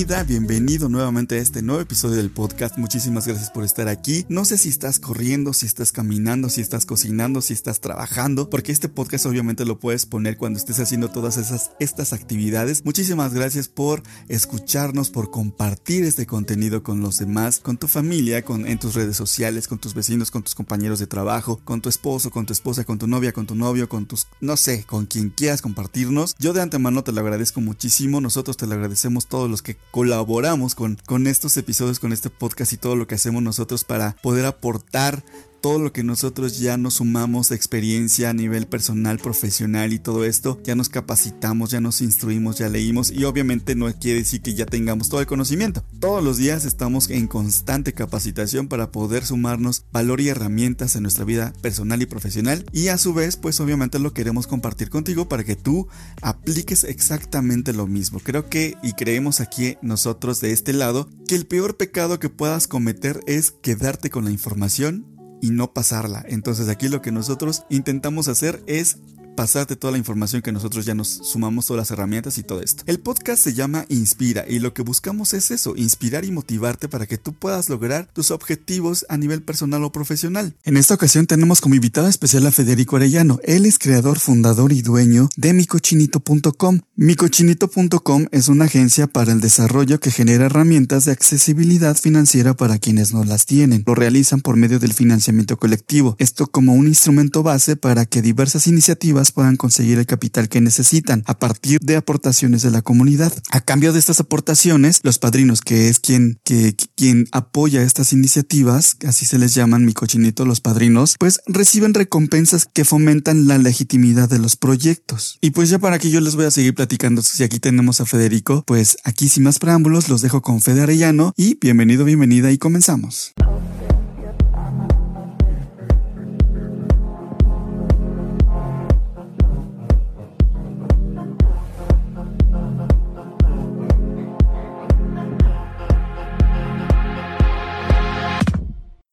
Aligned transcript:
Bienvenido 0.00 0.88
nuevamente 0.88 1.34
a 1.34 1.42
este 1.42 1.60
nuevo 1.60 1.82
episodio 1.82 2.16
del 2.16 2.30
podcast. 2.30 2.78
Muchísimas 2.78 3.26
gracias 3.26 3.50
por 3.50 3.64
estar 3.64 3.86
aquí. 3.86 4.24
No 4.30 4.46
sé 4.46 4.56
si 4.56 4.70
estás 4.70 4.98
corriendo, 4.98 5.52
si 5.52 5.66
estás 5.66 5.92
caminando, 5.92 6.48
si 6.48 6.62
estás 6.62 6.86
cocinando, 6.86 7.42
si 7.42 7.52
estás 7.52 7.82
trabajando, 7.82 8.48
porque 8.48 8.72
este 8.72 8.88
podcast 8.88 9.26
obviamente 9.26 9.66
lo 9.66 9.78
puedes 9.78 10.06
poner 10.06 10.38
cuando 10.38 10.58
estés 10.58 10.80
haciendo 10.80 11.10
todas 11.10 11.36
esas 11.36 11.72
estas 11.80 12.14
actividades. 12.14 12.82
Muchísimas 12.86 13.34
gracias 13.34 13.68
por 13.68 14.02
escucharnos, 14.28 15.10
por 15.10 15.30
compartir 15.30 16.04
este 16.04 16.24
contenido 16.24 16.82
con 16.82 17.02
los 17.02 17.18
demás, 17.18 17.60
con 17.60 17.76
tu 17.76 17.86
familia, 17.86 18.42
con 18.42 18.66
en 18.66 18.78
tus 18.78 18.94
redes 18.94 19.18
sociales, 19.18 19.68
con 19.68 19.78
tus 19.78 19.92
vecinos, 19.92 20.30
con 20.30 20.42
tus 20.42 20.54
compañeros 20.54 20.98
de 20.98 21.08
trabajo, 21.08 21.60
con 21.62 21.82
tu 21.82 21.90
esposo, 21.90 22.30
con 22.30 22.46
tu 22.46 22.54
esposa, 22.54 22.84
con 22.84 22.98
tu 22.98 23.06
novia, 23.06 23.32
con 23.32 23.46
tu 23.46 23.54
novio, 23.54 23.90
con 23.90 24.06
tus 24.06 24.28
no 24.40 24.56
sé, 24.56 24.84
con 24.84 25.04
quien 25.04 25.28
quieras 25.28 25.60
compartirnos. 25.60 26.36
Yo 26.38 26.54
de 26.54 26.62
antemano 26.62 27.04
te 27.04 27.12
lo 27.12 27.20
agradezco 27.20 27.60
muchísimo. 27.60 28.22
Nosotros 28.22 28.56
te 28.56 28.66
lo 28.66 28.72
agradecemos 28.72 29.26
todos 29.26 29.50
los 29.50 29.60
que 29.60 29.76
colaboramos 29.90 30.74
con, 30.74 30.98
con 31.06 31.26
estos 31.26 31.56
episodios, 31.56 31.98
con 31.98 32.12
este 32.12 32.30
podcast 32.30 32.72
y 32.72 32.76
todo 32.76 32.96
lo 32.96 33.06
que 33.06 33.16
hacemos 33.16 33.42
nosotros 33.42 33.84
para 33.84 34.16
poder 34.22 34.46
aportar 34.46 35.22
todo 35.60 35.78
lo 35.78 35.92
que 35.92 36.02
nosotros 36.02 36.58
ya 36.58 36.76
nos 36.76 36.94
sumamos 36.94 37.50
experiencia 37.50 38.30
a 38.30 38.34
nivel 38.34 38.66
personal, 38.66 39.18
profesional 39.18 39.92
y 39.92 39.98
todo 39.98 40.24
esto, 40.24 40.60
ya 40.64 40.74
nos 40.74 40.88
capacitamos, 40.88 41.70
ya 41.70 41.80
nos 41.80 42.00
instruimos, 42.00 42.58
ya 42.58 42.68
leímos 42.68 43.10
y 43.10 43.24
obviamente 43.24 43.74
no 43.74 43.92
quiere 43.92 44.20
decir 44.20 44.40
que 44.40 44.54
ya 44.54 44.66
tengamos 44.66 45.08
todo 45.08 45.20
el 45.20 45.26
conocimiento. 45.26 45.84
Todos 46.00 46.24
los 46.24 46.36
días 46.36 46.64
estamos 46.64 47.10
en 47.10 47.26
constante 47.26 47.92
capacitación 47.92 48.68
para 48.68 48.90
poder 48.90 49.24
sumarnos 49.26 49.84
valor 49.92 50.20
y 50.20 50.28
herramientas 50.28 50.96
en 50.96 51.02
nuestra 51.02 51.24
vida 51.24 51.52
personal 51.60 52.02
y 52.02 52.06
profesional 52.06 52.64
y 52.72 52.88
a 52.88 52.98
su 52.98 53.12
vez 53.14 53.36
pues 53.36 53.60
obviamente 53.60 53.98
lo 53.98 54.14
queremos 54.14 54.46
compartir 54.46 54.90
contigo 54.90 55.28
para 55.28 55.44
que 55.44 55.56
tú 55.56 55.88
apliques 56.22 56.84
exactamente 56.84 57.72
lo 57.72 57.86
mismo. 57.86 58.20
Creo 58.20 58.48
que 58.48 58.76
y 58.82 58.92
creemos 58.92 59.40
aquí 59.40 59.76
nosotros 59.82 60.40
de 60.40 60.52
este 60.52 60.72
lado 60.72 61.08
que 61.28 61.34
el 61.34 61.46
peor 61.46 61.76
pecado 61.76 62.18
que 62.18 62.28
puedas 62.30 62.66
cometer 62.66 63.20
es 63.26 63.50
quedarte 63.50 64.10
con 64.10 64.24
la 64.24 64.30
información 64.30 65.19
y 65.40 65.50
no 65.50 65.72
pasarla. 65.72 66.24
Entonces 66.28 66.68
aquí 66.68 66.88
lo 66.88 67.02
que 67.02 67.12
nosotros 67.12 67.64
intentamos 67.68 68.28
hacer 68.28 68.62
es 68.66 68.98
pasarte 69.40 69.74
toda 69.74 69.92
la 69.92 69.96
información 69.96 70.42
que 70.42 70.52
nosotros 70.52 70.84
ya 70.84 70.94
nos 70.94 71.08
sumamos 71.08 71.64
todas 71.64 71.78
las 71.78 71.90
herramientas 71.90 72.36
y 72.36 72.42
todo 72.42 72.60
esto. 72.60 72.82
El 72.84 73.00
podcast 73.00 73.42
se 73.42 73.54
llama 73.54 73.86
Inspira 73.88 74.44
y 74.46 74.58
lo 74.58 74.74
que 74.74 74.82
buscamos 74.82 75.32
es 75.32 75.50
eso, 75.50 75.74
inspirar 75.76 76.26
y 76.26 76.30
motivarte 76.30 76.90
para 76.90 77.06
que 77.06 77.16
tú 77.16 77.32
puedas 77.32 77.70
lograr 77.70 78.06
tus 78.12 78.32
objetivos 78.32 79.06
a 79.08 79.16
nivel 79.16 79.40
personal 79.40 79.82
o 79.82 79.92
profesional. 79.92 80.54
En 80.62 80.76
esta 80.76 80.92
ocasión 80.92 81.26
tenemos 81.26 81.62
como 81.62 81.74
invitada 81.74 82.10
especial 82.10 82.46
a 82.46 82.50
Federico 82.50 82.96
Arellano. 82.96 83.40
Él 83.42 83.64
es 83.64 83.78
creador, 83.78 84.18
fundador 84.18 84.72
y 84.72 84.82
dueño 84.82 85.30
de 85.38 85.54
micochinito.com. 85.54 86.80
Micochinito.com 86.96 88.26
es 88.32 88.48
una 88.48 88.66
agencia 88.66 89.06
para 89.06 89.32
el 89.32 89.40
desarrollo 89.40 90.00
que 90.00 90.10
genera 90.10 90.44
herramientas 90.44 91.06
de 91.06 91.12
accesibilidad 91.12 91.96
financiera 91.96 92.52
para 92.52 92.78
quienes 92.78 93.14
no 93.14 93.24
las 93.24 93.46
tienen. 93.46 93.84
Lo 93.86 93.94
realizan 93.94 94.42
por 94.42 94.56
medio 94.56 94.78
del 94.78 94.92
financiamiento 94.92 95.56
colectivo. 95.56 96.14
Esto 96.18 96.46
como 96.46 96.74
un 96.74 96.88
instrumento 96.88 97.42
base 97.42 97.76
para 97.76 98.04
que 98.04 98.20
diversas 98.20 98.66
iniciativas 98.66 99.29
puedan 99.32 99.56
conseguir 99.56 99.98
el 99.98 100.06
capital 100.06 100.48
que 100.48 100.60
necesitan 100.60 101.22
a 101.26 101.38
partir 101.38 101.80
de 101.80 101.96
aportaciones 101.96 102.62
de 102.62 102.70
la 102.70 102.82
comunidad. 102.82 103.32
A 103.50 103.60
cambio 103.60 103.92
de 103.92 103.98
estas 103.98 104.20
aportaciones, 104.20 105.00
los 105.02 105.18
padrinos, 105.18 105.60
que 105.60 105.88
es 105.88 106.00
quien, 106.00 106.38
que, 106.44 106.74
quien 106.96 107.26
apoya 107.32 107.82
estas 107.82 108.12
iniciativas, 108.12 108.96
así 109.06 109.26
se 109.26 109.38
les 109.38 109.54
llaman 109.54 109.84
mi 109.84 109.92
cochinito 109.92 110.44
los 110.44 110.60
padrinos, 110.60 111.16
pues 111.18 111.40
reciben 111.46 111.94
recompensas 111.94 112.66
que 112.66 112.84
fomentan 112.84 113.46
la 113.46 113.58
legitimidad 113.58 114.28
de 114.28 114.38
los 114.38 114.56
proyectos. 114.56 115.38
Y 115.40 115.50
pues 115.50 115.70
ya 115.70 115.78
para 115.78 115.98
que 115.98 116.10
yo 116.10 116.20
les 116.20 116.36
voy 116.36 116.46
a 116.46 116.50
seguir 116.50 116.74
platicando, 116.74 117.22
si 117.22 117.42
aquí 117.42 117.60
tenemos 117.60 118.00
a 118.00 118.06
Federico, 118.06 118.64
pues 118.66 118.98
aquí 119.04 119.28
sin 119.28 119.44
más 119.44 119.58
preámbulos 119.58 120.08
los 120.08 120.22
dejo 120.22 120.42
con 120.42 120.60
Fede 120.60 120.82
Arellano 120.82 121.32
y 121.36 121.58
bienvenido, 121.60 122.04
bienvenida 122.04 122.50
y 122.50 122.58
comenzamos. 122.58 123.32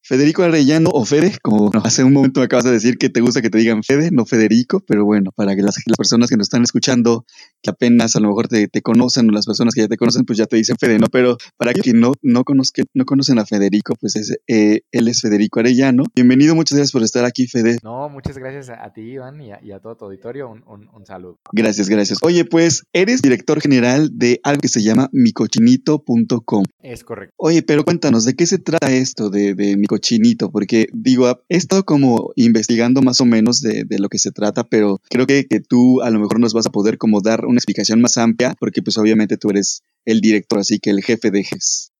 Federico 0.08 0.44
Arellano 0.44 0.90
o 0.94 1.04
Fede, 1.04 1.34
como 1.42 1.70
hace 1.84 2.02
un 2.02 2.14
momento 2.14 2.40
me 2.40 2.46
acabas 2.46 2.64
de 2.64 2.72
decir 2.72 2.98
que 2.98 3.10
te 3.10 3.20
gusta 3.20 3.42
que 3.42 3.50
te 3.50 3.58
digan 3.58 3.84
Fede, 3.84 4.10
no 4.10 4.26
Federico, 4.26 4.80
pero 4.88 5.04
bueno, 5.04 5.32
para 5.36 5.54
que 5.54 5.62
las, 5.62 5.76
personas 5.98 6.30
que 6.30 6.38
nos 6.38 6.46
están 6.46 6.64
escuchando, 6.64 7.26
que 7.62 7.72
apenas 7.72 8.16
a 8.16 8.22
lo 8.22 8.30
mejor 8.30 8.48
te, 8.48 8.70
conocen 8.82 9.28
o 9.28 9.34
las 9.34 9.46
personas 9.46 9.74
que 9.74 9.82
ya 9.82 9.90
te 9.90 9.98
conocen, 9.98 10.24
pues 10.24 10.38
ya 10.38 10.46
te 10.46 10.56
dicen 10.56 10.78
Fede, 10.80 10.98
¿no? 10.98 11.08
Pero 11.12 11.36
para 11.58 11.74
que 11.74 11.92
no, 11.92 12.14
no, 12.22 12.46
conozcan, 12.46 12.86
no 12.94 13.04
conocen 13.04 13.38
a 13.38 13.46
Federico, 13.46 13.96
pues 14.00 14.16
es, 14.16 14.38
eh, 14.48 14.80
él 14.94 15.10
es 15.10 15.20
Federico 15.20 15.60
Arellano. 15.60 16.06
Bienvenido, 16.16 16.56
muchas 16.56 16.78
gracias 16.78 16.94
por 16.94 17.04
estar 17.04 17.26
aquí, 17.26 17.46
Fede. 17.46 17.78
No, 17.84 18.08
muchas 18.08 18.38
gracias 18.38 18.70
a, 18.70 18.94
ti, 18.94 19.02
Iván, 19.02 19.42
y 19.42 19.52
a, 19.52 19.80
todo 19.80 19.98
tu 19.98 20.06
auditorio. 20.06 20.50
Un, 20.50 20.88
un, 20.88 21.06
saludo. 21.06 21.38
Gracias, 21.52 21.90
gracias. 21.90 22.20
Oye, 22.22 22.46
pues 22.46 22.84
eres 22.94 23.22
director 23.22 23.60
general 23.60 24.12
de 24.14 24.40
algo 24.44 24.62
que 24.62 24.70
se 24.70 24.82
llama 24.82 25.10
micochinito.com. 25.12 26.64
Es 26.82 27.04
correcto. 27.04 27.34
Oye, 27.36 27.62
pero 27.62 27.84
cuéntanos, 27.84 28.24
¿de 28.24 28.36
qué 28.36 28.46
se 28.46 28.58
trata 28.58 28.90
esto 28.90 29.30
de, 29.30 29.54
de 29.54 29.76
Micochinito? 29.76 29.97
Chinito, 29.98 30.52
porque 30.52 30.88
digo, 30.94 31.44
he 31.50 31.58
estado 31.58 31.84
como 31.84 32.32
investigando 32.36 33.02
más 33.02 33.22
o 33.22 33.26
menos 33.26 33.62
de, 33.62 33.86
lo 34.00 34.10
que 34.10 34.20
se 34.20 34.32
trata, 34.32 34.64
pero 34.64 35.02
creo 35.10 35.28
que, 35.28 35.46
que, 35.48 35.60
tú 35.60 36.02
a 36.02 36.10
lo 36.10 36.20
mejor 36.20 36.40
nos 36.40 36.54
vas 36.54 36.68
a 36.68 36.72
poder 36.72 36.98
como 36.98 37.22
dar 37.22 37.46
una 37.46 37.58
explicación 37.58 38.02
más 38.02 38.18
amplia, 38.18 38.56
porque 38.60 38.82
pues 38.82 38.98
obviamente 38.98 39.38
tú 39.38 39.50
eres 39.50 39.84
el 40.06 40.22
director, 40.22 40.60
así 40.60 40.80
que 40.80 40.90
el 40.90 41.04
jefe 41.04 41.32
de 41.32 41.44
GES. 41.44 41.92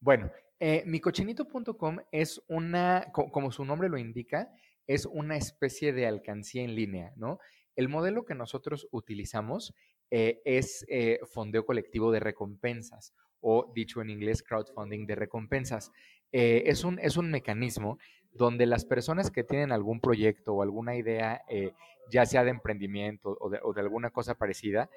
Bueno, 0.00 0.32
eh, 0.58 0.82
micochinito.com 0.84 1.98
es 2.10 2.42
una, 2.48 3.06
como 3.12 3.52
su 3.52 3.64
nombre 3.64 3.88
lo 3.88 3.98
indica, 3.98 4.52
es 4.86 5.06
una 5.06 5.36
especie 5.36 5.92
de 5.92 6.06
alcancía 6.06 6.62
en 6.62 6.74
línea, 6.74 7.12
¿no? 7.16 7.38
El 7.76 7.88
modelo 7.88 8.24
que 8.24 8.34
nosotros 8.34 8.88
utilizamos 8.90 9.74
eh, 10.10 10.42
es 10.44 10.84
eh, 10.88 11.20
fondeo 11.32 11.64
colectivo 11.64 12.12
de 12.12 12.20
recompensas 12.20 13.14
o 13.40 13.72
dicho 13.74 14.02
en 14.02 14.10
inglés 14.10 14.42
crowdfunding 14.42 15.06
de 15.06 15.14
recompensas. 15.14 15.90
Eh, 16.32 16.64
es, 16.66 16.84
un, 16.84 16.98
es 16.98 17.16
un 17.16 17.30
mecanismo 17.30 17.98
donde 18.32 18.66
las 18.66 18.84
personas 18.84 19.30
que 19.30 19.44
tienen 19.44 19.72
algún 19.72 20.00
proyecto 20.00 20.54
o 20.54 20.62
alguna 20.62 20.96
idea, 20.96 21.42
eh, 21.48 21.72
ya 22.10 22.24
sea 22.24 22.44
de 22.44 22.50
emprendimiento 22.50 23.36
o 23.38 23.50
de, 23.50 23.80
alguna 23.80 24.10
cosa 24.10 24.34
parecida, 24.34 24.88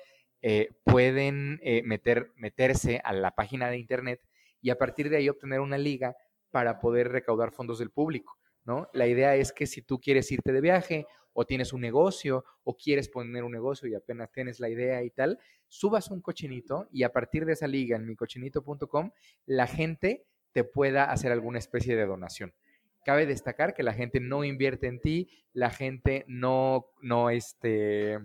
eh, 0.41 0.69
pueden 0.83 1.59
meter, 1.83 2.31
meterse 2.35 3.01
a 3.03 3.13
la 3.13 3.31
página 3.31 3.69
de 3.69 3.77
internet 3.77 4.21
y 4.61 4.69
a 4.69 4.77
partir 4.77 5.09
de 5.09 5.17
ahí 5.17 5.29
obtener 5.29 5.59
una 5.59 5.77
liga 5.77 6.15
para 6.51 6.79
poder 6.79 7.09
recaudar 7.09 7.51
fondos 7.51 7.79
del 7.79 7.91
público. 7.91 8.37
¿no? 8.63 8.87
La 8.93 9.07
idea 9.07 9.35
es 9.35 9.51
que 9.51 9.67
si 9.67 9.81
tú 9.81 9.99
quieres 9.99 10.31
irte 10.31 10.53
de 10.53 10.61
viaje 10.61 11.05
o 11.33 11.45
tienes 11.45 11.73
un 11.73 11.81
negocio 11.81 12.45
o 12.63 12.77
quieres 12.77 13.09
poner 13.09 13.43
un 13.43 13.51
negocio 13.51 13.89
y 13.89 13.95
apenas 13.95 14.31
tienes 14.31 14.61
la 14.61 14.69
idea 14.69 15.03
y 15.03 15.09
tal, 15.09 15.37
subas 15.67 16.09
un 16.09 16.21
cochinito 16.21 16.87
y 16.91 17.03
a 17.03 17.11
partir 17.11 17.45
de 17.45 17.53
esa 17.53 17.67
liga 17.67 17.97
en 17.97 18.05
micochinito.com, 18.05 19.11
la 19.45 19.67
gente 19.67 20.25
te 20.55 20.63
pueda 20.63 21.11
hacer 21.11 21.33
alguna 21.33 21.59
especie 21.59 21.97
de 21.97 22.05
donación. 22.05 22.53
Cabe 23.03 23.25
destacar 23.25 23.73
que 23.73 23.83
la 23.83 23.91
gente 23.91 24.21
no 24.21 24.45
invierte 24.45 24.87
en 24.87 25.01
ti, 25.01 25.29
la 25.51 25.69
gente 25.69 26.23
no, 26.29 26.85
no, 27.01 27.29
este, 27.29 28.19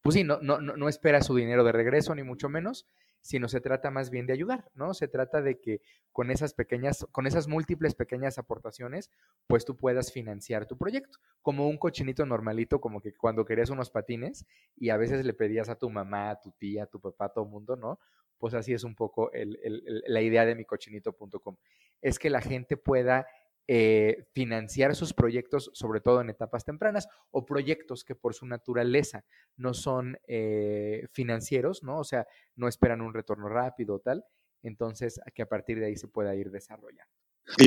pues 0.00 0.14
sí, 0.14 0.24
no, 0.24 0.38
no, 0.40 0.58
no 0.60 0.88
espera 0.88 1.20
su 1.20 1.36
dinero 1.36 1.62
de 1.62 1.72
regreso, 1.72 2.14
ni 2.14 2.22
mucho 2.22 2.48
menos, 2.48 2.88
sino 3.24 3.48
se 3.48 3.62
trata 3.62 3.90
más 3.90 4.10
bien 4.10 4.26
de 4.26 4.34
ayudar, 4.34 4.70
¿no? 4.74 4.92
Se 4.92 5.08
trata 5.08 5.40
de 5.40 5.58
que 5.58 5.80
con 6.12 6.30
esas 6.30 6.52
pequeñas, 6.52 7.06
con 7.10 7.26
esas 7.26 7.48
múltiples 7.48 7.94
pequeñas 7.94 8.36
aportaciones, 8.36 9.10
pues 9.46 9.64
tú 9.64 9.78
puedas 9.78 10.12
financiar 10.12 10.66
tu 10.66 10.76
proyecto, 10.76 11.18
como 11.40 11.66
un 11.66 11.78
cochinito 11.78 12.26
normalito, 12.26 12.82
como 12.82 13.00
que 13.00 13.14
cuando 13.14 13.46
querías 13.46 13.70
unos 13.70 13.88
patines 13.88 14.44
y 14.76 14.90
a 14.90 14.98
veces 14.98 15.24
le 15.24 15.32
pedías 15.32 15.70
a 15.70 15.76
tu 15.76 15.88
mamá, 15.88 16.28
a 16.28 16.40
tu 16.42 16.50
tía, 16.50 16.82
a 16.82 16.86
tu 16.86 17.00
papá, 17.00 17.24
a 17.24 17.28
todo 17.30 17.46
mundo, 17.46 17.76
¿no? 17.76 17.98
Pues 18.36 18.52
así 18.52 18.74
es 18.74 18.84
un 18.84 18.94
poco 18.94 19.30
la 19.32 20.20
idea 20.20 20.44
de 20.44 20.54
micochinito.com, 20.54 21.56
es 22.02 22.18
que 22.18 22.28
la 22.28 22.42
gente 22.42 22.76
pueda 22.76 23.26
eh, 23.66 24.26
financiar 24.32 24.94
sus 24.94 25.14
proyectos, 25.14 25.70
sobre 25.72 26.02
todo 26.02 26.20
en 26.20 26.28
etapas 26.28 26.66
tempranas, 26.66 27.08
o 27.30 27.46
proyectos 27.46 28.04
que 28.04 28.14
por 28.14 28.34
su 28.34 28.46
naturaleza 28.46 29.24
no 29.56 29.72
son 29.72 30.18
eh, 30.28 31.06
financieros, 31.12 31.82
¿no? 31.82 31.98
O 31.98 32.04
sea, 32.04 32.26
no 32.56 32.68
esperan 32.68 33.00
un 33.00 33.14
retorno 33.14 33.48
rápido 33.48 34.00
tal. 34.00 34.24
Entonces, 34.62 35.18
que 35.34 35.42
a 35.42 35.46
partir 35.46 35.78
de 35.78 35.86
ahí 35.86 35.96
se 35.96 36.08
pueda 36.08 36.34
ir 36.34 36.50
desarrollando. 36.50 37.10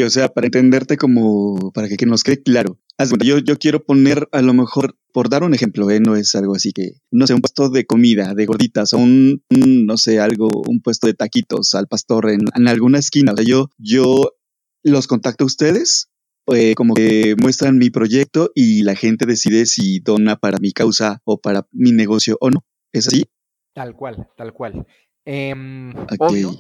o 0.06 0.10
sea, 0.10 0.30
para 0.30 0.46
entenderte 0.48 0.98
como, 0.98 1.72
para 1.72 1.88
que, 1.88 2.06
nos 2.06 2.24
quede 2.24 2.44
claro, 2.44 2.80
yo, 3.24 3.40
yo 3.40 3.58
quiero 3.58 3.84
poner 3.84 4.28
a 4.32 4.42
lo 4.42 4.54
mejor 4.54 4.98
por 5.12 5.30
dar 5.30 5.44
un 5.44 5.56
ejemplo, 5.56 5.90
¿eh? 5.90 6.00
no 6.00 6.16
es 6.16 6.36
algo 6.36 6.56
así 6.56 6.74
que, 6.74 7.02
no 7.10 7.26
sé, 7.26 7.34
un 7.34 7.42
puesto 7.42 7.70
de 7.70 7.86
comida, 7.86 8.36
de 8.36 8.46
gorditas, 8.46 8.94
o 8.94 8.98
un, 8.98 9.44
no 9.50 9.98
sé, 9.98 10.20
algo, 10.20 10.48
un 10.68 10.80
puesto 10.82 11.08
de 11.08 11.16
taquitos 11.16 11.74
al 11.74 11.88
pastor 11.88 12.30
en, 12.30 12.42
en 12.56 12.68
alguna 12.68 13.00
esquina. 13.00 13.34
O 13.34 13.36
sea, 13.36 13.46
yo, 13.46 13.70
yo 13.80 14.37
los 14.90 15.08
contacto 15.08 15.44
a 15.44 15.48
ustedes, 15.48 16.10
eh, 16.54 16.76
como 16.76 16.94
que 16.94 17.36
muestran 17.42 17.78
mi 17.78 17.90
proyecto 17.90 18.52
y 18.56 18.84
la 18.84 18.96
gente 18.96 19.26
decide 19.26 19.66
si 19.66 20.00
dona 20.00 20.38
para 20.38 20.60
mi 20.60 20.72
causa 20.72 21.22
o 21.26 21.40
para 21.40 21.68
mi 21.72 21.92
negocio 21.92 22.38
o 22.40 22.50
no. 22.50 22.66
¿Es 22.92 23.08
así? 23.08 23.26
Tal 23.74 23.96
cual, 23.96 24.28
tal 24.38 24.54
cual. 24.54 24.88
Em, 25.26 25.94
obvio, 26.20 26.54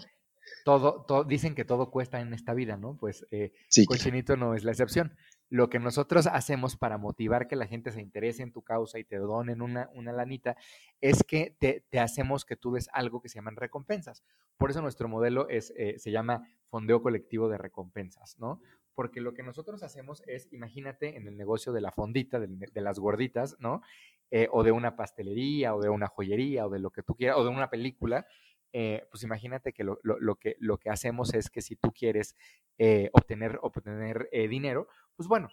todo, 0.65 1.05
todo, 1.07 1.23
dicen 1.23 1.55
que 1.55 1.63
todo 1.63 1.89
cuesta 1.89 2.19
en 2.19 2.33
esta 2.33 2.53
vida, 2.53 2.75
¿no? 2.75 2.97
Pues 2.97 3.25
eh, 3.31 3.53
Cochinito 3.87 4.35
no 4.35 4.53
es 4.53 4.65
la 4.65 4.71
excepción. 4.71 5.15
Lo 5.49 5.69
que 5.69 5.79
nosotros 5.79 6.27
hacemos 6.27 6.75
para 6.75 6.97
motivar 6.97 7.47
que 7.47 7.55
la 7.55 7.67
gente 7.67 7.91
se 7.91 8.01
interese 8.01 8.43
en 8.43 8.51
tu 8.51 8.63
causa 8.63 8.99
y 8.99 9.05
te 9.05 9.17
donen 9.17 9.61
una, 9.61 9.89
una 9.93 10.11
lanita 10.11 10.57
es 10.99 11.23
que 11.23 11.55
te, 11.57 11.99
hacemos 11.99 12.43
que 12.43 12.57
tú 12.57 12.73
des 12.73 12.89
algo 12.91 13.21
que 13.21 13.29
se 13.29 13.35
llaman 13.35 13.55
recompensas. 13.55 14.23
Por 14.57 14.71
eso 14.71 14.81
nuestro 14.81 15.07
modelo 15.07 15.47
es, 15.47 15.71
eh, 15.77 15.95
se 15.99 16.11
llama 16.11 16.47
fondeo 16.65 17.01
colectivo 17.01 17.47
de 17.47 17.57
recompensas, 17.57 18.37
¿no? 18.39 18.61
Porque 18.93 19.21
lo 19.21 19.33
que 19.33 19.43
nosotros 19.43 19.83
hacemos 19.83 20.21
es, 20.25 20.51
imagínate 20.51 21.15
en 21.15 21.27
el 21.27 21.37
negocio 21.37 21.71
de 21.71 21.81
la 21.81 21.91
fondita, 21.91 22.39
de, 22.39 22.81
las 22.81 22.99
gorditas, 22.99 23.55
¿no? 23.59 23.81
Eh, 24.31 24.49
o 24.51 24.63
de 24.63 24.73
una 24.73 24.97
pastelería, 24.97 25.75
o 25.75 25.81
de 25.81 25.89
una 25.89 26.07
joyería, 26.07 26.65
o 26.65 26.69
de 26.69 26.79
lo 26.79 26.89
que 26.89 27.03
tú 27.03 27.15
quieras, 27.15 27.37
o 27.37 27.43
de 27.43 27.51
una 27.51 27.69
película, 27.69 28.25
eh, 28.73 29.05
pues 29.09 29.23
imagínate 29.23 29.71
que 29.71 29.85
lo, 29.85 29.99
lo, 30.03 30.35
que 30.35 30.57
lo 30.59 30.77
que 30.77 30.89
hacemos 30.89 31.33
es 31.33 31.49
que 31.49 31.61
si 31.61 31.77
tú 31.77 31.93
quieres 31.93 32.35
obtener, 33.13 33.57
obtener 33.61 34.29
dinero, 34.49 34.87
pues 35.17 35.27
bueno, 35.27 35.49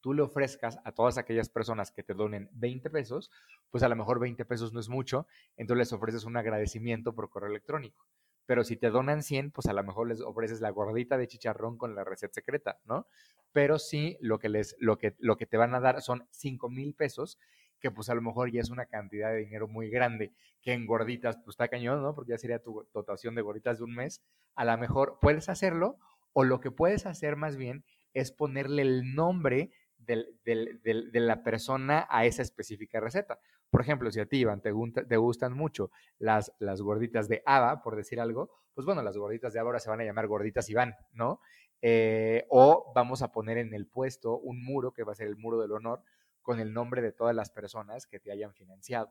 tú 0.00 0.12
le 0.12 0.22
ofrezcas 0.22 0.78
a 0.84 0.92
todas 0.92 1.18
aquellas 1.18 1.48
personas 1.48 1.90
que 1.90 2.02
te 2.02 2.14
donen 2.14 2.48
20 2.52 2.90
pesos, 2.90 3.30
pues 3.70 3.82
a 3.82 3.88
lo 3.88 3.96
mejor 3.96 4.20
20 4.20 4.44
pesos 4.44 4.72
no 4.72 4.80
es 4.80 4.88
mucho, 4.88 5.26
entonces 5.56 5.78
les 5.78 5.92
ofreces 5.92 6.24
un 6.24 6.36
agradecimiento 6.36 7.14
por 7.14 7.30
correo 7.30 7.50
electrónico. 7.50 8.06
Pero 8.44 8.64
si 8.64 8.76
te 8.76 8.90
donan 8.90 9.22
100, 9.22 9.52
pues 9.52 9.66
a 9.66 9.72
lo 9.72 9.82
mejor 9.82 10.08
les 10.08 10.20
ofreces 10.20 10.60
la 10.60 10.70
gordita 10.70 11.16
de 11.16 11.28
chicharrón 11.28 11.78
con 11.78 11.94
la 11.94 12.04
receta 12.04 12.34
secreta, 12.34 12.80
¿no? 12.84 13.06
Pero 13.52 13.78
sí, 13.78 14.18
lo 14.20 14.38
que, 14.38 14.48
les, 14.48 14.76
lo 14.78 14.98
que, 14.98 15.14
lo 15.18 15.36
que 15.36 15.46
te 15.46 15.56
van 15.56 15.74
a 15.74 15.80
dar 15.80 16.02
son 16.02 16.26
5 16.30 16.68
mil 16.68 16.94
pesos 16.94 17.38
que 17.82 17.90
pues 17.90 18.08
a 18.08 18.14
lo 18.14 18.22
mejor 18.22 18.50
ya 18.50 18.60
es 18.60 18.70
una 18.70 18.86
cantidad 18.86 19.32
de 19.32 19.38
dinero 19.38 19.66
muy 19.66 19.90
grande, 19.90 20.32
que 20.62 20.72
en 20.72 20.86
gorditas 20.86 21.36
pues 21.38 21.54
está 21.54 21.66
cañón, 21.66 22.00
¿no? 22.00 22.14
Porque 22.14 22.30
ya 22.30 22.38
sería 22.38 22.60
tu 22.60 22.86
dotación 22.94 23.34
de 23.34 23.42
gorditas 23.42 23.78
de 23.78 23.84
un 23.84 23.94
mes. 23.94 24.22
A 24.54 24.64
lo 24.64 24.78
mejor 24.78 25.18
puedes 25.20 25.48
hacerlo 25.48 25.98
o 26.32 26.44
lo 26.44 26.60
que 26.60 26.70
puedes 26.70 27.06
hacer 27.06 27.34
más 27.34 27.56
bien 27.56 27.84
es 28.14 28.32
ponerle 28.32 28.82
el 28.82 29.14
nombre 29.14 29.70
de 29.98 31.10
la 31.12 31.42
persona 31.42 32.06
a 32.10 32.24
esa 32.24 32.42
específica 32.42 33.00
receta. 33.00 33.38
Por 33.70 33.80
ejemplo, 33.80 34.10
si 34.10 34.20
a 34.20 34.26
ti, 34.26 34.38
Iván, 34.38 34.60
te, 34.60 34.72
te 35.08 35.16
gustan 35.16 35.54
mucho 35.54 35.90
las, 36.18 36.52
las 36.58 36.82
gorditas 36.82 37.28
de 37.28 37.42
Ava, 37.46 37.82
por 37.82 37.96
decir 37.96 38.20
algo, 38.20 38.50
pues 38.74 38.84
bueno, 38.84 39.02
las 39.02 39.16
gorditas 39.16 39.52
de 39.52 39.60
Ava 39.60 39.68
ahora 39.68 39.80
se 39.80 39.90
van 39.90 40.00
a 40.00 40.04
llamar 40.04 40.26
gorditas 40.26 40.68
Iván, 40.68 40.94
¿no? 41.12 41.40
Eh, 41.80 42.44
o 42.48 42.92
vamos 42.94 43.22
a 43.22 43.32
poner 43.32 43.58
en 43.58 43.74
el 43.74 43.86
puesto 43.86 44.38
un 44.38 44.62
muro, 44.62 44.92
que 44.92 45.04
va 45.04 45.12
a 45.12 45.16
ser 45.16 45.26
el 45.26 45.36
muro 45.36 45.60
del 45.60 45.72
honor, 45.72 46.02
con 46.42 46.60
el 46.60 46.72
nombre 46.72 47.02
de 47.02 47.12
todas 47.12 47.34
las 47.34 47.50
personas 47.50 48.06
que 48.06 48.20
te 48.20 48.30
hayan 48.30 48.54
financiado. 48.54 49.10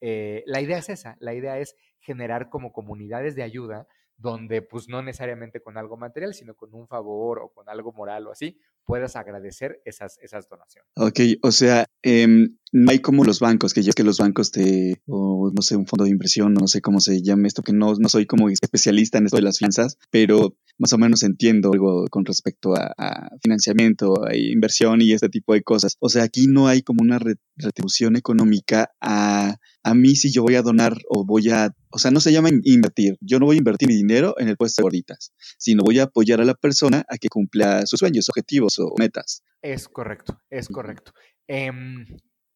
Eh, 0.00 0.42
la 0.46 0.60
idea 0.60 0.78
es 0.78 0.88
esa, 0.88 1.16
la 1.20 1.34
idea 1.34 1.58
es 1.58 1.74
generar 1.98 2.48
como 2.48 2.72
comunidades 2.72 3.34
de 3.34 3.42
ayuda 3.42 3.88
donde 4.16 4.62
pues 4.62 4.88
no 4.88 5.02
necesariamente 5.02 5.60
con 5.60 5.76
algo 5.76 5.96
material, 5.96 6.34
sino 6.34 6.54
con 6.54 6.74
un 6.74 6.88
favor 6.88 7.40
o 7.40 7.48
con 7.50 7.68
algo 7.68 7.92
moral 7.92 8.26
o 8.26 8.32
así, 8.32 8.58
puedas 8.86 9.16
agradecer 9.16 9.82
esas, 9.84 10.18
esas 10.22 10.48
donaciones. 10.48 10.90
Ok, 10.96 11.20
o 11.42 11.50
sea, 11.50 11.86
em, 12.02 12.56
no 12.72 12.90
hay 12.90 13.00
como 13.00 13.24
los 13.24 13.40
bancos, 13.40 13.74
que 13.74 13.82
yo 13.82 13.92
que 13.92 14.04
los 14.04 14.18
bancos 14.18 14.50
te, 14.50 15.02
o 15.06 15.50
no 15.54 15.62
sé, 15.62 15.76
un 15.76 15.86
fondo 15.86 16.04
de 16.04 16.10
inversión, 16.10 16.54
no 16.54 16.68
sé 16.68 16.80
cómo 16.80 17.00
se 17.00 17.22
llama 17.22 17.48
esto, 17.48 17.62
que 17.62 17.72
no, 17.72 17.94
no 17.94 18.08
soy 18.08 18.26
como 18.26 18.48
especialista 18.48 19.18
en 19.18 19.26
esto 19.26 19.36
de 19.36 19.42
las 19.42 19.58
finanzas, 19.58 19.98
pero 20.10 20.56
más 20.78 20.92
o 20.92 20.98
menos 20.98 21.22
entiendo 21.22 21.72
algo 21.72 22.06
con 22.10 22.24
respecto 22.24 22.74
a, 22.76 23.30
financiamiento, 23.42 24.26
a 24.26 24.36
inversión 24.36 25.00
y 25.02 25.12
este 25.12 25.28
tipo 25.28 25.54
de 25.54 25.62
cosas. 25.62 25.96
O 26.00 26.08
sea, 26.08 26.24
aquí 26.24 26.46
no 26.48 26.68
hay 26.68 26.82
como 26.82 27.02
una 27.02 27.18
retribución 27.56 28.16
económica 28.16 28.90
a, 29.00 29.56
a 29.82 29.94
mí 29.94 30.16
si 30.16 30.30
yo 30.30 30.42
voy 30.42 30.56
a 30.56 30.62
donar 30.62 30.98
o 31.08 31.24
voy 31.24 31.50
a, 31.50 31.74
o 31.90 31.98
sea, 31.98 32.10
no 32.10 32.20
se 32.20 32.32
llama 32.32 32.50
invertir. 32.64 33.16
Yo 33.20 33.38
no 33.38 33.46
voy 33.46 33.56
a 33.56 33.58
invertir 33.58 33.88
mi 33.88 33.94
dinero 33.94 34.34
en 34.38 34.48
el 34.48 34.56
puesto 34.56 34.82
de 34.82 34.84
gorditas, 34.84 35.32
sino 35.58 35.82
voy 35.82 35.98
a 35.98 36.04
apoyar 36.04 36.40
a 36.40 36.44
la 36.44 36.54
persona 36.54 37.04
a 37.08 37.16
que 37.16 37.28
cumpla 37.28 37.86
sus 37.86 38.00
sueños, 38.00 38.28
objetivos 38.28 38.75
o 38.78 38.94
metas. 38.98 39.42
Es 39.62 39.88
correcto, 39.88 40.40
es 40.50 40.68
correcto. 40.68 41.12
Em, 41.46 42.06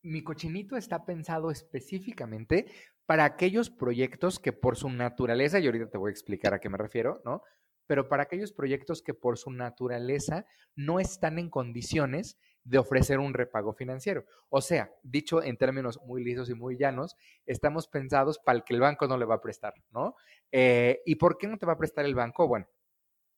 mi 0.03 0.23
cochinito 0.23 0.77
está 0.77 1.05
pensado 1.05 1.51
específicamente 1.51 2.67
para 3.07 3.25
aquellos 3.25 3.71
proyectos 3.71 4.39
que 4.39 4.53
por 4.53 4.77
su 4.77 4.89
naturaleza, 4.89 5.59
y 5.59 5.67
ahorita 5.67 5.91
te 5.91 5.99
voy 5.99 6.11
a 6.11 6.13
explicar 6.13 6.55
a 6.55 6.61
qué 6.61 6.69
me 6.69 6.79
refiero, 6.79 7.21
¿no? 7.25 7.43
Pero 7.87 8.09
para 8.09 8.23
aquellos 8.23 8.53
proyectos 8.53 9.03
que 9.03 9.15
por 9.15 9.37
su 9.37 9.51
naturaleza 9.51 10.47
no 10.77 11.01
están 11.01 11.39
en 11.39 11.51
condiciones 11.51 12.39
de 12.63 12.79
ofrecer 12.79 13.19
un 13.19 13.35
repago 13.35 13.73
financiero. 13.73 14.25
O 14.49 14.61
sea, 14.61 14.93
dicho 15.03 15.43
en 15.43 15.57
términos 15.57 15.99
muy 16.05 16.23
lisos 16.23 16.51
y 16.51 16.55
muy 16.55 16.77
llanos, 16.77 17.17
estamos 17.47 17.89
pensados 17.89 18.39
para 18.39 18.59
el 18.59 18.65
que 18.65 18.75
el 18.75 18.81
banco 18.81 19.09
no 19.09 19.19
le 19.19 19.25
va 19.25 19.37
a 19.37 19.41
prestar, 19.41 19.75
¿no? 19.91 20.15
Eh, 20.53 21.01
¿Y 21.05 21.17
por 21.17 21.37
qué 21.37 21.49
no 21.49 21.59
te 21.59 21.67
va 21.67 21.73
a 21.73 21.79
prestar 21.79 22.05
el 22.05 22.15
banco? 22.15 22.47
Bueno, 22.47 22.69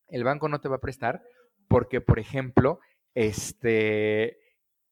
el 0.09 0.25
banco 0.25 0.49
no 0.49 0.61
te 0.61 0.69
va 0.69 0.77
a 0.77 0.81
prestar 0.81 1.23
porque, 1.73 2.03
por 2.03 2.19
ejemplo, 2.19 2.81
este, 3.15 4.39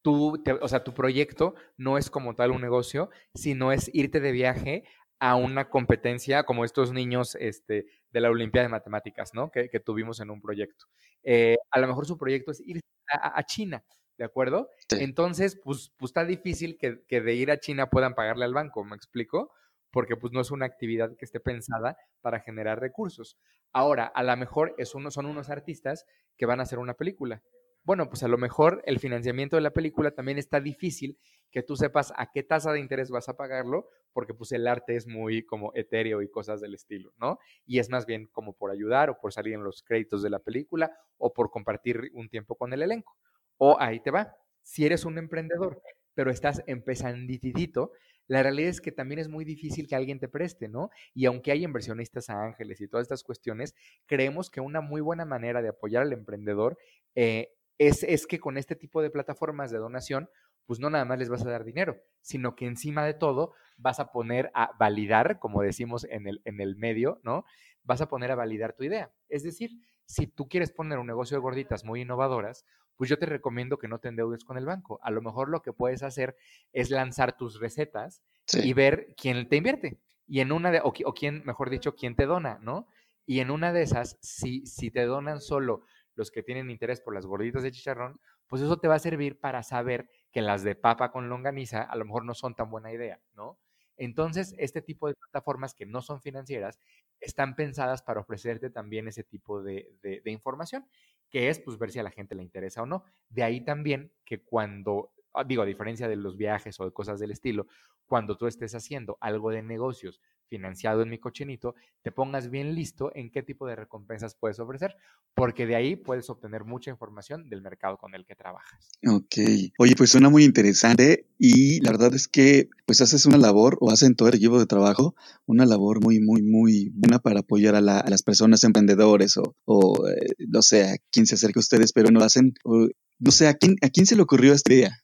tú, 0.02 0.42
o 0.62 0.68
sea, 0.68 0.82
tu 0.82 0.94
proyecto 0.94 1.54
no 1.76 1.98
es 1.98 2.08
como 2.08 2.34
tal 2.34 2.52
un 2.52 2.62
negocio, 2.62 3.10
sino 3.34 3.70
es 3.70 3.90
irte 3.92 4.18
de 4.18 4.32
viaje 4.32 4.84
a 5.18 5.36
una 5.36 5.68
competencia 5.68 6.44
como 6.44 6.64
estos 6.64 6.92
niños 6.92 7.36
este, 7.38 7.84
de 8.10 8.20
la 8.20 8.30
Olimpiada 8.30 8.66
de 8.66 8.72
Matemáticas, 8.72 9.34
¿no? 9.34 9.50
Que, 9.50 9.68
tuvimos 9.84 10.20
en 10.20 10.30
un 10.30 10.40
proyecto. 10.40 10.86
Eh, 11.22 11.58
a 11.70 11.80
lo 11.80 11.86
mejor 11.86 12.06
su 12.06 12.16
proyecto 12.16 12.50
es 12.50 12.60
ir 12.60 12.80
a, 13.12 13.42
China, 13.44 13.84
¿de 14.16 14.24
acuerdo? 14.24 14.70
Entonces, 14.88 15.60
pues, 15.62 15.92
pues 15.98 16.08
está 16.10 16.24
difícil 16.24 16.78
que, 16.78 17.04
que, 17.06 17.20
de 17.20 17.34
ir 17.34 17.50
a 17.50 17.60
China 17.60 17.90
puedan 17.90 18.14
pagarle 18.14 18.46
al 18.46 18.54
banco, 18.54 18.84
¿me 18.84 18.96
explico? 18.96 19.52
Porque 19.90 20.16
pues 20.16 20.32
no 20.32 20.40
es 20.40 20.50
una 20.50 20.66
actividad 20.66 21.16
que 21.16 21.24
esté 21.24 21.40
pensada 21.40 21.96
para 22.20 22.40
generar 22.40 22.80
recursos. 22.80 23.36
Ahora, 23.72 24.06
a 24.06 24.22
lo 24.22 24.36
mejor 24.36 24.74
es 24.78 24.94
uno, 24.94 25.10
son 25.10 25.26
unos 25.26 25.50
artistas 25.50 26.06
que 26.36 26.46
van 26.46 26.60
a 26.60 26.64
hacer 26.64 26.78
una 26.78 26.94
película 26.94 27.42
bueno, 27.82 28.08
pues 28.08 28.22
a 28.22 28.28
lo 28.28 28.38
mejor 28.38 28.82
el 28.84 28.98
financiamiento 28.98 29.56
de 29.56 29.62
la 29.62 29.72
película 29.72 30.10
también 30.10 30.38
está 30.38 30.60
difícil 30.60 31.18
que 31.50 31.62
tú 31.62 31.76
sepas 31.76 32.12
a 32.16 32.30
qué 32.30 32.42
tasa 32.42 32.72
de 32.72 32.78
interés 32.78 33.10
vas 33.10 33.28
a 33.28 33.36
pagarlo, 33.36 33.88
porque 34.12 34.34
pues 34.34 34.52
el 34.52 34.66
arte 34.66 34.96
es 34.96 35.06
muy 35.06 35.44
como 35.44 35.72
etéreo 35.74 36.22
y 36.22 36.30
cosas 36.30 36.60
del 36.60 36.74
estilo, 36.74 37.12
¿no? 37.18 37.38
Y 37.66 37.78
es 37.78 37.90
más 37.90 38.06
bien 38.06 38.26
como 38.26 38.52
por 38.52 38.70
ayudar 38.70 39.10
o 39.10 39.18
por 39.18 39.32
salir 39.32 39.54
en 39.54 39.64
los 39.64 39.82
créditos 39.82 40.22
de 40.22 40.30
la 40.30 40.38
película 40.38 40.92
o 41.16 41.32
por 41.32 41.50
compartir 41.50 42.10
un 42.14 42.28
tiempo 42.28 42.54
con 42.54 42.72
el 42.72 42.82
elenco. 42.82 43.16
O 43.56 43.76
ahí 43.80 44.00
te 44.00 44.10
va, 44.10 44.36
si 44.62 44.84
eres 44.84 45.04
un 45.04 45.18
emprendedor, 45.18 45.82
pero 46.14 46.30
estás 46.30 46.62
empezanditidito, 46.66 47.92
la 48.30 48.44
realidad 48.44 48.70
es 48.70 48.80
que 48.80 48.92
también 48.92 49.18
es 49.18 49.28
muy 49.28 49.44
difícil 49.44 49.88
que 49.88 49.96
alguien 49.96 50.20
te 50.20 50.28
preste, 50.28 50.68
¿no? 50.68 50.90
Y 51.14 51.26
aunque 51.26 51.50
hay 51.50 51.64
inversionistas 51.64 52.30
a 52.30 52.40
ángeles 52.40 52.80
y 52.80 52.86
todas 52.86 53.02
estas 53.02 53.24
cuestiones, 53.24 53.74
creemos 54.06 54.50
que 54.50 54.60
una 54.60 54.80
muy 54.80 55.00
buena 55.00 55.24
manera 55.24 55.62
de 55.62 55.70
apoyar 55.70 56.02
al 56.02 56.12
emprendedor 56.12 56.78
eh, 57.16 57.56
es, 57.76 58.28
que 58.28 58.38
con 58.38 58.56
este 58.56 58.76
tipo 58.76 59.02
de 59.02 59.10
plataformas 59.10 59.72
de 59.72 59.78
donación, 59.78 60.30
pues 60.64 60.78
no 60.78 60.90
nada 60.90 61.04
más 61.04 61.18
les 61.18 61.28
vas 61.28 61.44
a 61.44 61.50
dar 61.50 61.64
dinero, 61.64 61.96
sino 62.20 62.54
que 62.54 62.66
encima 62.66 63.04
de 63.04 63.14
todo 63.14 63.52
vas 63.76 63.98
a 63.98 64.12
poner 64.12 64.52
a 64.54 64.76
validar, 64.78 65.40
como 65.40 65.62
decimos 65.62 66.04
en 66.04 66.28
el, 66.28 66.40
en 66.44 66.60
el 66.60 66.76
medio, 66.76 67.20
¿no? 67.24 67.44
Vas 67.82 68.00
a 68.00 68.08
poner 68.08 68.30
a 68.30 68.36
validar 68.36 68.74
tu 68.74 68.84
idea. 68.84 69.12
Es 69.28 69.42
decir, 69.42 69.72
si 70.06 70.28
tú 70.28 70.48
quieres 70.48 70.70
poner 70.70 71.00
un 71.00 71.08
negocio 71.08 71.36
de 71.36 71.42
gorditas 71.42 71.84
muy 71.84 72.02
innovadoras, 72.02 72.64
pues 73.00 73.08
yo 73.08 73.18
te 73.18 73.24
recomiendo 73.24 73.78
que 73.78 73.88
no 73.88 73.98
te 73.98 74.08
endeudes 74.08 74.44
con 74.44 74.58
el 74.58 74.66
banco. 74.66 75.00
A 75.02 75.10
lo 75.10 75.22
mejor 75.22 75.48
lo 75.48 75.62
que 75.62 75.72
puedes 75.72 76.02
hacer 76.02 76.36
es 76.74 76.90
lanzar 76.90 77.34
tus 77.34 77.58
recetas 77.58 78.22
y 78.52 78.74
ver 78.74 79.14
quién 79.16 79.48
te 79.48 79.56
invierte. 79.56 79.98
Y 80.26 80.40
en 80.40 80.52
una 80.52 80.70
de, 80.70 80.80
o, 80.80 80.92
o 81.06 81.14
quién, 81.14 81.42
mejor 81.46 81.70
dicho, 81.70 81.94
quién 81.94 82.14
te 82.14 82.26
dona, 82.26 82.58
¿no? 82.60 82.88
Y 83.24 83.40
en 83.40 83.50
una 83.50 83.72
de 83.72 83.80
esas, 83.80 84.18
si, 84.20 84.66
si 84.66 84.90
te 84.90 85.06
donan 85.06 85.40
solo 85.40 85.82
los 86.14 86.30
que 86.30 86.42
tienen 86.42 86.68
interés 86.68 87.00
por 87.00 87.14
las 87.14 87.24
gorditas 87.24 87.62
de 87.62 87.72
chicharrón, 87.72 88.20
pues 88.48 88.60
eso 88.60 88.78
te 88.78 88.86
va 88.86 88.96
a 88.96 88.98
servir 88.98 89.40
para 89.40 89.62
saber 89.62 90.10
que 90.30 90.42
las 90.42 90.62
de 90.62 90.74
papa 90.74 91.10
con 91.10 91.30
longaniza 91.30 91.80
a 91.80 91.96
lo 91.96 92.04
mejor 92.04 92.26
no 92.26 92.34
son 92.34 92.54
tan 92.54 92.70
buena 92.70 92.92
idea, 92.92 93.18
¿no? 93.32 93.58
Entonces, 94.00 94.54
este 94.56 94.80
tipo 94.80 95.08
de 95.08 95.14
plataformas 95.14 95.74
que 95.74 95.84
no 95.84 96.00
son 96.00 96.22
financieras 96.22 96.78
están 97.20 97.54
pensadas 97.54 98.00
para 98.00 98.20
ofrecerte 98.20 98.70
también 98.70 99.06
ese 99.08 99.24
tipo 99.24 99.62
de, 99.62 99.90
información, 100.24 100.86
que 101.30 101.48
es 101.48 101.60
pues 101.60 101.78
ver 101.78 101.90
si 101.90 101.98
a 101.98 102.02
la 102.02 102.10
gente 102.10 102.34
le 102.34 102.42
interesa 102.42 102.82
o 102.82 102.86
no. 102.86 103.04
De 103.28 103.42
ahí 103.42 103.64
también 103.64 104.12
que 104.24 104.42
cuando, 104.42 105.12
ah, 105.32 105.44
digo, 105.44 105.62
a 105.62 105.66
diferencia 105.66 106.08
de 106.08 106.16
los 106.16 106.36
viajes 106.36 106.78
o 106.80 106.84
de 106.84 106.92
cosas 106.92 107.20
del 107.20 107.30
estilo, 107.30 107.66
cuando 108.06 108.36
tú 108.36 108.46
estés 108.46 108.74
haciendo 108.74 109.16
algo 109.20 109.50
de 109.50 109.62
negocios 109.62 110.20
financiado 110.50 111.02
en 111.02 111.08
mi 111.08 111.18
cochinito, 111.18 111.74
te 112.02 112.12
pongas 112.12 112.50
bien 112.50 112.74
listo 112.74 113.10
en 113.14 113.30
qué 113.30 113.42
tipo 113.42 113.66
de 113.66 113.76
recompensas 113.76 114.34
puedes 114.34 114.58
ofrecer, 114.58 114.96
porque 115.34 115.64
de 115.64 115.76
ahí 115.76 115.96
puedes 115.96 116.28
obtener 116.28 116.64
mucha 116.64 116.90
información 116.90 117.48
del 117.48 117.62
mercado 117.62 117.96
con 117.96 118.14
el 118.14 118.26
que 118.26 118.34
trabajas. 118.34 118.88
Ok. 119.06 119.36
Oye, 119.78 119.94
pues 119.96 120.10
suena 120.10 120.28
muy 120.28 120.44
interesante 120.44 121.26
y 121.38 121.80
la 121.82 121.92
verdad 121.92 122.12
es 122.14 122.28
que 122.28 122.68
pues 122.84 123.00
haces 123.00 123.24
una 123.24 123.38
labor 123.38 123.78
o 123.80 123.90
hacen 123.90 124.16
todo 124.16 124.28
el 124.28 124.34
equipo 124.34 124.58
de 124.58 124.66
trabajo 124.66 125.14
una 125.46 125.64
labor 125.64 126.02
muy, 126.02 126.20
muy, 126.20 126.42
muy 126.42 126.90
buena 126.94 127.20
para 127.20 127.40
apoyar 127.40 127.76
a, 127.76 127.80
las 127.80 128.22
personas 128.22 128.64
emprendedores 128.64 129.36
o, 129.36 129.56
o 129.64 130.08
eh, 130.08 130.34
no 130.48 130.62
sé, 130.62 130.84
a 130.84 130.96
quién 131.10 131.26
se 131.26 131.36
acerca 131.36 131.60
a 131.60 131.60
ustedes, 131.60 131.92
pero 131.92 132.10
no 132.10 132.20
hacen, 132.20 132.54
no 132.64 133.30
sé, 133.30 133.46
¿a 133.46 133.54
quién, 133.54 133.76
¿a 133.82 133.88
quién 133.88 134.06
se 134.06 134.16
le 134.16 134.22
ocurrió 134.22 134.52
esta 134.52 134.72
idea? 134.72 134.98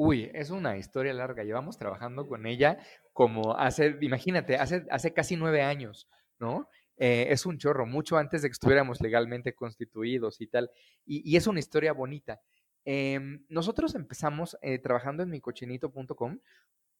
Uy, 0.00 0.30
es 0.32 0.50
una 0.50 0.76
historia 0.76 1.12
larga. 1.12 1.42
Llevamos 1.42 1.76
trabajando 1.76 2.28
con 2.28 2.46
ella 2.46 2.78
como 3.12 3.56
hace, 3.58 3.96
imagínate, 4.00 4.54
hace, 4.54 4.86
hace 4.92 5.12
casi 5.12 5.34
nueve 5.34 5.62
años, 5.62 6.08
¿no? 6.38 6.68
Eh, 6.98 7.26
es 7.30 7.46
un 7.46 7.58
chorro, 7.58 7.84
mucho 7.84 8.16
antes 8.16 8.42
de 8.42 8.48
que 8.48 8.52
estuviéramos 8.52 9.00
legalmente 9.00 9.56
constituidos 9.56 10.40
y 10.40 10.46
tal. 10.46 10.70
Y, 11.04 11.36
es 11.36 11.48
una 11.48 11.58
historia 11.58 11.92
bonita. 11.92 12.40
Em, 12.84 13.44
nosotros 13.48 13.96
empezamos 13.96 14.56
eh, 14.62 14.78
trabajando 14.78 15.24
en 15.24 15.30
micochinito.com 15.30 16.38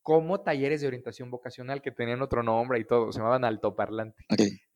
como 0.03 0.41
talleres 0.41 0.81
de 0.81 0.89
orientación 0.89 1.31
vocacional 1.31 1.81
que 1.81 1.93
tenían 1.93 2.21
otro 2.21 2.43
nombre 2.43 2.81
y 2.81 2.85
todo, 2.85 3.13
se 3.13 3.21
llamaban 3.21 3.45
altoparlante. 3.45 4.27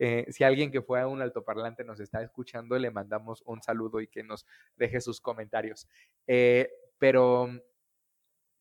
Eh, 0.04 0.26
si 0.32 0.42
alguien 0.42 0.72
que 0.72 0.82
fue 0.82 1.00
a 1.00 1.06
un 1.06 1.22
altoparlante 1.22 1.84
nos 1.84 2.00
está 2.00 2.20
escuchando, 2.22 2.76
le 2.76 2.90
mandamos 2.90 3.40
un 3.46 3.62
saludo 3.62 4.00
y 4.00 4.08
que 4.08 4.24
nos 4.24 4.46
deje 4.74 5.00
sus 5.00 5.20
comentarios. 5.20 5.86
pero, 6.98 7.48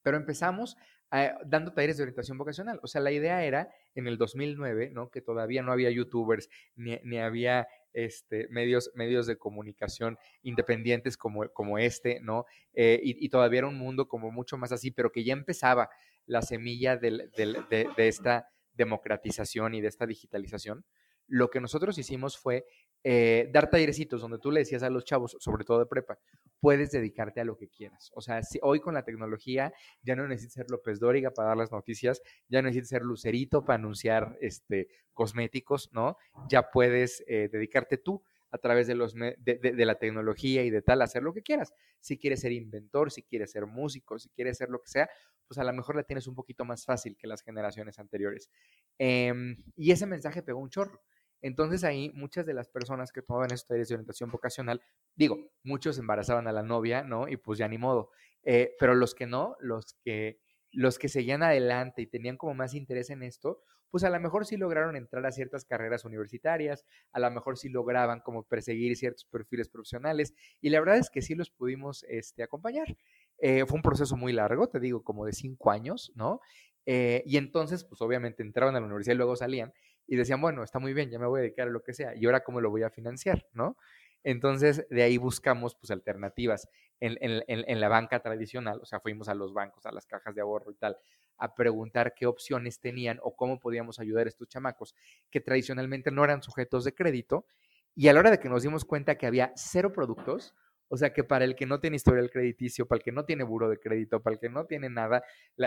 pero 0.02 0.18
empezamos 0.18 0.78
Ah, 1.14 1.38
dando 1.46 1.74
talleres 1.74 1.98
de 1.98 2.04
orientación 2.04 2.38
vocacional. 2.38 2.80
O 2.84 2.88
sea, 2.88 3.02
la 3.02 3.12
idea 3.12 3.44
era 3.44 3.70
en 3.96 4.08
el 4.08 4.18
2009, 4.18 4.92
¿no? 4.94 5.10
Que 5.10 5.20
todavía 5.20 5.62
no 5.62 5.74
había 5.74 5.92
youtubers, 5.92 6.50
ni, 6.76 7.18
había 7.18 7.68
este, 7.92 8.48
medios, 8.50 8.92
medios 8.96 9.28
de 9.28 9.38
comunicación 9.38 10.18
independientes 10.42 11.18
como, 11.18 11.50
como 11.50 11.78
este, 11.78 12.22
¿no? 12.22 12.46
Eh, 12.74 13.02
y, 13.04 13.28
todavía 13.28 13.60
era 13.60 13.68
un 13.68 13.78
mundo 13.78 14.08
como 14.08 14.32
mucho 14.32 14.58
más 14.58 14.72
así, 14.72 14.90
pero 14.90 15.12
que 15.12 15.26
ya 15.26 15.34
empezaba 15.34 15.90
la 16.26 16.42
semilla 16.42 16.96
de, 16.96 17.30
de 17.36 18.08
esta 18.08 18.48
democratización 18.72 19.74
y 19.74 19.82
de 19.82 19.90
esta 19.90 20.06
digitalización. 20.06 20.86
Lo 21.28 21.50
que 21.50 21.60
nosotros 21.60 21.98
hicimos 21.98 22.38
fue 22.38 22.66
eh, 23.04 23.50
dar 23.52 23.70
tallerecitos 23.70 24.22
donde 24.22 24.38
tú 24.38 24.52
le 24.52 24.60
decías 24.60 24.84
a 24.84 24.90
los 24.90 25.06
chavos, 25.06 25.36
sobre 25.40 25.64
todo 25.64 25.80
de 25.80 25.86
prepa, 25.86 26.20
puedes 26.60 26.92
dedicarte 26.92 27.42
a 27.42 27.46
lo 27.46 27.58
que 27.58 27.68
quieras. 27.68 28.12
O 28.14 28.22
sea, 28.22 28.44
si 28.44 28.60
hoy 28.62 28.80
con 28.80 28.94
la 28.94 29.04
tecnología 29.04 29.74
ya 30.04 30.16
no 30.16 30.28
necesitas 30.28 30.54
ser 30.54 30.72
López 30.72 31.00
Dóriga 31.00 31.32
para 31.32 31.50
dar 31.50 31.58
las 31.58 31.72
noticias, 31.72 32.22
ya 32.48 32.62
no 32.62 32.68
necesitas 32.68 32.90
ser 32.90 33.02
Lucerito 33.02 33.64
para 33.64 33.76
anunciar 33.76 34.38
este, 34.42 34.88
cosméticos, 35.14 35.90
¿no? 35.92 36.18
Ya 36.48 36.70
puedes 36.70 37.24
eh, 37.28 37.50
dedicarte 37.52 37.98
tú 37.98 38.24
a 38.52 38.58
través 38.58 38.86
de, 38.86 38.96
los, 38.96 39.14
de, 39.16 39.86
la 39.86 39.96
tecnología 39.96 40.64
y 40.64 40.70
de 40.70 40.82
tal, 40.82 41.02
hacer 41.02 41.24
lo 41.24 41.34
que 41.34 41.42
quieras. 41.42 41.74
Si 42.02 42.18
quieres 42.18 42.42
ser 42.42 42.52
inventor, 42.52 43.10
si 43.10 43.24
quieres 43.24 43.52
ser 43.52 43.66
músico, 43.66 44.20
si 44.20 44.30
quieres 44.30 44.58
ser 44.58 44.70
lo 44.70 44.82
que 44.82 44.90
sea, 44.90 45.10
pues 45.48 45.58
a 45.58 45.64
lo 45.64 45.74
mejor 45.74 45.96
la 45.96 46.04
tienes 46.04 46.28
un 46.28 46.36
poquito 46.36 46.66
más 46.66 46.86
fácil 46.86 47.16
que 47.18 47.28
las 47.28 47.42
generaciones 47.42 47.98
anteriores. 47.98 48.50
Em, 48.98 49.56
y 49.78 49.92
ese 49.92 50.06
mensaje 50.06 50.44
pegó 50.44 50.60
un 50.60 50.70
chorro. 50.70 51.02
Entonces 51.42 51.84
ahí 51.84 52.12
muchas 52.14 52.46
de 52.46 52.54
las 52.54 52.68
personas 52.70 53.12
que 53.12 53.22
tomaban 53.22 53.52
estos 53.52 53.76
de 53.76 53.94
orientación 53.94 54.30
vocacional, 54.32 54.82
digo, 55.16 55.52
muchos 55.64 55.98
embarazaban 55.98 56.48
a 56.48 56.52
la 56.52 56.64
novia, 56.64 57.04
¿no? 57.04 57.28
Y 57.28 57.38
pues 57.38 57.60
ya 57.60 57.68
ni 57.68 57.78
modo. 57.78 58.12
Eh, 58.44 58.76
pero 58.80 58.96
los 58.96 59.16
que 59.16 59.28
no, 59.28 59.56
los 59.60 59.96
que, 60.04 60.40
los 60.72 60.98
que 61.00 61.10
seguían 61.10 61.44
adelante 61.44 62.02
y 62.02 62.08
tenían 62.08 62.38
como 62.38 62.54
más 62.54 62.74
interés 62.74 63.10
en 63.10 63.24
esto, 63.24 63.62
pues 63.92 64.06
a 64.06 64.10
lo 64.10 64.20
mejor 64.20 64.46
sí 64.46 64.58
lograron 64.58 64.96
entrar 64.96 65.26
a 65.26 65.32
ciertas 65.32 65.66
carreras 65.66 66.06
universitarias, 66.06 66.86
a 67.12 67.20
lo 67.20 67.30
mejor 67.30 67.58
sí 67.58 67.70
lograban 67.70 68.22
como 68.22 68.44
perseguir 68.44 68.96
ciertos 68.96 69.26
perfiles 69.26 69.68
profesionales 69.68 70.34
y 70.62 70.70
la 70.70 70.80
verdad 70.80 70.98
es 70.98 71.10
que 71.10 71.22
sí 71.22 71.36
los 71.36 71.52
pudimos 71.52 72.04
este, 72.08 72.42
acompañar. 72.42 72.98
Eh, 73.38 73.66
fue 73.66 73.76
un 73.76 73.82
proceso 73.82 74.16
muy 74.16 74.32
largo, 74.34 74.70
te 74.70 74.80
digo, 74.80 75.04
como 75.04 75.26
de 75.26 75.34
cinco 75.34 75.72
años, 75.72 76.12
¿no? 76.16 76.40
Eh, 76.86 77.22
y 77.26 77.38
entonces, 77.38 77.84
pues 77.84 78.02
obviamente 78.02 78.44
entraban 78.44 78.76
a 78.76 78.80
la 78.80 78.86
universidad 78.86 79.16
y 79.16 79.18
luego 79.18 79.36
salían 79.36 79.74
y 80.08 80.16
decían, 80.16 80.42
bueno, 80.42 80.64
está 80.64 80.80
muy 80.80 80.94
bien, 80.94 81.10
ya 81.10 81.20
me 81.20 81.28
voy 81.28 81.40
a 81.40 81.44
dedicar 81.44 81.68
a 81.68 81.72
lo 81.72 81.84
que 81.84 81.94
sea, 81.94 82.16
y 82.16 82.26
ahora 82.26 82.44
cómo 82.44 82.62
lo 82.62 82.70
voy 82.70 82.84
a 82.84 82.90
financiar, 82.90 83.48
¿no? 83.54 83.78
Entonces, 84.24 84.86
de 84.90 85.04
ahí 85.04 85.18
buscamos 85.18 85.76
pues 85.76 85.90
alternativas 85.92 86.70
en, 87.00 87.18
en, 87.48 87.80
la 87.82 87.90
banca 87.90 88.22
tradicional, 88.22 88.80
o 88.82 88.86
sea, 88.86 89.00
fuimos 89.00 89.28
a 89.30 89.34
los 89.34 89.54
bancos, 89.54 89.86
a 89.88 89.92
las 89.92 90.06
cajas 90.06 90.36
de 90.36 90.42
ahorro 90.42 90.72
y 90.72 90.76
tal, 90.76 90.98
a 91.38 91.56
preguntar 91.56 92.14
qué 92.16 92.28
opciones 92.28 92.80
tenían 92.80 93.20
o 93.24 93.36
cómo 93.36 93.60
podíamos 93.60 94.00
ayudar 94.00 94.28
a 94.28 94.30
estos 94.30 94.48
chamacos 94.48 94.96
que 95.32 95.42
tradicionalmente 95.42 96.12
no 96.12 96.24
eran 96.24 96.44
sujetos 96.44 96.84
de 96.84 96.94
crédito. 96.94 97.48
Y 97.96 98.08
a 98.08 98.14
la 98.14 98.20
hora 98.20 98.32
de 98.32 98.40
que 98.40 98.50
nos 98.50 98.62
dimos 98.62 98.86
cuenta 98.86 99.18
que 99.18 99.26
había 99.26 99.52
cero 99.56 99.92
productos, 99.92 100.54
o 100.92 100.98
sea 100.98 101.14
que 101.14 101.24
para 101.24 101.46
el 101.46 101.56
que 101.56 101.66
no 101.66 101.80
tiene 101.80 101.96
historial 101.96 102.30
crediticio, 102.30 102.86
para 102.86 102.98
el 102.98 103.04
que 103.04 103.14
no 103.14 103.24
tiene 103.24 103.44
buro 103.44 103.70
de 103.70 103.80
crédito, 103.80 104.22
para 104.22 104.34
el 104.34 104.40
que 104.42 104.50
no 104.50 104.66
tiene 104.66 104.90
nada, 104.90 105.24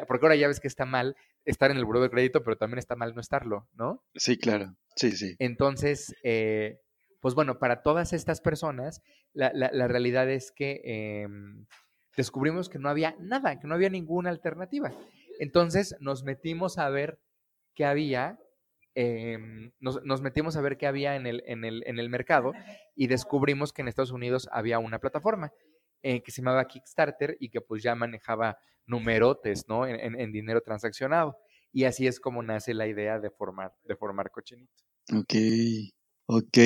porque 0.06 0.26
ahora 0.26 0.36
ya 0.36 0.48
ves 0.48 0.60
que 0.60 0.68
está 0.68 0.84
mal 0.84 1.16
estar 1.46 1.70
en 1.70 1.78
el 1.78 1.86
buro 1.86 2.02
de 2.02 2.10
crédito, 2.10 2.44
pero 2.44 2.58
también 2.58 2.78
está 2.78 2.94
mal 2.94 3.14
no 3.14 3.22
estarlo, 3.22 3.66
¿no? 3.72 4.04
Sí, 4.14 4.36
claro. 4.36 4.76
Sí, 4.96 5.12
sí. 5.12 5.34
Entonces, 5.38 6.14
eh, 6.24 6.78
pues 7.20 7.34
bueno, 7.34 7.58
para 7.58 7.82
todas 7.82 8.12
estas 8.12 8.42
personas, 8.42 9.00
la, 9.32 9.88
realidad 9.88 10.28
es 10.28 10.52
que 10.52 10.82
em, 10.84 11.64
descubrimos 12.18 12.68
que 12.68 12.78
no 12.78 12.90
había 12.90 13.16
nada, 13.18 13.58
que 13.58 13.66
no 13.66 13.74
había 13.74 13.88
ninguna 13.88 14.28
alternativa. 14.28 14.92
Entonces 15.40 15.96
nos 16.00 16.22
metimos 16.22 16.76
a 16.76 16.90
ver 16.90 17.18
qué 17.74 17.86
había 17.86 18.38
Em, 18.96 19.72
nos, 19.80 20.22
metimos 20.22 20.56
a 20.56 20.60
ver 20.60 20.76
qué 20.76 20.86
había 20.86 21.16
en 21.16 21.26
el, 21.26 21.42
en, 21.46 21.64
el, 21.64 21.82
en 21.86 21.98
el, 21.98 22.08
mercado 22.08 22.52
y 22.94 23.08
descubrimos 23.08 23.72
que 23.72 23.82
en 23.82 23.88
Estados 23.88 24.12
Unidos 24.12 24.48
había 24.52 24.78
una 24.78 25.00
plataforma 25.00 25.52
eh, 26.02 26.22
que 26.22 26.30
se 26.30 26.42
llamaba 26.42 26.68
Kickstarter 26.68 27.36
y 27.40 27.48
que 27.48 27.60
pues 27.60 27.82
ya 27.82 27.96
manejaba 27.96 28.56
numerotes, 28.86 29.66
¿no? 29.68 29.86
En, 29.86 30.32
dinero 30.32 30.60
transaccionado. 30.60 31.36
Y 31.72 31.84
así 31.84 32.06
es 32.06 32.20
como 32.20 32.42
nace 32.42 32.72
la 32.72 32.86
idea 32.86 33.18
de 33.18 33.30
formar, 33.30 33.72
de 33.82 33.96
formar 33.96 34.30
Cochinito. 34.30 34.84
Ok, 35.12 35.34
ok. 36.26 36.56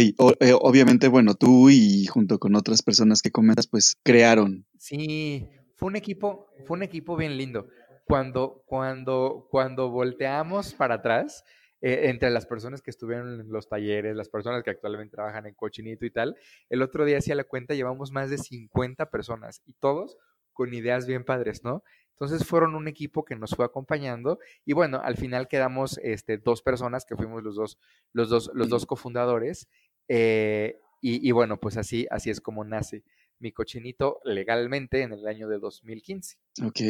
Eh, 0.41 0.53
obviamente, 0.61 1.09
bueno, 1.09 1.35
tú 1.35 1.71
y 1.71 2.05
junto 2.07 2.39
con 2.39 2.57
otras 2.57 2.83
personas 2.83 3.23
que 3.23 3.31
comentas, 3.31 3.69
pues 3.69 3.97
crearon. 4.03 4.67
Sí, 4.77 5.49
fue 5.77 5.89
un 5.89 5.97
equipo, 5.97 6.49
fue 6.67 6.77
un 6.77 6.83
equipo 6.83 7.17
bien 7.17 7.39
lindo. 7.39 7.69
Cuando, 8.05 8.65
cuando, 8.67 9.47
cuando 9.51 9.91
volteamos 9.91 10.75
para 10.75 10.97
atrás, 10.97 11.45
eh, 11.81 12.09
entre 12.09 12.31
las 12.31 12.47
personas 12.47 12.83
que 12.83 12.91
estuvieron 12.91 13.41
en 13.41 13.51
los 13.51 13.69
talleres, 13.69 14.17
las 14.17 14.29
personas 14.29 14.63
que 14.63 14.71
actualmente 14.71 15.15
trabajan 15.15 15.47
en 15.47 15.55
Cochinito 15.55 16.05
y 16.07 16.11
tal, 16.11 16.37
el 16.69 16.83
otro 16.83 17.05
día 17.05 17.19
hacía 17.19 17.35
la 17.35 17.45
cuenta, 17.45 17.75
llevamos 17.75 18.13
más 18.13 18.31
de 18.31 18.39
50 18.39 19.11
personas 19.11 19.63
y 19.67 19.75
todos 19.75 20.17
con 20.53 20.75
ideas 20.75 21.07
bien 21.07 21.25
padres, 21.25 21.63
¿no? 21.63 21.85
Entonces 22.13 22.45
fueron 22.45 22.75
un 22.75 22.89
equipo 22.89 23.25
que 23.25 23.37
nos 23.37 23.53
fue 23.53 23.65
acompañando 23.65 24.41
y 24.65 24.73
bueno, 24.73 25.01
al 25.03 25.17
final 25.17 25.47
quedamos 25.47 25.99
este, 26.03 26.37
dos 26.37 26.63
personas 26.63 27.05
que 27.05 27.15
fuimos 27.15 27.45
los 27.45 27.55
dos, 27.55 27.79
los 28.13 28.29
dos, 28.29 28.51
los 28.55 28.69
dos 28.69 28.85
cofundadores 28.85 29.69
eh, 30.09 30.81
y, 31.01 31.27
y, 31.29 31.31
bueno, 31.31 31.61
pues 31.61 31.77
así, 31.77 32.09
así 32.11 32.29
es 32.31 32.41
como 32.41 32.65
nace 32.65 33.05
mi 33.39 33.53
cochinito 33.53 34.19
legalmente 34.25 35.03
en 35.03 35.13
el 35.13 35.29
año 35.29 35.49
de 35.49 35.61
2015. 35.61 36.39
Ok. 36.65 36.81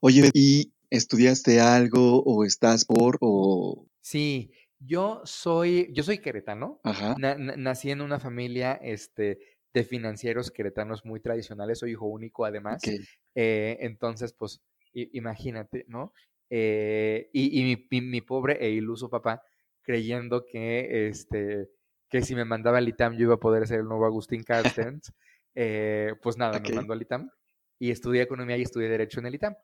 Oye, 0.00 0.30
¿y 0.32 0.72
estudiaste 0.88 1.60
algo 1.60 2.22
o 2.22 2.44
estás 2.44 2.86
por 2.86 3.18
o 3.20 3.86
Sí, 4.08 4.52
yo 4.78 5.20
soy, 5.24 5.92
yo 5.92 6.02
soy 6.02 6.16
queretano. 6.16 6.80
nací 7.18 7.90
en 7.90 8.00
una 8.00 8.18
familia 8.18 8.72
este, 8.82 9.38
de 9.74 9.84
financieros 9.84 10.50
queretanos 10.50 11.04
muy 11.04 11.20
tradicionales, 11.20 11.80
soy 11.80 11.90
hijo 11.90 12.06
único 12.06 12.46
además. 12.46 12.80
Eh, 13.34 13.76
entonces, 13.80 14.32
pues, 14.32 14.62
imagínate, 14.94 15.84
¿no? 15.88 16.14
Eh, 16.48 17.28
y, 17.34 17.62
mi, 18.00 18.20
pobre 18.22 18.56
e 18.64 18.70
iluso 18.70 19.10
papá 19.10 19.42
creyendo 19.82 20.46
que, 20.46 21.08
este, 21.08 21.68
que 22.08 22.22
si 22.22 22.34
me 22.34 22.46
mandaba 22.46 22.78
al 22.78 22.88
ITAM 22.88 23.14
yo 23.14 23.24
iba 23.24 23.34
a 23.34 23.40
poder 23.40 23.66
ser 23.66 23.80
el 23.80 23.88
nuevo 23.88 24.06
Agustín 24.06 24.42
Carstens, 24.88 25.12
eh, 25.54 26.14
pues 26.22 26.38
nada, 26.38 26.60
me 26.60 26.72
mandó 26.72 26.94
al 26.94 27.02
ITAM 27.02 27.28
y 27.78 27.90
estudié 27.90 28.22
economía 28.22 28.56
y 28.56 28.62
estudié 28.62 28.88
derecho 28.88 29.20
en 29.20 29.26
el 29.26 29.34
ITAM. 29.34 29.54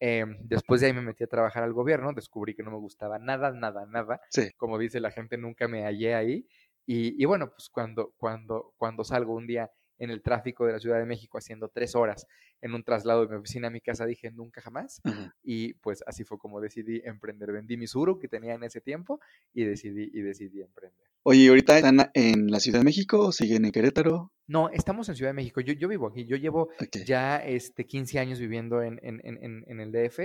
Em, 0.00 0.36
después 0.42 0.80
de 0.80 0.88
ahí 0.88 0.92
me 0.92 1.02
metí 1.02 1.24
a 1.24 1.26
trabajar 1.26 1.64
al 1.64 1.72
gobierno, 1.72 2.12
descubrí 2.12 2.54
que 2.54 2.62
no 2.62 2.70
me 2.70 2.78
gustaba 2.78 3.18
nada, 3.18 3.52
nada, 3.52 3.86
nada. 3.86 4.20
Como 4.56 4.78
dice 4.78 5.00
la 5.00 5.10
gente, 5.10 5.36
nunca 5.38 5.68
me 5.68 5.84
hallé 5.84 6.14
ahí. 6.14 6.46
Y, 6.86 7.20
y, 7.22 7.26
bueno, 7.26 7.50
pues 7.50 7.68
cuando, 7.68 8.14
cuando, 8.16 8.72
cuando 8.76 9.04
salgo 9.04 9.34
un 9.34 9.46
día 9.46 9.70
en 9.98 10.10
el 10.10 10.22
tráfico 10.22 10.64
de 10.64 10.72
la 10.72 10.78
Ciudad 10.78 10.98
de 10.98 11.06
México 11.06 11.38
haciendo 11.38 11.68
tres 11.68 11.94
horas 11.94 12.26
en 12.60 12.74
un 12.74 12.82
traslado 12.82 13.22
de 13.22 13.28
mi 13.28 13.36
oficina 13.36 13.68
a 13.68 13.70
mi 13.70 13.80
casa, 13.80 14.06
dije 14.06 14.30
nunca 14.30 14.60
jamás. 14.60 15.00
Y 15.42 15.74
pues 15.74 16.02
así 16.06 16.24
fue 16.24 16.38
como 16.38 16.60
decidí 16.60 17.02
emprender. 17.04 17.52
Vendí 17.52 17.76
mi 17.76 17.86
suru 17.86 18.18
que 18.18 18.28
tenía 18.28 18.54
en 18.54 18.62
ese 18.62 18.80
tiempo 18.80 19.20
y 19.52 19.64
decidí, 19.64 20.10
y 20.12 20.22
decidí 20.22 20.62
emprender. 20.62 21.04
Oye, 21.24 21.48
¿ahorita 21.48 21.76
están 21.76 22.10
en 22.14 22.50
la 22.50 22.60
Ciudad 22.60 22.78
de 22.78 22.84
México 22.84 23.18
o 23.20 23.32
siguen 23.32 23.64
en 23.64 23.72
Querétaro? 23.72 24.32
No, 24.48 24.70
estamos 24.70 25.08
en 25.10 25.14
Ciudad 25.14 25.28
de 25.30 25.34
México. 25.34 25.60
Yo, 25.60 25.74
yo 25.74 25.88
vivo 25.88 26.06
aquí. 26.06 26.24
Yo 26.24 26.36
llevo 26.36 26.70
ya 27.06 27.36
este, 27.36 27.86
15 27.86 28.18
años 28.18 28.40
viviendo 28.40 28.82
en, 28.82 28.98
en, 29.02 29.20
en, 29.22 29.64
en 29.66 29.80
el 29.80 29.92
DF. 29.92 30.20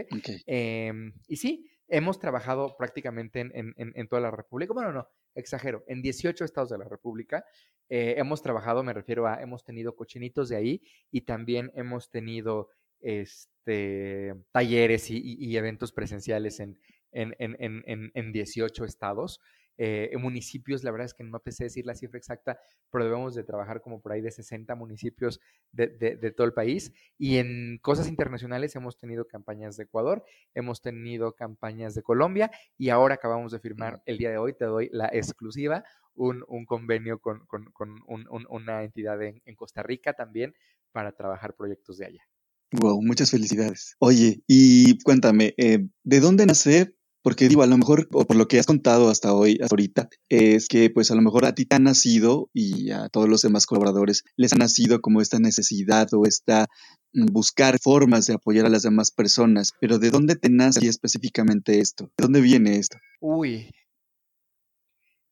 Em, 0.45 1.13
y 1.27 1.35
sí, 1.35 1.69
hemos 1.89 2.19
trabajado 2.19 2.77
prácticamente 2.77 3.41
en, 3.41 4.07
toda 4.07 4.21
la 4.21 4.31
República. 4.31 4.73
Bueno, 4.73 4.93
no, 4.93 5.09
exagero, 5.35 5.83
en 5.87 6.01
18 6.01 6.45
estados 6.45 6.69
de 6.69 6.77
la 6.77 6.87
República. 6.87 7.43
Eh, 7.89 8.15
hemos 8.17 8.41
trabajado, 8.41 8.81
me 8.81 8.93
refiero 8.93 9.27
a, 9.27 9.41
hemos 9.41 9.65
tenido 9.65 9.93
cochinitos 9.93 10.47
de 10.47 10.55
ahí 10.55 10.81
y 11.11 11.21
también 11.21 11.69
hemos 11.75 12.09
tenido 12.09 12.69
este, 13.01 14.33
talleres 14.53 15.09
y, 15.09 15.57
eventos 15.57 15.91
presenciales 15.91 16.61
en, 16.61 16.79
en, 17.11 18.31
18 18.31 18.85
estados. 18.85 19.41
Eh, 19.77 20.11
municipios, 20.19 20.83
la 20.83 20.91
verdad 20.91 21.05
es 21.05 21.13
que 21.13 21.23
no 21.23 21.39
te 21.39 21.51
sé 21.51 21.65
decir 21.65 21.85
la 21.85 21.95
cifra 21.95 22.17
exacta, 22.17 22.59
pero 22.91 23.05
debemos 23.05 23.35
de 23.35 23.43
trabajar 23.43 23.81
como 23.81 24.01
por 24.01 24.11
ahí 24.11 24.21
de 24.21 24.31
60 24.31 24.75
municipios 24.75 25.39
de, 25.71 25.87
de, 25.87 26.31
todo 26.31 26.45
el 26.45 26.53
país. 26.53 26.93
Y 27.17 27.37
en 27.37 27.79
cosas 27.81 28.07
internacionales 28.07 28.75
hemos 28.75 28.97
tenido 28.97 29.25
campañas 29.25 29.77
de 29.77 29.83
Ecuador, 29.83 30.23
hemos 30.53 30.81
tenido 30.81 31.33
campañas 31.33 31.95
de 31.95 32.03
Colombia 32.03 32.51
y 32.77 32.89
ahora 32.89 33.15
acabamos 33.15 33.51
de 33.51 33.59
firmar 33.59 34.01
el 34.05 34.17
día 34.17 34.29
de 34.29 34.37
hoy, 34.37 34.53
te 34.53 34.65
doy 34.65 34.89
la 34.91 35.09
exclusiva, 35.11 35.83
un, 36.15 36.43
un 36.47 36.65
convenio 36.65 37.19
con, 37.19 37.45
con, 37.47 37.65
con 37.71 37.99
un, 38.07 38.27
una 38.49 38.83
entidad 38.83 39.21
en, 39.23 39.41
en 39.45 39.55
Costa 39.55 39.81
Rica 39.81 40.13
también 40.13 40.53
para 40.91 41.11
trabajar 41.11 41.55
proyectos 41.55 41.97
de 41.97 42.05
allá. 42.05 42.23
Wow, 42.71 43.01
muchas 43.03 43.29
felicidades. 43.29 43.95
Oye, 43.99 44.43
y 44.47 44.99
cuéntame, 45.03 45.53
eh, 45.57 45.87
¿de 46.03 46.19
dónde 46.19 46.45
nace 46.45 46.95
porque 47.23 47.47
digo, 47.47 47.63
a 47.63 47.67
lo 47.67 47.77
mejor, 47.77 48.07
o 48.11 48.25
por 48.25 48.35
lo 48.35 48.47
que 48.47 48.59
has 48.59 48.65
contado 48.65 49.09
hasta 49.09 49.33
hoy, 49.33 49.57
hasta 49.61 49.73
ahorita, 49.73 50.09
es 50.29 50.67
que 50.67 50.89
pues 50.89 51.09
a 51.09 51.15
lo 51.15 51.21
mejor 51.21 51.45
a 51.45 51.55
ti 51.55 51.65
te 51.65 51.77
ha 51.77 51.79
nacido 51.79 52.49
y 52.53 52.91
a 52.91 53.07
todos 53.09 53.29
los 53.29 53.41
demás 53.41 53.65
colaboradores 53.65 54.23
les 54.35 54.53
ha 54.53 54.57
nacido 54.57 55.01
como 55.01 55.21
esta 55.21 55.39
necesidad 55.39 56.07
o 56.13 56.25
esta 56.25 56.67
mm, 57.13 57.27
buscar 57.31 57.79
formas 57.79 58.27
de 58.27 58.33
apoyar 58.33 58.65
a 58.65 58.69
las 58.69 58.83
demás 58.83 59.11
personas. 59.11 59.71
Pero 59.79 59.99
¿de 59.99 60.09
dónde 60.09 60.35
te 60.35 60.49
nace 60.49 60.85
específicamente 60.87 61.79
esto? 61.79 62.11
¿De 62.17 62.23
dónde 62.23 62.41
viene 62.41 62.75
esto? 62.75 62.97
Uy, 63.21 63.71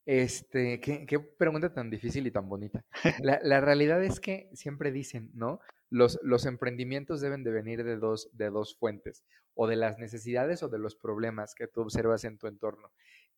este, 0.06 0.80
qué, 0.80 1.06
qué, 1.06 1.20
pregunta 1.20 1.74
tan 1.74 1.90
difícil 1.90 2.26
y 2.26 2.32
tan 2.32 2.48
bonita. 2.50 2.84
La, 3.22 3.40
la, 3.44 3.62
realidad 3.62 4.04
es 4.04 4.20
que 4.20 4.50
siempre 4.54 4.92
dicen, 4.92 5.30
¿no? 5.34 5.60
Los, 5.92 6.46
emprendimientos 6.46 7.22
deben 7.22 7.44
de 7.44 7.52
venir 7.52 7.84
de 7.84 7.98
dos, 7.98 8.76
fuentes, 8.80 9.24
o 9.54 9.68
de 9.68 9.76
las 9.76 10.00
necesidades 10.00 10.64
o 10.64 10.70
de 10.70 10.80
los 10.80 10.96
problemas 10.96 11.54
que 11.54 11.68
tú 11.68 11.82
observas 11.82 12.24
en 12.24 12.38
tu 12.38 12.48
entorno. 12.48 12.92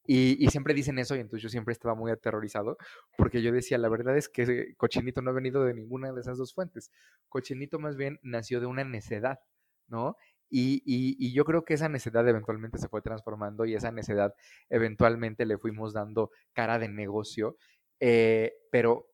Y, 0.06 0.48
siempre 0.50 0.74
dicen 0.74 1.00
eso 1.00 1.16
y 1.16 1.20
entonces 1.20 1.42
yo 1.42 1.50
siempre 1.50 1.72
estaba 1.72 1.96
muy 1.96 2.12
aterrorizado 2.12 2.78
porque 3.18 3.42
yo 3.42 3.52
decía, 3.52 3.78
la 3.78 3.90
verdad 3.90 4.18
es 4.18 4.30
que 4.30 4.76
Cochinito 4.76 5.22
no 5.22 5.32
ha 5.32 5.34
venido 5.34 5.64
de 5.64 5.74
ninguna 5.74 6.12
de 6.12 6.22
esas 6.22 6.38
dos 6.38 6.54
fuentes. 6.54 6.92
Cochinito 7.28 7.80
más 7.80 7.96
bien 7.98 8.20
nació 8.22 8.60
de 8.60 8.68
una 8.68 8.84
necedad, 8.84 9.40
¿no? 9.88 10.16
Y, 10.50 11.34
yo 11.34 11.46
creo 11.46 11.66
que 11.66 11.74
esa 11.74 11.90
necedad 11.90 12.28
eventualmente 12.28 12.78
se 12.78 12.88
fue 12.88 13.02
transformando 13.02 13.66
y 13.66 13.74
esa 13.74 13.92
necedad 13.92 14.36
eventualmente 14.70 15.48
le 15.48 15.58
fuimos 15.58 15.94
dando 15.94 16.30
cara 16.54 16.78
de 16.78 16.90
negocio. 16.90 17.58
Eh, 18.00 18.54
pero 18.70 19.08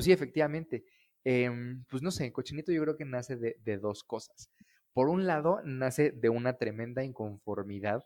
sí, 0.00 0.12
efectivamente, 0.12 0.84
Em, 1.24 1.84
pues 1.88 2.02
no 2.02 2.10
sé, 2.10 2.30
Cochinito 2.32 2.70
yo 2.70 2.82
creo 2.82 2.96
que 2.96 3.04
nace 3.04 3.36
de, 3.36 3.78
dos 3.78 4.04
cosas. 4.04 4.50
Por 4.92 5.08
un 5.08 5.26
lado, 5.26 5.60
nace 5.64 6.10
de 6.12 6.28
una 6.28 6.58
tremenda 6.58 7.02
inconformidad 7.02 8.04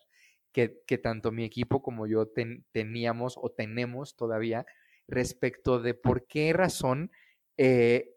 que, 0.53 0.99
tanto 0.99 1.31
mi 1.31 1.45
equipo 1.45 1.83
como 1.83 2.07
yo 2.07 2.33
teníamos 2.73 3.39
o 3.41 3.51
tenemos 3.51 4.17
todavía 4.17 4.67
respecto 5.07 5.81
de 5.81 5.95
por 5.95 6.27
qué 6.27 6.53
razón 6.53 7.13
eh, 7.57 8.17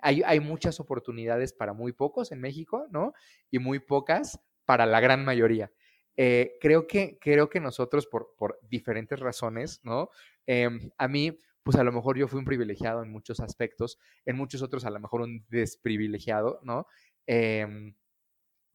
hay, 0.00 0.40
muchas 0.40 0.80
oportunidades 0.80 1.52
para 1.52 1.72
muy 1.72 1.92
pocos 1.92 2.32
en 2.32 2.40
México, 2.40 2.86
¿no? 2.90 3.14
Y 3.50 3.58
muy 3.58 3.78
pocas 3.78 4.40
para 4.64 4.86
la 4.86 5.00
gran 5.00 5.24
mayoría. 5.24 5.70
Eh, 6.16 6.58
creo, 6.60 6.86
que, 6.86 7.18
creo 7.18 7.48
que 7.48 7.60
nosotros, 7.60 8.06
por, 8.06 8.34
por 8.36 8.58
diferentes 8.68 9.18
razones, 9.18 9.80
¿no? 9.82 10.10
Em, 10.46 10.90
a 10.98 11.08
mí, 11.08 11.38
pues 11.62 11.76
a 11.76 11.84
lo 11.84 11.92
mejor 11.92 12.18
yo 12.18 12.28
fui 12.28 12.38
un 12.38 12.44
privilegiado 12.44 13.02
en 13.02 13.10
muchos 13.10 13.40
aspectos, 13.40 13.98
en 14.24 14.36
muchos 14.36 14.62
otros 14.62 14.84
a 14.84 14.90
lo 14.90 15.00
mejor 15.00 15.22
un 15.22 15.44
desprivilegiado, 15.48 16.60
¿no? 16.62 16.86
Em, 17.26 17.94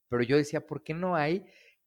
pero 0.10 0.24
yo 0.24 0.38
decía, 0.38 0.65
¿por 0.65 0.84
qué 0.84 0.94
no 0.94 1.15
hay, 1.15 1.46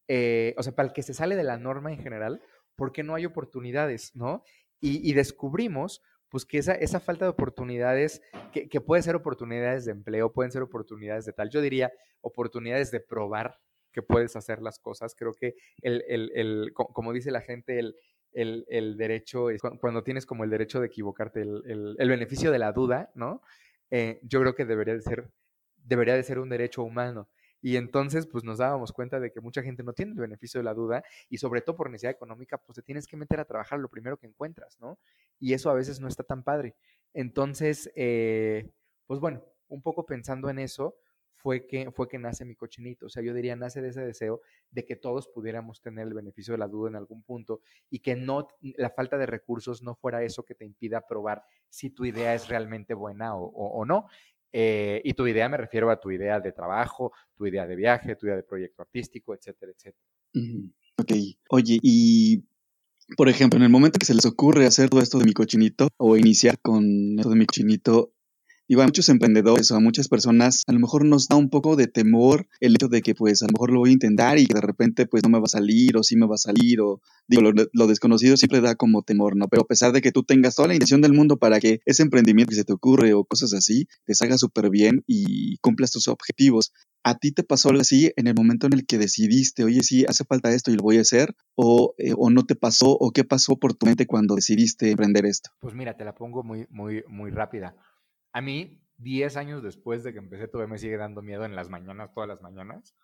eh, 0.08 0.54
o 0.58 0.62
sea, 0.62 0.74
para 0.74 0.88
el 0.88 0.92
que 0.92 1.02
se 1.02 1.14
sale 1.14 1.36
de 1.36 1.44
la 1.44 1.56
norma 1.56 1.92
en 1.92 2.02
general, 2.02 2.42
¿por 2.76 2.92
qué 2.92 3.02
no 3.02 3.14
hay 3.14 3.26
oportunidades, 3.26 4.14
¿no? 4.14 4.42
Y, 4.82 5.12
descubrimos, 5.12 6.02
pues 6.30 6.46
que 6.46 6.56
esa, 6.56 6.72
esa 6.74 7.00
falta 7.00 7.26
de 7.26 7.30
oportunidades, 7.30 8.22
que, 8.50 8.66
que 8.70 8.80
pueden 8.80 9.02
ser 9.02 9.14
oportunidades 9.14 9.84
de 9.84 9.92
empleo, 9.92 10.32
pueden 10.32 10.50
ser 10.52 10.62
oportunidades 10.62 11.26
de 11.26 11.34
tal, 11.34 11.50
yo 11.50 11.60
diría 11.60 11.92
oportunidades 12.22 12.90
de 12.90 13.00
probar 13.00 13.60
que 13.92 14.02
puedes 14.02 14.36
hacer 14.36 14.62
las 14.62 14.78
cosas. 14.78 15.14
Creo 15.14 15.34
que 15.34 15.54
el, 15.82 16.02
el, 16.08 16.30
el 16.34 16.72
como 16.72 17.12
dice 17.12 17.30
la 17.30 17.40
gente, 17.40 17.78
el, 17.78 17.94
el, 18.32 18.64
el 18.68 18.96
derecho, 18.96 19.50
es 19.50 19.60
cuando 19.80 20.02
tienes 20.02 20.26
como 20.26 20.44
el 20.44 20.50
derecho 20.50 20.80
de 20.80 20.86
equivocarte, 20.86 21.42
el, 21.42 21.96
el 21.98 22.08
beneficio 22.08 22.50
de 22.50 22.58
la 22.58 22.72
duda, 22.72 23.10
¿no? 23.14 23.42
Eh, 23.90 24.20
yo 24.22 24.40
creo 24.40 24.54
que 24.54 24.64
debería 24.64 24.94
de, 24.94 25.02
ser, 25.02 25.30
debería 25.76 26.14
de 26.14 26.22
ser 26.22 26.38
un 26.38 26.48
derecho 26.48 26.82
humano. 26.82 27.28
Y 27.62 27.76
entonces, 27.76 28.26
pues 28.26 28.42
nos 28.42 28.58
dábamos 28.58 28.92
cuenta 28.92 29.20
de 29.20 29.32
que 29.32 29.40
mucha 29.40 29.62
gente 29.62 29.82
no 29.82 29.92
tiene 29.92 30.12
el 30.12 30.18
beneficio 30.18 30.60
de 30.60 30.64
la 30.64 30.72
duda 30.72 31.04
y 31.28 31.38
sobre 31.38 31.60
todo 31.60 31.76
por 31.76 31.90
necesidad 31.90 32.12
económica, 32.12 32.56
pues 32.56 32.76
te 32.76 32.82
tienes 32.82 33.06
que 33.06 33.16
meter 33.18 33.38
a 33.40 33.44
trabajar 33.44 33.78
lo 33.78 33.88
primero 33.88 34.16
que 34.16 34.26
encuentras, 34.26 34.78
¿no? 34.80 34.98
Y 35.38 35.52
eso 35.52 35.68
a 35.70 35.74
veces 35.74 36.00
no 36.00 36.08
está 36.08 36.22
tan 36.22 36.42
padre. 36.42 36.74
Entonces, 37.12 37.90
eh, 37.96 38.70
pues 39.06 39.20
bueno, 39.20 39.44
un 39.68 39.82
poco 39.82 40.06
pensando 40.06 40.48
en 40.48 40.58
eso, 40.58 40.96
fue 41.42 41.66
que, 41.66 41.90
fue 41.90 42.08
que 42.08 42.18
nace 42.18 42.44
mi 42.44 42.54
cochinito. 42.54 43.06
O 43.06 43.08
sea, 43.08 43.22
yo 43.22 43.34
diría, 43.34 43.56
nace 43.56 43.80
de 43.80 43.88
ese 43.88 44.02
deseo 44.02 44.40
de 44.70 44.84
que 44.84 44.96
todos 44.96 45.28
pudiéramos 45.28 45.80
tener 45.80 46.06
el 46.06 46.14
beneficio 46.14 46.52
de 46.52 46.58
la 46.58 46.68
duda 46.68 46.90
en 46.90 46.96
algún 46.96 47.22
punto 47.22 47.60
y 47.90 48.00
que 48.00 48.16
no, 48.16 48.48
la 48.60 48.90
falta 48.90 49.16
de 49.18 49.26
recursos 49.26 49.82
no 49.82 49.94
fuera 49.94 50.22
eso 50.22 50.44
que 50.44 50.54
te 50.54 50.64
impida 50.64 51.06
probar 51.06 51.42
si 51.68 51.90
tu 51.90 52.04
idea 52.04 52.34
es 52.34 52.48
realmente 52.48 52.94
buena 52.94 53.34
o, 53.34 53.84
no. 53.84 54.06
Eh, 54.52 55.00
y 55.04 55.14
tu 55.14 55.26
idea 55.26 55.48
me 55.48 55.56
refiero 55.56 55.90
a 55.90 56.00
tu 56.00 56.10
idea 56.10 56.40
de 56.40 56.52
trabajo, 56.52 57.12
tu 57.36 57.46
idea 57.46 57.66
de 57.66 57.76
viaje, 57.76 58.16
tu 58.16 58.26
idea 58.26 58.36
de 58.36 58.42
proyecto 58.42 58.82
artístico, 58.82 59.34
etcétera, 59.34 59.72
etcétera. 59.72 60.04
Ok. 60.96 61.12
Oye, 61.50 61.78
y 61.82 62.44
por 63.16 63.28
ejemplo, 63.28 63.56
en 63.56 63.64
el 63.64 63.70
momento 63.70 63.98
que 63.98 64.06
se 64.06 64.14
les 64.14 64.26
ocurre 64.26 64.66
hacer 64.66 64.88
todo 64.88 65.00
esto 65.00 65.18
de 65.18 65.24
mi 65.24 65.32
cochinito 65.32 65.88
o 65.96 66.16
iniciar 66.16 66.58
con 66.60 67.18
esto 67.18 67.30
de 67.30 67.36
mi 67.36 67.46
cochinito, 67.46 68.12
Digo, 68.70 68.82
a 68.82 68.84
muchos 68.84 69.08
emprendedores 69.08 69.68
o 69.72 69.76
a 69.76 69.80
muchas 69.80 70.06
personas 70.06 70.62
a 70.68 70.72
lo 70.72 70.78
mejor 70.78 71.04
nos 71.04 71.26
da 71.26 71.34
un 71.34 71.50
poco 71.50 71.74
de 71.74 71.88
temor 71.88 72.46
el 72.60 72.76
hecho 72.76 72.86
de 72.86 73.02
que 73.02 73.16
pues 73.16 73.42
a 73.42 73.46
lo 73.46 73.54
mejor 73.54 73.72
lo 73.72 73.80
voy 73.80 73.90
a 73.90 73.94
intentar 73.94 74.38
y 74.38 74.46
que 74.46 74.54
de 74.54 74.60
repente 74.60 75.06
pues 75.06 75.24
no 75.24 75.28
me 75.28 75.38
va 75.38 75.46
a 75.46 75.48
salir 75.48 75.96
o 75.96 76.04
sí 76.04 76.14
me 76.14 76.28
va 76.28 76.36
a 76.36 76.38
salir 76.38 76.80
o 76.80 77.00
digo, 77.26 77.42
lo, 77.72 77.86
desconocido 77.88 78.36
siempre 78.36 78.60
da 78.60 78.76
como 78.76 79.02
temor, 79.02 79.34
¿no? 79.34 79.48
Pero 79.48 79.62
a 79.62 79.66
pesar 79.66 79.90
de 79.90 80.00
que 80.00 80.12
tú 80.12 80.22
tengas 80.22 80.54
toda 80.54 80.68
la 80.68 80.74
intención 80.74 81.00
del 81.00 81.14
mundo 81.14 81.36
para 81.36 81.58
que 81.58 81.80
ese 81.84 82.04
emprendimiento 82.04 82.50
que 82.50 82.54
se 82.54 82.64
te 82.64 82.72
ocurre 82.72 83.12
o 83.12 83.24
cosas 83.24 83.54
así 83.54 83.88
te 84.04 84.14
salga 84.14 84.38
súper 84.38 84.70
bien 84.70 85.02
y 85.04 85.56
cumplas 85.56 85.90
tus 85.90 86.06
objetivos, 86.06 86.70
¿A 87.02 87.14
ti 87.14 87.32
te 87.32 87.42
pasó 87.42 87.70
algo 87.70 87.80
así 87.80 88.12
en 88.16 88.26
el 88.26 88.34
momento 88.34 88.66
en 88.66 88.74
el 88.74 88.86
que 88.86 88.98
decidiste, 88.98 89.64
oye, 89.64 89.82
sí, 89.82 90.04
hace 90.06 90.24
falta 90.24 90.52
esto 90.52 90.70
y 90.70 90.74
lo 90.74 90.82
voy 90.82 90.98
a 90.98 91.00
hacer? 91.00 91.34
O, 91.54 91.94
eh, 91.96 92.12
¿O 92.14 92.28
no 92.28 92.44
te 92.44 92.56
pasó? 92.56 92.90
¿O 92.90 93.10
qué 93.10 93.24
pasó 93.24 93.56
por 93.56 93.72
tu 93.72 93.86
mente 93.86 94.06
cuando 94.06 94.34
decidiste 94.34 94.90
emprender 94.90 95.24
esto? 95.24 95.48
Pues 95.60 95.74
mira, 95.74 95.96
te 95.96 96.04
la 96.04 96.14
pongo 96.14 96.42
muy, 96.42 96.66
muy, 96.68 97.02
muy 97.08 97.30
rápida. 97.30 97.74
A 98.32 98.40
mí, 98.40 98.82
10 98.98 99.36
años 99.36 99.62
después 99.62 100.04
de 100.04 100.12
que 100.12 100.18
empecé, 100.18 100.48
todavía 100.48 100.72
me 100.72 100.78
sigue 100.78 100.96
dando 100.96 101.22
miedo 101.22 101.44
en 101.44 101.56
las 101.56 101.68
mañanas, 101.68 102.12
todas 102.12 102.28
las 102.28 102.40
mañanas, 102.42 102.94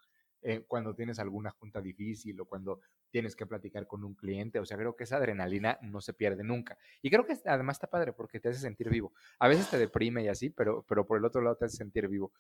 eh, 0.43 0.65
cuando 0.67 0.95
tienes 0.95 1.19
alguna 1.19 1.51
junta 1.51 1.81
difícil 1.81 2.41
o 2.41 2.45
cuando 2.45 2.81
tienes 3.11 3.35
que 3.35 3.47
platicar 3.47 3.87
con 3.87 4.05
un 4.05 4.15
cliente. 4.15 4.61
O 4.61 4.65
sea, 4.65 4.77
creo 4.77 4.95
que 4.95 5.05
esa 5.05 5.17
adrenalina 5.17 5.79
no 5.83 6.01
se 6.01 6.13
pierde 6.13 6.45
nunca. 6.45 6.79
Y 7.03 7.11
creo 7.11 7.27
que 7.27 7.37
además 7.47 7.77
está 7.77 7.87
padre 7.89 8.13
porque 8.13 8.41
te 8.41 8.51
hace 8.51 8.61
sentir 8.61 8.91
vivo. 8.91 9.13
A 9.39 9.49
veces 9.49 9.71
te 9.71 9.79
deprime 9.79 10.23
y 10.23 10.29
así, 10.29 10.51
pero, 10.51 10.85
pero 10.89 11.07
por 11.07 11.19
el 11.19 11.25
otro 11.25 11.41
lado 11.41 11.57
te 11.57 11.65
hace 11.65 11.79
sentir 11.79 12.09
vivo. 12.09 12.33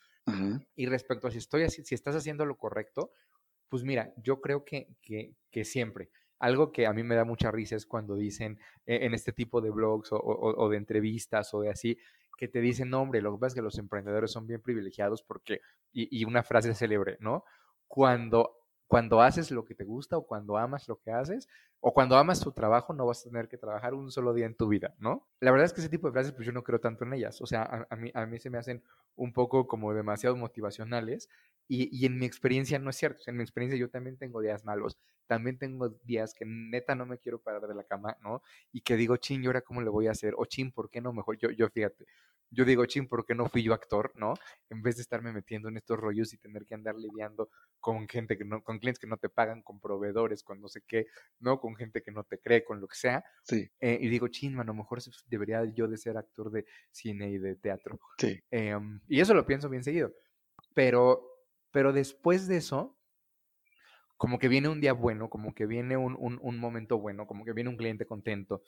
Y 0.75 0.87
respecto 0.87 1.29
a 1.29 1.31
si, 1.31 1.39
estoy 1.39 1.69
si 1.71 1.95
estás 1.95 2.15
haciendo 2.15 2.45
lo 2.45 2.57
correcto, 2.57 3.11
pues 3.69 3.85
mira, 3.85 4.13
yo 4.17 4.41
creo 4.41 4.65
que, 4.65 4.89
que, 5.01 5.35
que 5.51 5.65
siempre. 5.65 6.11
Algo 6.39 6.71
que 6.71 6.87
a 6.87 6.93
mí 6.93 7.03
me 7.03 7.15
da 7.15 7.25
mucha 7.25 7.51
risa 7.51 7.77
es 7.77 7.87
cuando 7.87 8.15
dicen 8.15 8.59
eh, 8.85 9.01
en 9.03 9.15
este 9.15 9.33
tipo 9.33 9.61
de 9.61 9.71
blogs 9.71 10.13
o, 10.13 10.19
o, 10.19 10.69
de 10.69 10.77
entrevistas 10.77 11.53
o 11.55 11.61
de 11.63 11.71
así, 11.71 11.99
que 12.37 12.49
te 12.49 12.61
dicen, 12.61 12.93
hombre, 12.95 13.23
lo 13.23 13.33
que 13.33 13.41
pasa 13.41 13.49
es 13.49 13.55
que 13.55 13.63
los 13.63 13.79
emprendedores 13.79 14.31
son 14.31 14.47
bien 14.47 14.61
privilegiados 14.61 15.23
porque, 15.23 15.61
y, 15.93 16.21
y 16.21 16.25
una 16.25 16.43
frase 16.43 16.75
célebre, 16.75 17.17
¿no? 17.21 17.45
Cuando 17.87 18.57
cuando 18.87 19.21
haces 19.21 19.51
lo 19.51 19.65
que 19.65 19.75
te 19.75 19.85
gusta 19.85 20.17
o 20.17 20.27
cuando 20.27 20.57
amas 20.57 20.89
lo 20.89 21.01
que 21.01 21.11
haces 21.11 21.49
o 21.81 21.93
cuando 21.93 22.17
amas 22.17 22.41
tu 22.41 22.53
trabajo 22.53 22.93
no 22.93 23.07
vas 23.07 23.21
a 23.21 23.31
tener 23.31 23.49
que 23.49 23.59
trabajar 23.59 23.95
un 23.95 24.11
solo 24.11 24.33
día 24.33 24.47
en 24.47 24.57
tu 24.57 24.69
vida, 24.69 24.95
¿no? 24.99 25.27
La 25.41 25.51
verdad 25.51 25.67
es 25.67 25.73
que 25.73 25.81
ese 25.81 25.91
tipo 25.91 26.07
de 26.07 26.13
frases 26.13 26.33
pues 26.33 26.47
yo 26.47 26.53
no 26.53 26.63
creo 26.63 26.81
tanto 26.81 27.05
en 27.05 27.13
ellas, 27.13 27.41
o 27.41 27.47
sea, 27.47 27.87
a, 27.91 27.97
mí, 27.97 28.11
a 28.15 28.27
mí 28.27 28.39
se 28.39 28.51
me 28.51 28.59
hacen 28.59 28.83
un 29.17 29.33
poco 29.33 29.67
como 29.67 29.93
demasiado 29.93 30.37
motivacionales 30.37 31.29
y, 31.69 31.89
y, 31.97 32.07
en 32.07 32.19
mi 32.19 32.27
experiencia 32.27 32.79
no 32.79 32.91
es 32.91 32.97
cierto, 32.97 33.23
en 33.27 33.37
mi 33.37 33.43
experiencia 33.43 33.79
yo 33.79 33.91
también 33.91 34.17
tengo 34.17 34.41
días 34.41 34.65
malos, 34.65 34.99
también 35.27 35.59
tengo 35.59 35.89
días 36.05 36.35
que 36.35 36.45
neta 36.47 36.95
no 36.95 37.07
me 37.07 37.19
quiero 37.19 37.41
parar 37.41 37.67
de 37.67 37.75
la 37.75 37.85
cama, 37.85 38.17
¿no? 38.23 38.43
Y 38.73 38.83
que 38.83 38.97
digo, 38.97 39.17
chin, 39.17 39.43
¿y 39.43 39.47
ahora 39.47 39.63
cómo 39.63 39.83
le 39.83 39.91
voy 39.91 40.07
a 40.07 40.13
hacer? 40.13 40.35
O 40.37 40.47
chin, 40.47 40.73
¿por 40.73 40.91
qué 40.91 41.01
no 41.01 41.13
mejor? 41.13 41.39
Yo, 41.39 41.51
yo 41.51 41.69
fíjate, 41.69 42.07
yo 42.51 42.65
digo, 42.65 42.87
ching, 42.87 43.09
¿por 43.09 43.25
qué 43.27 43.35
no 43.35 43.49
fui 43.49 43.63
yo 43.63 43.75
actor, 43.75 44.13
no? 44.15 44.35
En 44.71 44.83
vez 44.83 44.97
de 44.97 45.03
estarme 45.03 45.33
metiendo 45.33 45.69
en 45.69 45.77
estos 45.77 45.99
rollos 45.99 46.33
y 46.33 46.39
tener 46.39 46.65
que 46.65 46.75
andar 46.75 46.95
lidiando 46.95 47.51
con 47.81 48.09
gente 48.09 48.39
que 48.39 48.45
no, 48.45 48.63
con 48.63 48.79
clientes 48.79 49.01
que 49.01 49.07
no 49.07 49.17
te 49.17 49.29
pagan, 49.29 49.63
con 49.63 49.81
proveedores, 49.81 50.43
con 50.43 50.61
no 50.61 50.69
sé 50.69 50.83
qué, 50.87 51.07
¿no? 51.41 51.61
Con 51.61 51.75
gente 51.77 52.03
que 52.03 52.13
no 52.13 52.25
te 52.25 52.39
cree, 52.39 52.65
con 52.65 52.81
lo 52.81 52.89
que 52.89 52.97
sea. 52.97 53.25
Sí. 53.43 53.69
Eh, 53.81 53.99
y 54.01 54.09
digo, 54.09 54.29
ching, 54.29 54.55
man, 54.55 54.69
a 54.69 54.73
lo 54.73 54.75
mejor 54.75 55.01
debería 55.27 55.65
yo 55.65 55.89
de 55.89 55.97
ser 55.97 56.17
actor 56.17 56.51
de 56.51 56.65
cine 56.91 57.31
y 57.31 57.39
de 57.39 57.57
teatro. 57.57 57.99
Sí. 58.19 58.41
Em, 58.51 59.01
y 59.09 59.21
eso 59.21 59.35
lo 59.35 59.45
pienso 59.45 59.69
bien 59.69 59.83
seguido. 59.83 60.13
Pero, 60.75 61.36
pero 61.77 61.93
después 61.93 62.49
de 62.49 62.57
eso, 62.57 62.97
como 64.17 64.39
que 64.39 64.49
viene 64.49 64.71
un 64.71 64.81
día 64.81 64.95
bueno, 64.95 65.29
como 65.29 65.55
que 65.55 65.67
viene 65.67 65.99
un, 65.99 66.17
un, 66.19 66.59
momento 66.59 66.99
bueno, 66.99 67.27
como 67.27 67.45
que 67.45 67.53
viene 67.53 67.69
un 67.69 67.77
cliente 67.77 68.07
contento, 68.07 68.63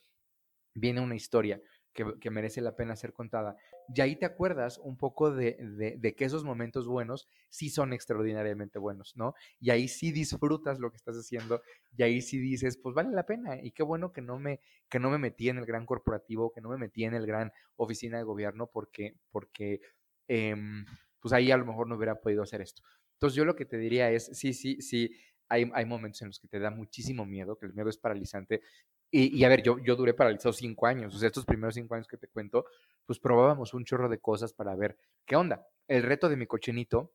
viene 0.74 1.00
una 1.00 1.16
historia 1.16 1.58
que, 1.94 2.30
merece 2.30 2.60
la 2.60 2.76
pena 2.76 2.96
ser 2.96 3.14
contada. 3.14 3.56
Y 3.94 4.02
ahí 4.02 4.16
te 4.16 4.26
acuerdas 4.26 4.76
un 4.76 4.98
poco 4.98 5.30
de, 5.30 5.56
de, 5.98 6.14
que 6.14 6.26
esos 6.26 6.44
momentos 6.44 6.86
buenos 6.86 7.26
sí 7.48 7.70
son 7.70 7.94
extraordinariamente 7.94 8.78
buenos, 8.78 9.16
¿no? 9.16 9.32
Y 9.58 9.70
ahí 9.70 9.88
sí 9.88 10.12
disfrutas 10.12 10.78
lo 10.78 10.90
que 10.90 10.98
estás 10.98 11.16
haciendo 11.16 11.62
y 11.96 12.02
ahí 12.02 12.20
sí 12.20 12.36
dices, 12.38 12.76
pues 12.76 12.94
vale 12.94 13.08
la 13.12 13.24
pena 13.24 13.56
y 13.58 13.70
qué 13.70 13.84
bueno 13.84 14.12
que 14.12 14.20
no 14.20 14.38
me, 14.38 14.60
que 14.90 14.98
no 14.98 15.08
me 15.08 15.16
metí 15.16 15.48
en 15.48 15.56
el 15.56 15.64
gran 15.64 15.86
corporativo, 15.86 16.52
que 16.52 16.60
no 16.60 16.68
me 16.68 16.76
metí 16.76 17.04
en 17.04 17.14
el 17.14 17.24
gran 17.24 17.52
oficina 17.76 18.18
de 18.18 18.24
gobierno 18.24 18.66
porque, 18.66 19.14
porque 19.30 19.80
em, 20.26 20.84
pues 21.20 21.32
ahí 21.32 21.50
a 21.50 21.56
lo 21.56 21.66
mejor 21.66 21.88
no 21.88 21.96
hubiera 21.96 22.20
podido 22.20 22.42
hacer 22.42 22.60
esto. 22.60 22.82
Entonces 23.18 23.36
yo 23.36 23.44
lo 23.44 23.56
que 23.56 23.64
te 23.64 23.78
diría 23.78 24.10
es, 24.10 24.26
sí, 24.32 24.54
sí, 24.54 24.80
sí, 24.80 25.10
hay, 25.48 25.68
hay, 25.74 25.84
momentos 25.84 26.22
en 26.22 26.28
los 26.28 26.38
que 26.38 26.46
te 26.46 26.60
da 26.60 26.70
muchísimo 26.70 27.26
miedo, 27.26 27.58
que 27.58 27.66
el 27.66 27.74
miedo 27.74 27.90
es 27.90 27.98
paralizante, 27.98 28.62
y, 29.10 29.42
a 29.42 29.48
ver, 29.48 29.62
yo, 29.62 29.78
yo 29.78 29.96
duré 29.96 30.12
paralizado 30.12 30.52
cinco 30.52 30.86
años, 30.86 31.14
o 31.14 31.18
sea, 31.18 31.28
estos 31.28 31.46
primeros 31.46 31.74
cinco 31.74 31.94
años 31.94 32.06
que 32.06 32.18
te 32.18 32.28
cuento, 32.28 32.66
pues 33.06 33.18
probábamos 33.18 33.72
un 33.72 33.84
chorro 33.84 34.08
de 34.08 34.18
cosas 34.18 34.52
para 34.52 34.76
ver 34.76 34.98
qué 35.24 35.34
onda. 35.34 35.66
El 35.86 36.02
reto 36.02 36.28
de 36.28 36.36
mi 36.36 36.46
cochinito 36.46 37.14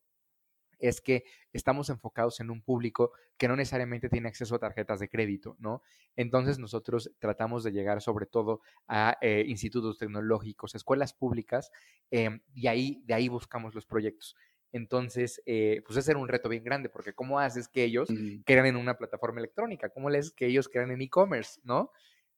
es 0.80 1.02
que 1.02 1.24
estamos 1.54 1.90
enfocados 1.90 2.40
en 2.40 2.50
un 2.50 2.62
público 2.62 3.12
que 3.38 3.48
no 3.48 3.56
necesariamente 3.56 4.10
tiene 4.10 4.28
acceso 4.28 4.56
a 4.56 4.60
tarjetas 4.60 5.00
de 5.00 5.08
crédito, 5.08 5.56
¿no? 5.60 5.84
Entonces 6.16 6.58
nosotros 6.58 7.12
tratamos 7.20 7.64
de 7.64 7.72
llegar 7.72 8.02
sobre 8.02 8.26
todo 8.26 8.62
a 8.88 9.18
eh, 9.22 9.46
institutos 9.48 9.98
tecnológicos, 10.00 10.76
escuelas 10.76 11.14
públicas, 11.14 11.72
em, 12.12 12.42
y 12.54 12.68
ahí, 12.68 13.04
de 13.06 13.14
ahí 13.14 13.30
buscamos 13.30 13.76
los 13.76 13.86
proyectos. 13.86 14.36
Entonces, 14.74 15.42
eh, 15.46 15.82
pues 15.86 15.98
ese 15.98 16.12
era 16.12 16.20
un 16.20 16.28
reto 16.28 16.50
bien 16.50 16.64
grande, 16.64 16.90
porque 16.90 17.14
¿cómo 17.14 17.40
haces 17.40 17.68
que 17.68 17.84
ellos 17.84 18.10
crean 18.44 18.66
en 18.66 18.76
una 18.76 18.98
plataforma 18.98 19.40
electrónica? 19.40 19.90
¿Cómo 19.90 20.10
les 20.10 20.34
que 20.34 20.48
ellos 20.48 20.68
crean 20.68 20.92
en 20.92 21.02
e-commerce, 21.02 21.62
no? 21.64 21.92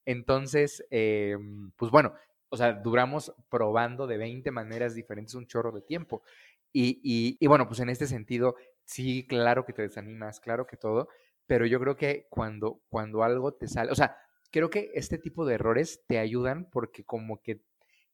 Entonces, 0.06 0.86
em, 0.92 1.72
pues 1.78 1.92
bueno, 1.92 2.14
o 2.50 2.58
sea, 2.58 2.74
duramos 2.74 3.34
probando 3.50 4.06
de 4.06 4.18
20 4.18 4.52
maneras 4.52 4.94
diferentes 4.96 5.34
un 5.34 5.48
chorro 5.48 5.72
de 5.72 5.82
tiempo. 5.82 6.24
Y, 6.74 7.00
y, 7.40 7.48
bueno, 7.48 7.68
pues 7.68 7.80
en 7.80 7.90
este 7.90 8.06
sentido, 8.06 8.56
sí, 8.84 9.26
claro 9.28 9.66
que 9.66 9.72
te 9.72 9.82
desanimas, 9.82 10.42
claro 10.42 10.68
que 10.68 10.76
todo, 10.76 11.08
pero 11.48 11.66
yo 11.66 11.80
creo 11.80 11.96
que 11.96 12.28
cuando, 12.30 12.82
cuando 12.90 13.24
algo 13.24 13.54
te 13.54 13.70
sale, 13.70 13.92
o 13.92 13.96
sea, 13.96 14.18
creo 14.52 14.70
que 14.70 14.92
este 14.94 15.18
tipo 15.18 15.46
de 15.46 15.56
errores 15.56 16.04
te 16.06 16.20
ayudan 16.20 16.70
porque 16.70 17.06
como 17.06 17.42
que 17.42 17.62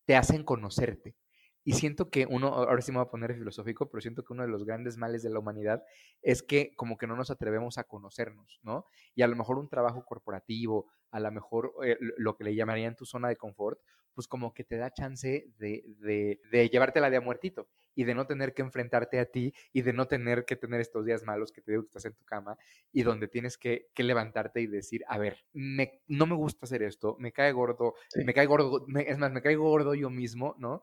te 0.06 0.16
hacen 0.16 0.44
conocerte. 0.44 1.16
Y 1.63 1.74
siento 1.74 2.10
que 2.10 2.26
uno, 2.30 2.47
ahora 2.47 2.82
sí 2.82 2.91
me 2.91 2.97
voy 2.97 3.06
a 3.08 3.12
poner 3.12 3.36
filosófico, 3.36 3.89
pero 3.89 4.02
siento 4.02 4.24
que 4.24 4.34
uno 4.34 4.43
de 4.43 4.50
los 4.50 4.65
grandes 4.65 4.97
males 4.97 5.21
de 5.24 5.30
la 5.30 5.39
humanidad 5.39 5.84
es 6.21 6.41
que 6.41 6.74
como 6.76 6.97
que 6.97 7.08
no 7.08 7.15
nos 7.15 7.30
atrevemos 7.32 7.78
a 7.78 7.84
conocernos, 7.84 8.60
¿no? 8.63 8.86
Y 9.15 9.21
a 9.21 9.28
lo 9.28 9.36
mejor 9.36 9.60
un 9.60 9.69
trabajo 9.69 10.04
corporativo, 10.06 10.88
a 11.12 11.19
lo 11.19 11.32
mejor 11.32 11.74
eh, 11.86 11.97
lo 12.17 12.36
que 12.36 12.45
le 12.45 12.56
llamarían 12.56 12.95
tu 12.95 13.06
zona 13.06 13.28
de 13.30 13.36
confort, 13.36 13.80
pues 14.13 14.28
como 14.28 14.54
que 14.54 14.63
te 14.63 14.78
da 14.78 14.91
chance 14.91 15.47
de, 15.58 15.84
de, 16.00 16.41
de 16.52 16.69
llevártela 16.69 17.10
de 17.10 17.17
a 17.17 17.21
muertito 17.21 17.69
y 17.95 18.04
de 18.04 18.15
no 18.15 18.26
tener 18.28 18.54
que 18.54 18.62
enfrentarte 18.62 19.19
a 19.19 19.26
ti 19.26 19.54
y 19.74 19.82
de 19.82 19.93
no 19.93 20.08
tener 20.08 20.45
que 20.45 20.56
tener 20.56 20.82
estos 20.82 21.06
días 21.06 21.24
malos 21.24 21.52
que 21.52 21.62
te 21.62 21.71
digo 21.71 21.84
que 21.84 21.88
estás 21.88 22.06
en 22.06 22.13
tu 22.15 22.24
cama 22.26 22.58
y 22.91 23.04
donde 23.04 23.28
tienes 23.28 23.58
que, 23.58 23.89
que 23.93 24.04
levantarte 24.04 24.62
y 24.62 24.67
decir, 24.67 25.04
a 25.08 25.17
ver, 25.17 25.45
me, 25.54 26.02
no 26.08 26.26
me 26.26 26.36
gusta 26.36 26.65
hacer 26.65 26.84
esto, 26.84 27.15
me 27.19 27.32
cae 27.32 27.52
gordo, 27.52 27.95
me 28.26 28.34
cae 28.34 28.45
gordo, 28.45 28.86
es 29.00 29.17
más, 29.17 29.32
me 29.32 29.41
cae 29.41 29.56
gordo 29.56 29.93
yo 29.95 30.10
mismo, 30.10 30.56
¿no? 30.60 30.82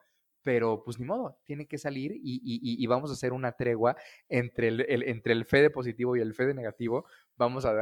Pero 0.48 0.82
pues 0.82 0.98
ni 0.98 1.04
modo, 1.04 1.38
tiene 1.44 1.66
que 1.66 1.76
salir 1.76 2.10
y, 2.14 2.86
vamos 2.86 3.10
a 3.10 3.12
hacer 3.12 3.34
una 3.34 3.52
tregua 3.52 3.98
entre 4.30 4.68
el, 4.68 5.02
entre 5.02 5.34
el 5.34 5.44
fe 5.44 5.60
de 5.60 5.68
positivo 5.68 6.16
y 6.16 6.22
el 6.22 6.32
fe 6.32 6.46
de 6.46 6.54
negativo, 6.54 7.04
vamos 7.36 7.66
a, 7.66 7.74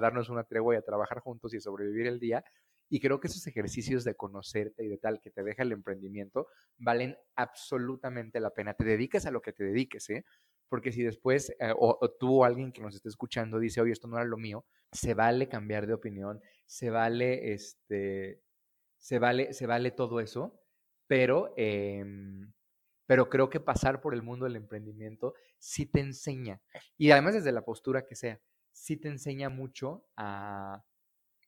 darnos 0.00 0.30
una 0.30 0.44
tregua 0.44 0.74
y 0.74 0.78
a 0.78 0.80
trabajar 0.80 1.20
juntos 1.20 1.52
y 1.52 1.58
a 1.58 1.60
sobrevivir 1.60 2.06
el 2.06 2.18
día. 2.18 2.42
Y 2.88 3.00
creo 3.00 3.20
que 3.20 3.26
esos 3.26 3.46
ejercicios 3.46 4.02
de 4.02 4.14
conocerte 4.14 4.82
y 4.82 4.88
de 4.88 4.96
tal 4.96 5.20
que 5.20 5.30
te 5.30 5.42
deja 5.42 5.62
el 5.62 5.72
emprendimiento 5.72 6.46
valen 6.78 7.18
absolutamente 7.36 8.40
la 8.40 8.54
pena. 8.54 8.72
Te 8.72 8.84
dediques 8.84 9.26
a 9.26 9.30
lo 9.30 9.42
que 9.42 9.52
te 9.52 9.64
dediques, 9.64 10.08
¿eh? 10.08 10.24
Porque 10.70 10.90
si 10.90 11.02
después, 11.02 11.50
eh, 11.60 11.74
o, 11.76 11.98
o, 12.00 12.10
tú 12.12 12.40
o 12.40 12.44
alguien 12.46 12.72
que 12.72 12.80
nos 12.80 12.94
esté 12.94 13.10
escuchando 13.10 13.58
dice, 13.58 13.82
oye, 13.82 13.92
esto 13.92 14.08
no 14.08 14.16
era 14.16 14.24
lo 14.24 14.38
mío, 14.38 14.64
se 14.90 15.12
vale 15.12 15.50
cambiar 15.50 15.86
de 15.86 15.92
opinión, 15.92 16.40
se 16.64 16.88
vale, 16.88 17.52
este, 17.52 18.40
se 18.96 19.18
vale, 19.18 19.52
se 19.52 19.66
vale 19.66 19.90
todo 19.90 20.20
eso 20.20 20.63
pero, 21.06 21.52
em, 21.56 22.52
pero 23.06 23.28
creo 23.28 23.50
que 23.50 23.60
pasar 23.60 24.00
por 24.00 24.14
el 24.14 24.22
mundo 24.22 24.44
del 24.44 24.56
emprendimiento 24.56 25.34
sí 25.58 25.86
te 25.86 26.00
enseña, 26.00 26.60
y 26.96 27.10
además 27.10 27.34
desde 27.34 27.52
la 27.52 27.64
postura 27.64 28.06
que 28.06 28.16
sea, 28.16 28.40
sí 28.72 28.96
te 28.96 29.08
enseña 29.08 29.48
mucho 29.48 30.04
a, 30.16 30.84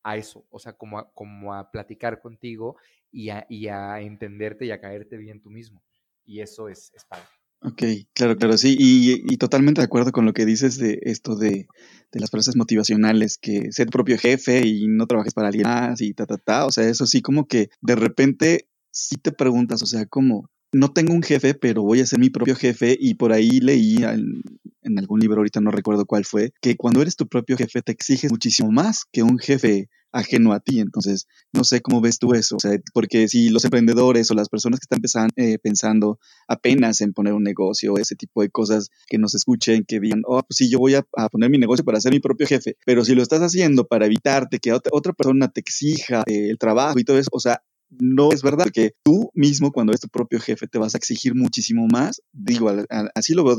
a 0.02 0.16
eso, 0.16 0.46
o 0.50 0.58
sea, 0.58 0.72
como 0.74 0.98
a, 0.98 1.12
como 1.12 1.54
a 1.54 1.70
platicar 1.70 2.20
contigo 2.20 2.76
y 3.10 3.30
a, 3.30 3.46
y 3.48 3.68
a 3.68 4.00
entenderte 4.00 4.64
y 4.66 4.70
a 4.70 4.80
caerte 4.80 5.16
bien 5.16 5.40
tú 5.40 5.50
mismo. 5.50 5.82
Y 6.24 6.40
eso 6.40 6.68
es, 6.68 6.92
es 6.94 7.04
padre. 7.04 7.26
Ok, 7.62 7.82
claro, 8.12 8.36
claro, 8.36 8.56
sí, 8.58 8.76
y, 8.78 9.22
y, 9.32 9.36
totalmente 9.38 9.80
de 9.80 9.86
acuerdo 9.86 10.12
con 10.12 10.26
lo 10.26 10.34
que 10.34 10.44
dices 10.44 10.78
de 10.78 11.00
esto 11.02 11.36
de, 11.36 11.66
de 12.12 12.20
las 12.20 12.30
frases 12.30 12.54
motivacionales, 12.54 13.38
que 13.38 13.72
ser 13.72 13.88
propio 13.88 14.18
jefe 14.18 14.66
y 14.66 14.86
no 14.86 15.06
trabajes 15.06 15.32
para 15.32 15.48
alguien 15.48 15.64
más 15.66 16.00
y 16.00 16.12
ta, 16.12 16.26
ta, 16.26 16.36
ta, 16.36 16.66
o 16.66 16.70
sea, 16.70 16.88
eso 16.88 17.06
sí 17.06 17.22
como 17.22 17.48
que 17.48 17.70
de 17.80 17.96
repente 17.96 18.68
si 18.96 19.16
te 19.16 19.30
preguntas, 19.30 19.82
o 19.82 19.86
sea, 19.86 20.06
como 20.06 20.48
no 20.72 20.90
tengo 20.90 21.12
un 21.12 21.22
jefe, 21.22 21.54
pero 21.54 21.82
voy 21.82 22.00
a 22.00 22.06
ser 22.06 22.18
mi 22.18 22.30
propio 22.30 22.56
jefe 22.56 22.96
y 22.98 23.14
por 23.14 23.32
ahí 23.32 23.60
leí 23.60 23.96
en, 24.02 24.98
algún 24.98 25.20
libro, 25.20 25.36
ahorita 25.36 25.60
no 25.60 25.70
recuerdo 25.70 26.06
cuál 26.06 26.24
fue, 26.24 26.52
que 26.62 26.76
cuando 26.76 27.02
eres 27.02 27.14
tu 27.14 27.28
propio 27.28 27.58
jefe 27.58 27.82
te 27.82 27.92
exiges 27.92 28.30
muchísimo 28.30 28.72
más 28.72 29.04
que 29.12 29.22
un 29.22 29.38
jefe 29.38 29.90
ajeno 30.12 30.54
a 30.54 30.60
ti. 30.60 30.80
Entonces, 30.80 31.26
no 31.52 31.62
sé 31.62 31.82
cómo 31.82 32.00
ves 32.00 32.18
tú 32.18 32.32
eso, 32.32 32.56
o 32.56 32.58
sea, 32.58 32.72
porque 32.94 33.28
si 33.28 33.50
los 33.50 33.64
emprendedores 33.66 34.30
o 34.30 34.34
las 34.34 34.48
personas 34.48 34.80
que 34.80 34.96
están 34.96 35.28
eh, 35.36 35.58
pensando 35.58 36.18
apenas 36.48 37.02
en 37.02 37.12
poner 37.12 37.34
un 37.34 37.42
negocio, 37.42 37.98
ese 37.98 38.16
tipo 38.16 38.40
de 38.40 38.48
cosas, 38.48 38.88
que 39.08 39.18
nos 39.18 39.34
escuchen, 39.34 39.84
que 39.86 40.00
digan, 40.00 40.22
oh, 40.24 40.40
pues 40.40 40.56
sí, 40.56 40.70
yo 40.70 40.78
voy 40.78 40.94
a, 40.94 41.02
poner 41.30 41.50
mi 41.50 41.58
negocio 41.58 41.84
para 41.84 42.00
ser 42.00 42.12
mi 42.12 42.20
propio 42.20 42.46
jefe, 42.46 42.76
pero 42.86 43.04
si 43.04 43.14
lo 43.14 43.22
estás 43.22 43.40
haciendo 43.40 43.86
para 43.86 44.06
evitarte 44.06 44.58
que 44.58 44.72
otra, 44.72 44.90
otra 44.94 45.12
persona 45.12 45.48
te 45.48 45.60
exija 45.60 46.24
eh, 46.26 46.48
el 46.48 46.56
trabajo 46.56 46.98
y 46.98 47.04
todo 47.04 47.18
eso, 47.18 47.28
o 47.32 47.40
sea, 47.40 47.60
no 47.90 48.32
es 48.32 48.42
verdad, 48.42 48.70
que 48.72 48.92
tú 49.02 49.30
mismo 49.34 49.72
cuando 49.72 49.92
eres 49.92 50.00
tu 50.00 50.08
propio 50.08 50.40
jefe 50.40 50.66
te 50.66 50.78
vas 50.78 50.94
a 50.94 50.98
exigir 50.98 51.34
muchísimo 51.34 51.86
más. 51.90 52.22
Digo, 52.32 52.70
así 53.14 53.34
lo 53.34 53.44
veo 53.44 53.56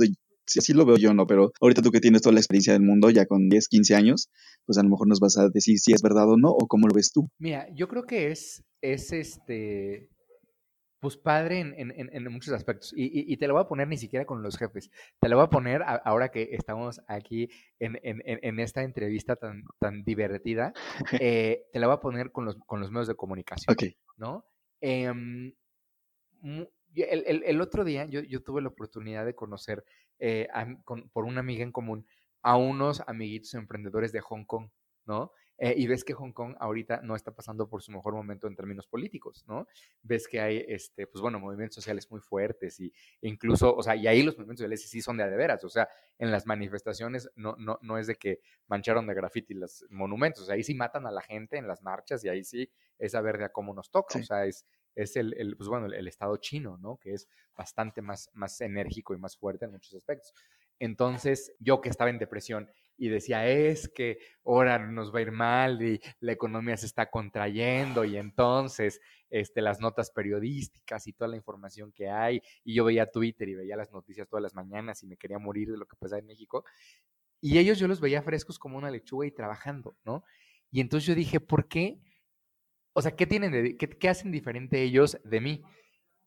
así 0.57 0.73
lo 0.73 0.85
veo 0.85 0.97
yo, 0.97 1.13
no, 1.13 1.27
pero 1.27 1.51
ahorita 1.59 1.81
tú 1.81 1.91
que 1.91 1.99
tienes 1.99 2.21
toda 2.21 2.33
la 2.33 2.39
experiencia 2.39 2.73
del 2.73 2.81
mundo 2.81 3.09
ya 3.09 3.25
con 3.25 3.49
10, 3.49 3.67
15 3.67 3.95
años, 3.95 4.29
pues 4.65 4.77
a 4.77 4.83
lo 4.83 4.89
mejor 4.89 5.07
nos 5.07 5.19
vas 5.19 5.37
a 5.37 5.49
decir 5.49 5.77
si 5.79 5.93
es 5.93 6.01
verdad 6.01 6.29
o 6.29 6.37
no 6.37 6.49
o 6.51 6.67
cómo 6.67 6.87
lo 6.87 6.93
ves 6.93 7.11
tú. 7.11 7.29
Mira, 7.39 7.67
yo 7.75 7.87
creo 7.87 8.03
que 8.03 8.31
es, 8.31 8.63
es 8.81 9.11
este, 9.11 10.09
pues 11.07 11.15
padre 11.15 11.59
en, 11.59 12.31
muchos 12.33 12.53
aspectos. 12.53 12.93
Y, 12.93 13.37
te 13.37 13.47
lo 13.47 13.53
voy 13.53 13.63
a 13.63 13.67
poner 13.67 13.87
ni 13.87 13.97
siquiera 13.97 14.25
con 14.25 14.43
los 14.43 14.57
jefes. 14.57 14.91
Te 15.21 15.29
lo 15.29 15.37
voy 15.37 15.45
a 15.45 15.49
poner 15.49 15.81
ahora 16.03 16.27
que 16.27 16.49
estamos 16.51 16.99
aquí 17.07 17.49
en, 17.79 18.59
esta 18.59 18.83
entrevista 18.83 19.37
tan, 19.37 19.63
tan 19.79 20.03
divertida. 20.03 20.73
Eh, 21.21 21.63
te 21.71 21.79
la 21.79 21.87
voy 21.87 21.95
a 21.95 22.01
poner 22.01 22.31
con 22.33 22.43
los, 22.43 22.57
con 22.65 22.81
los 22.81 22.91
medios 22.91 23.07
de 23.07 23.15
comunicación. 23.15 23.73
¿No? 24.17 24.45
Em, 24.81 25.53
el, 26.93 27.61
otro 27.61 27.85
día 27.85 28.05
yo, 28.05 28.43
tuve 28.43 28.61
la 28.61 28.67
oportunidad 28.67 29.25
de 29.25 29.33
conocer 29.33 29.85
eh, 30.19 30.49
por 31.13 31.23
una 31.23 31.39
amiga 31.39 31.63
en 31.63 31.71
común 31.71 32.05
a 32.41 32.57
unos 32.57 33.01
amiguitos 33.07 33.53
emprendedores 33.53 34.11
de 34.11 34.19
Hong 34.19 34.43
Kong, 34.43 34.69
¿no? 35.05 35.31
Eh, 35.59 35.73
y 35.75 35.87
ves 35.87 36.03
que 36.03 36.13
Hong 36.13 36.31
Kong 36.33 36.55
ahorita 36.59 37.01
no 37.01 37.15
está 37.15 37.31
pasando 37.31 37.67
por 37.67 37.81
su 37.81 37.91
mejor 37.91 38.13
momento 38.13 38.47
en 38.47 38.55
términos 38.55 38.85
políticos, 38.85 39.43
¿no? 39.47 39.67
Ves 40.03 40.27
que 40.27 40.39
hay, 40.39 40.63
este, 40.67 41.07
pues 41.07 41.21
bueno, 41.21 41.39
movimientos 41.39 41.75
sociales 41.75 42.09
muy 42.11 42.21
fuertes 42.21 42.79
y 42.79 42.93
incluso, 43.21 43.75
o 43.75 43.81
sea, 43.81 43.95
y 43.95 44.05
ahí 44.05 44.21
los 44.21 44.35
movimientos 44.35 44.59
sociales 44.59 44.87
sí 44.87 45.01
son 45.01 45.17
de 45.17 45.23
a 45.23 45.27
de 45.27 45.35
veras, 45.35 45.63
o 45.63 45.69
sea, 45.69 45.89
en 46.19 46.31
las 46.31 46.45
manifestaciones 46.45 47.29
no, 47.35 47.55
no, 47.57 47.79
no 47.81 47.97
es 47.97 48.05
de 48.05 48.15
que 48.15 48.39
mancharon 48.67 49.07
de 49.07 49.15
graffiti 49.15 49.55
los 49.55 49.83
monumentos, 49.89 50.43
o 50.43 50.45
sea, 50.45 50.55
ahí 50.55 50.63
sí 50.63 50.75
matan 50.75 51.07
a 51.07 51.11
la 51.11 51.21
gente 51.21 51.57
en 51.57 51.67
las 51.67 51.81
marchas 51.81 52.23
y 52.23 52.29
ahí 52.29 52.43
sí 52.43 52.69
es 52.99 53.15
a 53.15 53.21
ver 53.21 53.39
de 53.39 53.45
a 53.45 53.49
cómo 53.49 53.73
nos 53.73 53.89
toca, 53.89 54.19
o 54.19 54.23
sea, 54.23 54.45
es, 54.45 54.65
es 54.93 55.15
el, 55.15 55.33
el, 55.37 55.57
pues 55.57 55.69
bueno, 55.69 55.87
el, 55.87 56.07
Estado 56.07 56.37
chino, 56.37 56.77
¿no? 56.77 56.97
Que 56.97 57.13
es 57.13 57.27
bastante 57.55 58.01
más, 58.01 58.29
más 58.33 58.59
enérgico 58.61 59.13
y 59.13 59.17
más 59.17 59.37
fuerte 59.37 59.65
en 59.65 59.71
muchos 59.71 59.93
aspectos. 59.93 60.33
Entonces, 60.79 61.55
yo 61.59 61.81
que 61.81 61.89
estaba 61.89 62.09
en 62.09 62.19
depresión 62.19 62.69
y 62.97 63.09
decía, 63.09 63.47
es 63.47 63.87
que 63.87 64.17
ahora 64.43 64.79
nos 64.79 65.13
va 65.13 65.19
a 65.19 65.21
ir 65.21 65.31
mal 65.31 65.81
y 65.81 66.01
la 66.19 66.31
economía 66.31 66.75
se 66.77 66.87
está 66.87 67.09
contrayendo 67.09 68.03
y 68.03 68.17
entonces 68.17 68.99
este, 69.29 69.61
las 69.61 69.79
notas 69.79 70.11
periodísticas 70.11 71.05
y 71.07 71.13
toda 71.13 71.29
la 71.29 71.37
información 71.37 71.91
que 71.91 72.09
hay, 72.09 72.41
y 72.63 72.73
yo 72.73 72.85
veía 72.85 73.11
Twitter 73.11 73.47
y 73.49 73.55
veía 73.55 73.75
las 73.75 73.91
noticias 73.91 74.27
todas 74.27 74.41
las 74.41 74.55
mañanas 74.55 75.03
y 75.03 75.07
me 75.07 75.17
quería 75.17 75.37
morir 75.37 75.69
de 75.69 75.77
lo 75.77 75.85
que 75.85 75.95
pasaba 75.97 76.19
en 76.19 76.25
México, 76.25 76.65
y 77.39 77.59
ellos 77.59 77.77
yo 77.77 77.87
los 77.87 78.01
veía 78.01 78.21
frescos 78.21 78.57
como 78.57 78.77
una 78.77 78.89
lechuga 78.89 79.27
y 79.27 79.31
trabajando, 79.31 79.95
¿no? 80.03 80.23
Y 80.71 80.81
entonces 80.81 81.07
yo 81.07 81.15
dije, 81.15 81.39
¿por 81.39 81.67
qué? 81.67 82.01
O 82.93 83.01
sea, 83.01 83.15
¿qué 83.15 83.27
tienen 83.27 83.51
de, 83.51 83.77
qué, 83.77 83.87
qué 83.87 84.09
hacen 84.09 84.31
diferente 84.31 84.81
ellos 84.81 85.19
de 85.23 85.39
mí? 85.39 85.63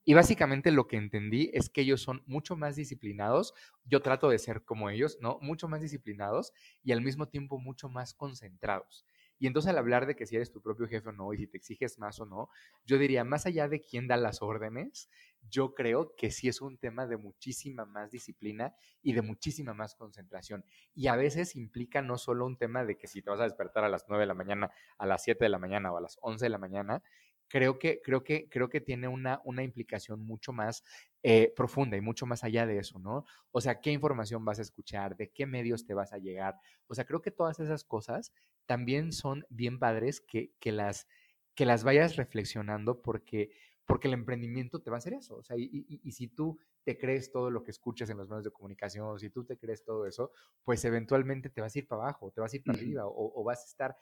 Y 0.05 0.15
básicamente 0.15 0.71
lo 0.71 0.87
que 0.87 0.97
entendí 0.97 1.51
es 1.53 1.69
que 1.69 1.83
ellos 1.83 2.01
son 2.01 2.23
mucho 2.27 2.57
más 2.57 2.77
disciplinados, 2.77 3.55
yo 3.85 4.01
trato 4.01 4.31
de 4.31 4.39
ser 4.39 4.65
como 4.65 4.91
ellos, 4.91 5.19
¿no? 5.21 5.39
Mucho 5.41 5.69
más 5.69 5.81
disciplinados 5.81 6.53
y 6.83 6.93
al 6.93 7.03
mismo 7.03 7.29
tiempo 7.29 7.59
mucho 7.59 7.89
más 7.89 8.15
concentrados. 8.15 9.05
Y 9.39 9.47
entonces 9.47 9.71
al 9.71 9.79
hablar 9.79 10.07
de 10.07 10.17
que 10.17 10.27
si 10.27 10.37
eres 10.37 10.53
tu 10.53 10.61
propio 10.61 10.87
jefe 10.87 11.09
o 11.09 11.13
no 11.13 11.33
y 11.33 11.39
si 11.39 11.47
te 11.47 11.57
exiges 11.57 11.99
más 11.99 12.21
o 12.21 12.27
no, 12.27 12.51
yo 12.85 12.99
diría, 12.99 13.25
más 13.25 13.47
allá 13.47 13.69
de 13.69 13.81
quién 13.81 14.07
da 14.07 14.19
las 14.19 14.43
órdenes, 14.43 15.09
yo 15.49 15.75
creo 15.75 16.15
que 16.15 16.31
sí 16.31 16.49
es 16.49 16.61
un 16.61 16.77
tema 16.77 17.07
de 17.07 17.17
muchísima 17.17 17.87
más 17.87 18.11
disciplina 18.11 18.75
y 19.03 19.15
de 19.15 19.23
muchísima 19.23 19.73
más 19.73 19.95
concentración. 19.95 20.67
Y 20.95 21.07
a 21.07 21.17
veces 21.17 21.57
implica 21.57 22.03
no 22.03 22.19
solo 22.19 22.45
un 22.45 22.59
tema 22.59 22.85
de 22.85 22.99
que 22.99 23.07
si 23.07 23.23
te 23.23 23.31
vas 23.31 23.41
a 23.41 23.45
despertar 23.45 23.83
a 23.83 23.89
las 23.89 24.05
9 24.09 24.23
de 24.23 24.27
la 24.27 24.35
mañana, 24.35 24.71
a 24.99 25.07
las 25.07 25.25
7 25.25 25.47
de 25.47 25.49
la 25.49 25.59
mañana 25.59 25.91
o 25.91 25.97
a 25.97 26.03
las 26.03 26.19
11 26.21 26.45
de 26.45 26.51
la 26.51 26.59
mañana, 26.59 27.03
creo 27.51 27.79
que, 27.79 28.01
creo 28.01 28.23
que, 28.23 28.49
creo 28.49 28.71
que 28.71 28.81
tiene 28.81 29.09
una, 29.09 29.41
una 29.45 29.65
implicación 29.65 30.21
mucho 30.25 30.53
más 30.53 30.85
eh, 31.23 31.53
profunda 31.57 31.97
y 31.97 32.01
mucho 32.01 32.25
más 32.25 32.45
allá 32.45 32.65
de 32.65 32.79
eso, 32.79 33.01
¿no? 33.01 33.25
O 33.51 33.61
sea, 33.61 33.81
qué 33.81 33.91
información 33.91 34.45
vas 34.45 34.61
a 34.61 34.63
escuchar, 34.63 35.17
de 35.17 35.31
qué 35.31 35.47
medios 35.47 35.85
te 35.85 35.93
vas 35.93 36.13
a 36.13 36.19
llegar. 36.19 36.55
O 36.87 36.95
sea, 36.95 37.05
creo 37.05 37.21
que 37.21 37.33
todas 37.33 37.59
esas 37.59 37.85
cosas 37.85 38.33
también 38.67 39.13
son 39.13 39.45
bien 39.51 39.81
padres 39.81 40.21
que, 40.21 40.53
que 40.61 40.71
las, 40.71 41.09
que 41.57 41.67
las 41.67 41.83
vayas 41.83 42.15
reflexionando 42.15 43.03
porque 43.03 43.51
porque 43.91 44.07
el 44.07 44.15
emprendimiento 44.15 44.81
te 44.81 44.89
va 44.89 44.97
a 44.97 44.99
hacer 44.99 45.15
eso. 45.15 45.37
O 45.37 45.43
sea, 45.43 45.57
y, 45.59 46.13
si 46.13 46.29
tú 46.29 46.57
te 46.85 46.97
crees 46.97 47.33
todo 47.33 47.51
lo 47.51 47.65
que 47.65 47.73
escuchas 47.73 48.09
en 48.09 48.19
los 48.19 48.29
medios 48.29 48.45
de 48.45 48.53
comunicación, 48.53 49.19
si 49.19 49.31
tú 49.31 49.45
te 49.45 49.59
crees 49.59 49.85
todo 49.85 50.07
eso, 50.07 50.31
pues 50.63 50.85
eventualmente 50.85 51.51
te 51.51 51.61
vas 51.61 51.75
a 51.75 51.79
ir 51.81 51.89
para 51.89 52.03
abajo, 52.03 52.31
te 52.31 52.41
vas 52.41 52.53
a 52.53 52.57
ir 52.57 52.63
para 52.63 52.79
arriba, 52.79 53.03
o, 53.07 53.43
vas 53.43 53.63
a 53.63 53.67
estar, 53.67 53.97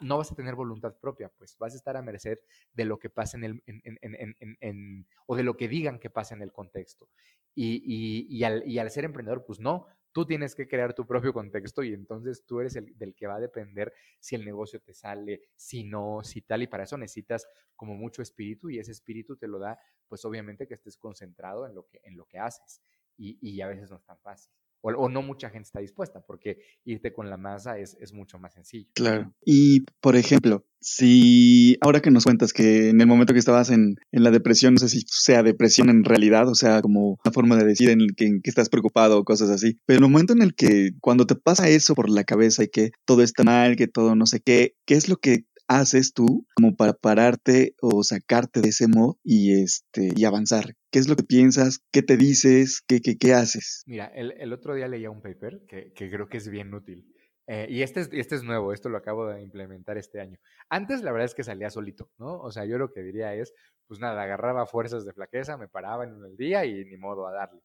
no 0.00 0.16
vas 0.16 0.32
a 0.32 0.34
tener 0.34 0.54
voluntad 0.54 0.96
propia, 0.98 1.28
pues 1.28 1.58
vas 1.58 1.74
a 1.74 1.76
estar 1.76 1.94
a 1.94 2.02
merced 2.02 2.38
de 2.72 2.84
lo 2.86 2.98
que 2.98 3.10
pasa 3.10 3.36
en 3.36 3.44
el, 3.44 3.62
en, 3.66 5.06
o 5.26 5.36
de 5.36 5.42
lo 5.42 5.58
que 5.58 5.68
digan 5.68 5.98
que 5.98 6.08
pasa 6.08 6.34
en 6.34 6.40
el 6.40 6.50
contexto. 6.50 7.10
Y, 7.54 8.42
al, 8.44 8.66
y 8.66 8.78
al 8.78 8.90
ser 8.90 9.04
emprendedor, 9.04 9.44
pues 9.44 9.60
no, 9.60 9.86
Tú 10.14 10.24
tienes 10.24 10.54
que 10.54 10.68
crear 10.68 10.94
tu 10.94 11.06
propio 11.06 11.32
contexto 11.32 11.82
y 11.82 11.92
entonces 11.92 12.46
tú 12.46 12.60
eres 12.60 12.76
el 12.76 12.96
del 12.96 13.16
que 13.16 13.26
va 13.26 13.34
a 13.34 13.40
depender 13.40 13.92
si 14.20 14.36
el 14.36 14.44
negocio 14.44 14.80
te 14.80 14.94
sale, 14.94 15.42
si 15.56 15.82
no, 15.82 16.22
si 16.22 16.40
tal. 16.40 16.62
Y 16.62 16.68
para 16.68 16.84
eso 16.84 16.96
necesitas 16.96 17.48
como 17.74 17.96
mucho 17.96 18.22
espíritu 18.22 18.70
y 18.70 18.78
ese 18.78 18.92
espíritu 18.92 19.36
te 19.36 19.48
lo 19.48 19.58
da, 19.58 19.76
pues 20.06 20.24
obviamente 20.24 20.68
que 20.68 20.74
estés 20.74 20.96
concentrado 20.96 21.66
en 21.66 21.74
lo 21.74 21.88
que, 21.88 22.00
en 22.04 22.16
lo 22.16 22.26
que 22.26 22.38
haces. 22.38 22.80
Y, 23.16 23.38
y 23.40 23.60
a 23.60 23.66
veces 23.66 23.90
no 23.90 23.96
es 23.96 24.04
tan 24.04 24.20
fácil 24.20 24.52
o, 24.84 25.08
no 25.08 25.22
mucha 25.22 25.48
gente 25.48 25.66
está 25.66 25.80
dispuesta, 25.80 26.20
porque 26.20 26.58
irte 26.84 27.12
con 27.12 27.30
la 27.30 27.36
masa 27.36 27.78
es, 27.78 27.96
es, 28.00 28.12
mucho 28.12 28.38
más 28.38 28.52
sencillo. 28.52 28.88
Claro. 28.94 29.32
Y, 29.44 29.80
por 30.00 30.14
ejemplo, 30.14 30.66
si 30.80 31.78
ahora 31.80 32.00
que 32.00 32.10
nos 32.10 32.24
cuentas 32.24 32.52
que 32.52 32.90
en 32.90 33.00
el 33.00 33.06
momento 33.06 33.32
que 33.32 33.38
estabas 33.38 33.70
en, 33.70 33.96
en 34.12 34.22
la 34.22 34.30
depresión, 34.30 34.74
no 34.74 34.80
sé 34.80 34.90
si 34.90 35.02
sea 35.06 35.42
depresión 35.42 35.88
en 35.88 36.04
realidad, 36.04 36.48
o 36.48 36.54
sea, 36.54 36.82
como 36.82 37.18
una 37.24 37.32
forma 37.32 37.56
de 37.56 37.64
decir 37.64 37.88
en 37.88 38.08
que, 38.14 38.40
que 38.42 38.50
estás 38.50 38.68
preocupado 38.68 39.18
o 39.18 39.24
cosas 39.24 39.48
así, 39.48 39.78
pero 39.86 39.98
el 40.04 40.10
momento 40.10 40.34
en 40.34 40.42
el 40.42 40.54
que 40.54 40.90
cuando 41.00 41.26
te 41.26 41.34
pasa 41.34 41.68
eso 41.68 41.94
por 41.94 42.10
la 42.10 42.24
cabeza 42.24 42.64
y 42.64 42.68
que 42.68 42.90
todo 43.06 43.22
está 43.22 43.42
mal, 43.42 43.76
que 43.76 43.88
todo 43.88 44.14
no 44.14 44.26
sé 44.26 44.40
qué, 44.40 44.74
¿qué 44.84 44.94
es 44.94 45.08
lo 45.08 45.16
que 45.16 45.46
haces 45.68 46.12
tú 46.12 46.46
como 46.54 46.76
para 46.76 46.92
pararte 46.92 47.74
o 47.80 48.02
sacarte 48.02 48.60
de 48.60 48.68
ese 48.68 48.88
modo 48.88 49.18
y, 49.22 49.62
este, 49.62 50.12
y 50.14 50.24
avanzar? 50.24 50.74
¿Qué 50.90 50.98
es 50.98 51.08
lo 51.08 51.16
que 51.16 51.24
piensas? 51.24 51.80
¿Qué 51.92 52.02
te 52.02 52.16
dices? 52.16 52.82
¿Qué, 52.86 53.00
qué, 53.00 53.16
qué 53.16 53.34
haces? 53.34 53.82
Mira, 53.86 54.06
el, 54.06 54.32
el, 54.32 54.52
otro 54.52 54.74
día 54.74 54.88
leía 54.88 55.10
un 55.10 55.22
paper 55.22 55.62
que, 55.68 55.92
que 55.92 56.10
creo 56.10 56.28
que 56.28 56.38
es 56.38 56.48
bien 56.48 56.72
útil. 56.74 57.06
Eh, 57.46 57.66
y 57.68 57.82
este 57.82 58.00
es, 58.00 58.08
este 58.12 58.36
es 58.36 58.42
nuevo, 58.42 58.72
esto 58.72 58.88
lo 58.88 58.96
acabo 58.96 59.26
de 59.26 59.42
implementar 59.42 59.98
este 59.98 60.20
año. 60.20 60.38
Antes 60.70 61.02
la 61.02 61.12
verdad 61.12 61.26
es 61.26 61.34
que 61.34 61.44
salía 61.44 61.68
solito, 61.68 62.10
¿no? 62.18 62.38
O 62.40 62.50
sea, 62.50 62.64
yo 62.64 62.78
lo 62.78 62.90
que 62.90 63.02
diría 63.02 63.34
es, 63.34 63.52
pues 63.86 64.00
nada, 64.00 64.22
agarraba 64.22 64.66
fuerzas 64.66 65.04
de 65.04 65.12
flaqueza, 65.12 65.58
me 65.58 65.68
paraba 65.68 66.04
en 66.04 66.24
el 66.24 66.36
día 66.36 66.64
y 66.64 66.84
ni 66.86 66.96
modo 66.96 67.26
a 67.26 67.32
darle. 67.32 67.60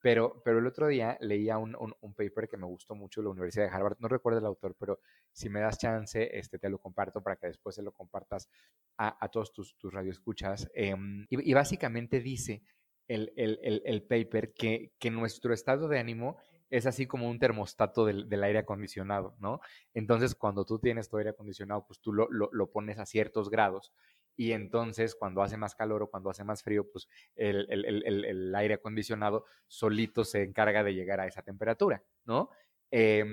Pero, 0.00 0.40
pero 0.44 0.58
el 0.58 0.66
otro 0.66 0.86
día 0.86 1.18
leía 1.20 1.58
un, 1.58 1.76
un, 1.76 2.14
paper 2.14 2.48
que 2.48 2.56
me 2.56 2.66
gustó 2.66 2.94
mucho 2.94 3.20
de 3.20 3.24
la 3.24 3.30
Universidad 3.30 3.64
de 3.64 3.74
Harvard. 3.74 3.96
No 3.98 4.08
recuerdo 4.08 4.38
el 4.38 4.46
autor, 4.46 4.76
pero 4.78 5.00
si 5.32 5.48
me 5.48 5.60
das 5.60 5.78
chance, 5.78 6.38
este, 6.38 6.58
te 6.58 6.68
lo 6.68 6.78
comparto 6.78 7.20
para 7.20 7.36
que 7.36 7.48
después 7.48 7.74
se 7.74 7.82
lo 7.82 7.92
compartas 7.92 8.48
a, 8.96 9.24
a 9.24 9.28
todos 9.28 9.52
tus, 9.52 9.76
tus 9.76 9.92
radioescuchas. 9.92 10.70
Y, 10.74 10.92
y, 11.28 11.52
básicamente 11.52 12.20
dice 12.20 12.62
el, 13.08 13.32
el, 13.36 13.58
el, 13.62 13.82
el 13.84 14.02
paper 14.02 14.52
que, 14.52 14.92
que 14.98 15.10
nuestro 15.10 15.52
estado 15.52 15.88
de 15.88 15.98
ánimo 15.98 16.36
es 16.70 16.86
así 16.86 17.06
como 17.06 17.28
un 17.28 17.38
termostato 17.38 18.04
del, 18.04 18.28
del, 18.28 18.44
aire 18.44 18.58
acondicionado, 18.60 19.34
¿no? 19.38 19.60
Entonces, 19.94 20.34
cuando 20.34 20.64
tú 20.64 20.78
tienes 20.78 21.08
tu 21.08 21.16
aire 21.16 21.30
acondicionado, 21.30 21.86
pues 21.86 21.98
tú 22.00 22.12
lo, 22.12 22.28
lo, 22.30 22.50
lo, 22.52 22.70
pones 22.70 22.98
a 22.98 23.06
ciertos 23.06 23.48
grados 23.48 23.92
y 24.38 24.52
entonces 24.52 25.16
cuando 25.16 25.42
hace 25.42 25.56
más 25.56 25.74
calor 25.74 26.04
o 26.04 26.10
cuando 26.10 26.30
hace 26.30 26.44
más 26.44 26.62
frío, 26.62 26.88
pues 26.88 27.08
el, 27.34 28.54
aire 28.54 28.74
acondicionado 28.74 29.44
solito 29.66 30.24
se 30.24 30.44
encarga 30.44 30.84
de 30.84 30.94
llegar 30.94 31.18
a 31.18 31.26
esa 31.26 31.42
temperatura, 31.42 32.04
¿no? 32.24 32.48
Eh, 32.92 33.24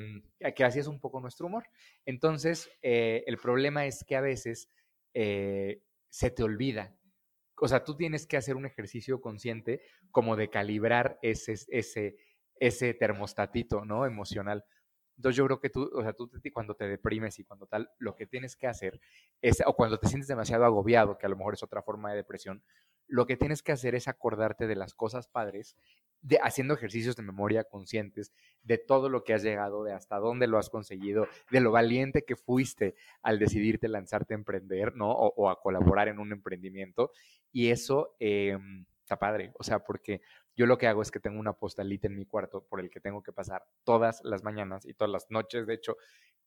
que 0.55 0.63
así 0.63 0.79
es 0.79 0.87
un 0.87 0.99
poco 0.99 1.21
nuestro 1.21 1.45
humor. 1.45 1.67
Entonces, 2.07 2.71
eh, 2.81 3.23
el 3.27 3.37
problema 3.37 3.85
es 3.85 4.03
que 4.03 4.15
a 4.15 4.21
veces 4.21 4.67
eh, 5.13 5.83
se 6.09 6.31
te 6.31 6.41
olvida. 6.41 6.97
O 7.61 7.67
sea, 7.67 7.83
tú 7.83 7.95
tienes 7.95 8.25
que 8.25 8.37
hacer 8.37 8.55
un 8.55 8.65
ejercicio 8.65 9.21
consciente 9.21 9.83
como 10.09 10.35
de 10.35 10.49
calibrar 10.49 11.19
ese, 11.21 11.53
ese, 11.67 12.17
ese 12.59 12.95
termostatito, 12.95 13.85
¿no? 13.85 14.07
Emocional. 14.07 14.65
Entonces 15.17 15.37
yo 15.37 15.45
creo 15.45 15.59
que 15.59 15.69
tú, 15.69 15.89
o 15.93 16.01
sea, 16.01 16.13
tú 16.13 16.29
cuando 16.53 16.75
te 16.75 16.87
deprimes 16.87 17.39
y 17.39 17.43
cuando 17.43 17.67
tal, 17.67 17.89
lo 17.99 18.15
que 18.15 18.27
tienes 18.27 18.55
que 18.55 18.67
hacer 18.67 18.99
es, 19.41 19.63
o 19.65 19.75
cuando 19.75 19.97
te 19.99 20.07
sientes 20.07 20.27
demasiado 20.27 20.65
agobiado, 20.65 21.17
que 21.17 21.25
a 21.25 21.29
lo 21.29 21.37
mejor 21.37 21.53
es 21.53 21.63
otra 21.63 21.81
forma 21.81 22.11
de 22.11 22.17
depresión, 22.17 22.63
lo 23.07 23.25
que 23.25 23.37
tienes 23.37 23.61
que 23.61 23.71
hacer 23.71 23.95
es 23.95 24.07
acordarte 24.07 24.67
de 24.67 24.75
las 24.75 24.93
cosas 24.93 25.27
padres, 25.27 25.75
de 26.21 26.39
haciendo 26.41 26.73
ejercicios 26.73 27.15
de 27.15 27.23
memoria 27.23 27.63
conscientes, 27.63 28.33
de 28.63 28.77
todo 28.79 29.09
lo 29.09 29.23
que 29.23 29.33
has 29.33 29.43
llegado, 29.43 29.83
de 29.83 29.93
hasta 29.93 30.17
dónde 30.17 30.47
lo 30.47 30.57
has 30.57 30.69
conseguido, 30.69 31.27
de 31.51 31.59
lo 31.59 31.71
valiente 31.71 32.23
que 32.23 32.35
fuiste 32.35 32.95
al 33.21 33.37
decidirte 33.37 33.87
lanzarte 33.87 34.33
a 34.33 34.37
emprender, 34.37 34.95
¿no? 34.95 35.11
O, 35.11 35.49
a 35.49 35.61
colaborar 35.61 36.07
en 36.07 36.19
un 36.19 36.31
emprendimiento. 36.31 37.11
Y 37.51 37.69
eso 37.69 38.15
eh, 38.19 38.57
está 39.01 39.17
padre, 39.17 39.51
o 39.59 39.63
sea, 39.63 39.79
porque 39.79 40.21
yo 40.55 40.65
lo 40.65 40.77
que 40.77 40.87
hago 40.87 41.01
es 41.01 41.11
que 41.11 41.19
tengo 41.19 41.39
una 41.39 41.53
postalita 41.53 42.07
en 42.07 42.15
mi 42.15 42.25
cuarto 42.25 42.65
por 42.65 42.79
el 42.79 42.89
que 42.89 42.99
tengo 42.99 43.21
que 43.21 43.33
pasar 43.33 43.65
todas 43.83 44.21
las 44.23 44.43
mañanas 44.43 44.85
y 44.85 44.93
todas 44.93 45.11
las 45.11 45.29
noches, 45.29 45.67
de 45.67 45.73
hecho, 45.73 45.97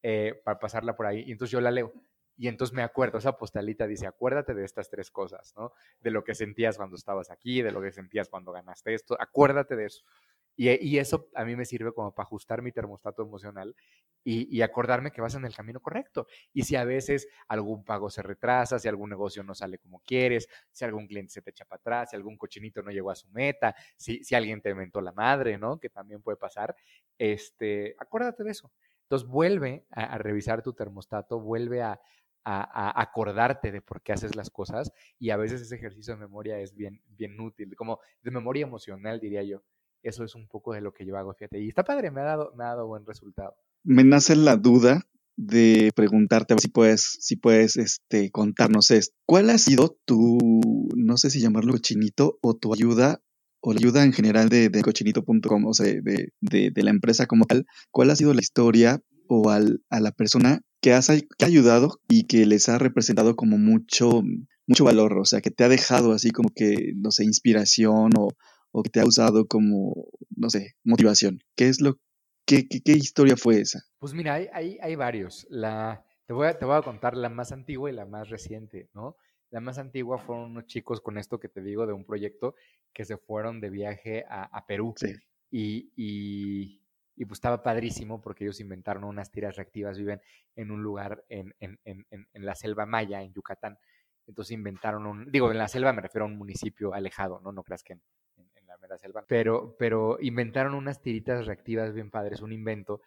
eh, 0.02 0.40
para 0.44 0.58
pasarla 0.58 0.96
por 0.96 1.06
ahí. 1.06 1.24
Y 1.26 1.32
entonces 1.32 1.52
yo 1.52 1.60
la 1.60 1.70
leo. 1.70 1.92
Y 2.36 2.46
entonces 2.46 2.74
me 2.74 2.82
acuerdo, 2.82 3.18
esa 3.18 3.36
postalita 3.36 3.86
dice, 3.86 4.06
acuérdate 4.06 4.54
de 4.54 4.64
estas 4.64 4.88
tres 4.88 5.10
cosas, 5.10 5.52
¿no? 5.56 5.72
De 6.00 6.12
lo 6.12 6.22
que 6.22 6.36
sentías 6.36 6.76
cuando 6.76 6.94
estabas 6.94 7.30
aquí, 7.32 7.62
de 7.62 7.72
lo 7.72 7.82
que 7.82 7.90
sentías 7.90 8.28
cuando 8.28 8.52
ganaste 8.52 8.94
esto, 8.94 9.16
acuérdate 9.20 9.74
de 9.74 9.86
eso. 9.86 10.04
Y, 10.60 10.98
eso 10.98 11.28
a 11.36 11.44
mí 11.44 11.54
me 11.54 11.64
sirve 11.64 11.92
como 11.92 12.12
para 12.12 12.26
ajustar 12.26 12.62
mi 12.62 12.72
termostato 12.72 13.22
emocional 13.22 13.76
y, 14.24 14.60
acordarme 14.60 15.12
que 15.12 15.20
vas 15.20 15.36
en 15.36 15.44
el 15.44 15.54
camino 15.54 15.78
correcto. 15.78 16.26
Y 16.52 16.64
si 16.64 16.74
a 16.74 16.82
veces 16.82 17.28
algún 17.46 17.84
pago 17.84 18.10
se 18.10 18.22
retrasa, 18.22 18.80
si 18.80 18.88
algún 18.88 19.08
negocio 19.08 19.44
no 19.44 19.54
sale 19.54 19.78
como 19.78 20.00
quieres, 20.00 20.48
si 20.72 20.84
algún 20.84 21.06
cliente 21.06 21.32
se 21.32 21.42
te 21.42 21.50
echa 21.50 21.64
para 21.64 21.78
atrás, 21.78 22.10
si 22.10 22.16
algún 22.16 22.36
cochinito 22.36 22.82
no 22.82 22.90
llegó 22.90 23.12
a 23.12 23.14
su 23.14 23.28
meta, 23.28 23.72
si, 23.96 24.24
si 24.24 24.34
alguien 24.34 24.60
te 24.60 24.70
inventó 24.70 25.00
la 25.00 25.12
madre, 25.12 25.58
¿no? 25.58 25.78
Que 25.78 25.90
también 25.90 26.22
puede 26.22 26.36
pasar, 26.36 26.74
este, 27.18 27.94
acuérdate 27.96 28.42
de 28.42 28.50
eso. 28.50 28.72
Entonces 29.02 29.28
vuelve 29.28 29.86
a, 29.92 30.18
revisar 30.18 30.62
tu 30.62 30.72
termostato, 30.72 31.38
vuelve 31.38 31.82
a, 31.82 32.00
a, 32.44 33.00
acordarte 33.00 33.70
de 33.70 33.80
por 33.80 34.02
qué 34.02 34.12
haces 34.12 34.34
las 34.34 34.50
cosas 34.50 34.92
y 35.20 35.30
a 35.30 35.36
veces 35.36 35.60
ese 35.60 35.76
ejercicio 35.76 36.14
de 36.14 36.20
memoria 36.20 36.58
es 36.58 36.74
bien, 36.74 37.00
bien 37.06 37.38
útil, 37.40 37.76
como 37.76 38.00
de 38.22 38.32
memoria 38.32 38.64
emocional, 38.64 39.20
diría 39.20 39.44
yo 39.44 39.62
eso 40.02 40.24
es 40.24 40.34
un 40.34 40.48
poco 40.48 40.72
de 40.72 40.80
lo 40.80 40.92
que 40.92 41.04
yo 41.04 41.16
hago, 41.16 41.34
fíjate. 41.34 41.60
Y 41.60 41.68
está 41.68 41.84
padre, 41.84 42.10
me 42.10 42.20
ha 42.20 42.24
dado, 42.24 42.52
me 42.56 42.64
ha 42.64 42.68
dado 42.68 42.86
buen 42.86 43.04
resultado. 43.06 43.54
Me 43.84 44.04
nace 44.04 44.36
la 44.36 44.56
duda 44.56 45.06
de 45.38 45.92
preguntarte 45.94 46.56
si 46.58 46.68
puedes, 46.68 47.16
si 47.20 47.36
puedes 47.36 47.76
este, 47.76 48.30
contarnos 48.30 48.90
esto. 48.90 49.14
¿Cuál 49.24 49.50
ha 49.50 49.58
sido 49.58 49.96
tu, 50.04 50.38
no 50.96 51.16
sé 51.16 51.30
si 51.30 51.40
llamarlo 51.40 51.78
chinito, 51.78 52.38
o 52.42 52.54
tu 52.54 52.74
ayuda, 52.74 53.22
o 53.60 53.72
la 53.72 53.78
ayuda 53.78 54.04
en 54.04 54.12
general 54.12 54.48
de, 54.48 54.68
de 54.68 54.82
cochinito.com, 54.82 55.66
o 55.66 55.74
sea, 55.74 55.86
de, 55.86 56.32
de, 56.40 56.70
de, 56.70 56.82
la 56.82 56.90
empresa 56.90 57.26
como 57.26 57.44
tal? 57.44 57.66
¿Cuál 57.92 58.10
ha 58.10 58.16
sido 58.16 58.34
la 58.34 58.40
historia 58.40 59.00
o 59.28 59.50
al, 59.50 59.80
a 59.90 60.00
la 60.00 60.10
persona 60.10 60.62
que, 60.80 60.92
has, 60.92 61.06
que 61.06 61.44
ha 61.44 61.46
ayudado 61.46 62.00
y 62.08 62.24
que 62.24 62.44
les 62.44 62.68
ha 62.68 62.78
representado 62.78 63.36
como 63.36 63.58
mucho, 63.58 64.22
mucho 64.66 64.84
valor? 64.84 65.18
O 65.18 65.24
sea, 65.24 65.40
que 65.40 65.52
te 65.52 65.62
ha 65.62 65.68
dejado 65.68 66.12
así 66.12 66.32
como 66.32 66.48
que, 66.52 66.94
no 66.96 67.12
sé, 67.12 67.24
inspiración 67.24 68.10
o, 68.18 68.30
o 68.72 68.82
que 68.82 68.90
te 68.90 69.00
ha 69.00 69.06
usado 69.06 69.46
como, 69.46 70.08
no 70.36 70.50
sé, 70.50 70.74
motivación? 70.84 71.40
¿Qué 71.56 71.68
es 71.68 71.80
lo 71.80 71.98
¿Qué, 72.48 72.66
qué, 72.66 72.92
historia 72.92 73.36
fue 73.36 73.60
esa? 73.60 73.80
Pues 73.98 74.14
mira, 74.14 74.32
hay, 74.32 74.48
hay, 74.54 74.78
hay 74.80 74.96
varios. 74.96 75.46
La, 75.50 76.02
te, 76.24 76.32
voy 76.32 76.46
a, 76.46 76.58
te 76.58 76.64
voy 76.64 76.76
a 76.78 76.82
contar 76.82 77.14
la 77.14 77.28
más 77.28 77.52
antigua 77.52 77.90
y 77.90 77.92
la 77.92 78.06
más 78.06 78.30
reciente, 78.30 78.88
¿no? 78.94 79.16
La 79.50 79.60
más 79.60 79.76
antigua 79.76 80.16
fueron 80.16 80.52
unos 80.52 80.64
chicos 80.64 81.02
con 81.02 81.18
esto 81.18 81.38
que 81.38 81.50
te 81.50 81.60
digo 81.60 81.86
de 81.86 81.92
un 81.92 82.06
proyecto 82.06 82.54
que 82.94 83.04
se 83.04 83.18
fueron 83.18 83.60
de 83.60 83.68
viaje 83.68 84.24
a, 84.30 84.44
a 84.44 84.66
Perú. 84.66 84.94
Sí. 84.96 85.14
Y, 85.50 85.92
y, 85.94 86.82
y, 87.16 87.24
pues 87.26 87.36
estaba 87.36 87.62
padrísimo 87.62 88.22
porque 88.22 88.44
ellos 88.44 88.60
inventaron 88.60 89.04
unas 89.04 89.30
tiras 89.30 89.56
reactivas, 89.56 89.98
viven 89.98 90.22
en 90.56 90.70
un 90.70 90.82
lugar 90.82 91.26
en, 91.28 91.54
en, 91.60 91.78
en, 91.84 92.06
en 92.10 92.46
la 92.46 92.54
selva 92.54 92.86
maya, 92.86 93.22
en 93.22 93.34
Yucatán. 93.34 93.78
Entonces 94.26 94.52
inventaron 94.52 95.04
un, 95.04 95.30
digo, 95.30 95.50
en 95.50 95.58
la 95.58 95.68
selva 95.68 95.92
me 95.92 96.00
refiero 96.00 96.24
a 96.24 96.28
un 96.28 96.38
municipio 96.38 96.94
alejado, 96.94 97.40
¿no? 97.42 97.52
No 97.52 97.62
creas 97.62 97.82
que 97.82 97.92
en, 97.92 98.02
la 98.78 98.88
mera 98.88 98.98
selva. 98.98 99.24
Pero, 99.28 99.76
pero 99.78 100.18
inventaron 100.20 100.74
unas 100.74 101.02
tiritas 101.02 101.46
reactivas 101.46 101.94
bien 101.94 102.10
padres, 102.10 102.40
un 102.40 102.52
invento 102.52 103.00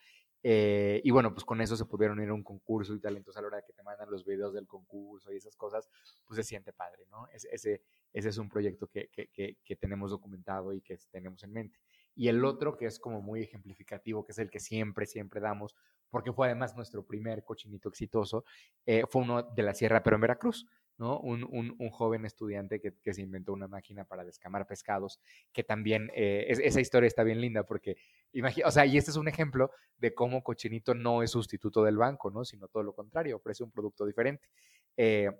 eh, 0.44 1.02
y 1.04 1.12
bueno, 1.12 1.34
pues 1.34 1.46
con 1.46 1.62
eso 1.62 1.76
se 1.76 1.86
pudieron 1.86 2.22
ir 2.22 2.30
a 2.30 2.34
un 2.34 2.44
concurso 2.44 2.96
y 2.96 3.00
tal. 3.00 3.18
Entonces, 3.18 3.38
a 3.38 3.42
la 3.42 3.48
hora 3.48 3.62
que 3.62 3.74
te 3.74 3.84
mandan 3.84 4.10
los 4.10 4.26
videos 4.26 4.54
del 4.54 4.68
concurso 4.68 5.32
y 5.32 5.38
esas 5.38 5.56
cosas, 5.56 5.90
pues 6.26 6.38
se 6.38 6.44
siente 6.44 6.74
padre, 6.74 7.06
¿no? 7.12 7.28
ese, 7.32 7.82
ese 8.14 8.30
es 8.30 8.38
un 8.38 8.50
proyecto 8.50 8.88
que, 8.88 9.10
que, 9.10 9.58
que, 9.64 9.76
tenemos 9.76 10.12
documentado 10.12 10.74
y 10.74 10.82
que 10.82 10.98
tenemos 11.12 11.44
en 11.44 11.54
mente. 11.54 11.80
Y 12.16 12.28
el 12.28 12.44
otro, 12.44 12.76
que 12.76 12.86
es 12.86 13.00
como 13.00 13.22
muy 13.22 13.42
ejemplificativo, 13.42 14.26
que 14.26 14.32
es 14.32 14.40
el 14.40 14.50
que 14.50 14.60
siempre, 14.60 15.06
siempre 15.06 15.40
damos, 15.40 15.76
porque 16.10 16.34
fue 16.34 16.48
además 16.48 16.76
nuestro 16.76 17.06
primer 17.06 17.44
cochinito 17.44 17.88
exitoso, 17.90 18.44
eh, 18.86 19.04
fue 19.08 19.22
uno 19.22 19.44
de 19.44 19.64
la 19.64 19.74
sierra, 19.74 20.04
pero 20.04 20.16
en 20.18 20.22
Veracruz. 20.22 20.66
¿No? 21.02 21.20
Un, 21.20 21.44
un, 21.44 21.76
un 21.80 21.90
joven 21.90 22.26
estudiante 22.26 22.80
que, 22.80 22.94
que, 23.02 23.14
se 23.14 23.22
inventó 23.22 23.54
una 23.54 23.68
máquina 23.68 24.06
para 24.06 24.24
descamar 24.24 24.68
pescados, 24.68 25.20
que 25.52 25.64
también, 25.64 26.12
eh, 26.14 26.46
esa 26.48 26.80
historia 26.80 27.08
está 27.08 27.24
bien 27.24 27.42
linda 27.42 27.64
porque, 27.64 27.98
imagina, 28.34 28.68
o 28.68 28.72
sea, 28.72 28.86
y 28.86 28.98
este 28.98 29.12
es 29.12 29.18
un 29.18 29.28
ejemplo 29.28 29.72
de 29.98 30.14
cómo 30.14 30.44
Cochinito 30.44 30.94
no 30.94 31.24
es 31.24 31.32
sustituto 31.32 31.84
del 31.84 31.98
banco, 31.98 32.30
¿no? 32.30 32.46
Sino 32.46 32.68
todo 32.68 32.84
lo 32.84 32.94
contrario, 32.94 33.38
ofrece 33.38 33.64
un 33.64 33.72
producto 33.72 34.06
diferente. 34.06 34.48
Eh, 34.96 35.32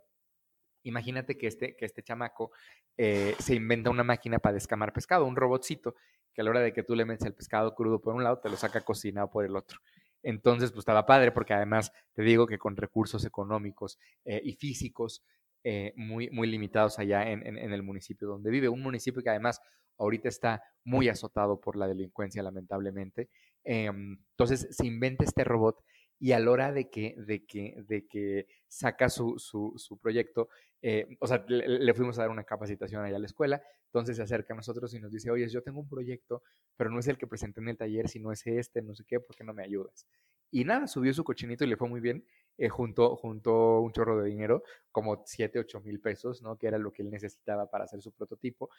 imagínate 0.84 1.38
que 1.38 1.48
este, 1.48 1.76
que 1.76 1.86
este 1.86 2.02
chamaco 2.02 2.52
eh, 2.98 3.36
se 3.38 3.54
inventa 3.54 3.92
una 3.92 4.04
máquina 4.04 4.40
para 4.40 4.54
descamar 4.54 4.92
pescado, 4.94 5.26
un 5.26 5.36
robotcito, 5.36 5.96
que 6.34 6.42
a 6.42 6.44
la 6.44 6.50
hora 6.50 6.62
de 6.62 6.74
que 6.74 6.84
tú 6.84 6.96
le 6.96 7.06
metes 7.06 7.28
el 7.28 7.36
pescado 7.36 7.76
crudo 7.76 8.02
por 8.02 8.16
un 8.16 8.24
lado, 8.24 8.40
te 8.40 8.50
lo 8.50 8.56
saca 8.56 8.82
cocinado 8.82 9.30
por 9.30 9.46
el 9.46 9.56
otro. 9.56 9.80
Entonces, 10.24 10.72
pues 10.72 10.84
estaba 10.84 11.06
padre 11.06 11.32
porque 11.32 11.54
además 11.54 11.92
te 12.14 12.22
digo 12.22 12.48
que 12.48 12.58
con 12.58 12.78
recursos 12.78 13.26
económicos 13.26 13.98
y 14.24 14.54
físicos 14.54 15.24
eh, 15.64 15.94
muy, 15.96 16.30
muy 16.32 16.48
limitados 16.50 17.00
allá 17.00 17.30
en, 17.30 17.46
en, 17.46 17.74
el 17.74 17.84
municipio 17.84 18.28
donde 18.28 18.50
vive. 18.50 18.70
Un 18.70 18.82
municipio 18.82 19.22
que 19.22 19.30
además 19.30 19.62
ahorita 19.98 20.28
está 20.30 20.64
muy 20.84 21.10
azotado 21.10 21.60
por 21.62 21.76
la 21.76 21.88
delincuencia, 21.88 22.42
lamentablemente. 22.42 23.30
Em, 23.64 24.18
entonces 24.32 24.68
se 24.72 24.88
inventa 24.88 25.24
este 25.24 25.44
robot 25.44 25.84
y 26.20 26.34
a 26.34 26.40
la 26.40 26.52
hora 26.52 26.72
de 26.72 26.90
que, 26.90 27.16
de 27.18 27.46
que, 27.46 27.84
de 27.88 28.08
que 28.08 28.48
saca 28.68 29.10
su, 29.10 29.40
su, 29.40 29.74
su 29.78 29.98
proyecto, 29.98 30.50
eh, 30.82 31.18
o 31.20 31.28
sea, 31.28 31.44
le, 31.48 31.94
fuimos 31.94 32.18
a 32.18 32.22
dar 32.22 32.32
una 32.32 32.44
capacitación 32.44 33.04
allá 33.04 33.16
a 33.16 33.20
la 33.20 33.26
escuela, 33.26 33.62
entonces 33.86 34.18
se 34.18 34.24
acerca 34.24 34.54
a 34.54 34.58
nosotros 34.58 34.94
y 34.94 35.00
nos 35.00 35.12
dice, 35.12 35.32
oye, 35.32 35.48
yo 35.50 35.64
tengo 35.64 35.80
un 35.80 35.90
proyecto, 35.90 36.44
pero 36.78 36.90
no 36.90 37.00
es 37.00 37.08
el 37.08 37.18
que 37.18 37.28
presenté 37.28 37.62
en 37.62 37.70
el 37.70 37.78
taller, 37.78 38.08
sino 38.08 38.32
es 38.32 38.46
este, 38.46 38.82
no 38.82 38.94
sé 38.94 39.04
qué, 39.08 39.20
¿por 39.20 39.36
qué 39.36 39.44
no 39.44 39.54
me 39.54 39.64
ayudas? 39.64 40.06
Y 40.52 40.64
nada, 40.64 40.86
subió 40.88 41.14
su 41.14 41.24
cochinito 41.24 41.64
y 41.64 41.68
le 41.68 41.78
fue 41.78 41.90
muy 41.90 42.02
bien, 42.02 42.24
eh, 42.58 42.70
junto, 42.70 43.16
junto 43.16 43.82
un 43.82 43.92
chorro 43.92 44.22
de 44.22 44.30
dinero, 44.30 44.64
como 44.92 45.24
7, 45.26 45.60
8 45.60 45.82
mil 45.82 46.00
pesos, 46.00 46.42
¿no? 46.42 46.58
Que 46.58 46.68
era 46.68 46.78
lo 46.78 46.92
que 46.92 47.02
él 47.02 47.10
necesitaba 47.10 47.70
para 47.70 47.86
hacer 47.86 48.02
su 48.02 48.12
prototipo. 48.12 48.70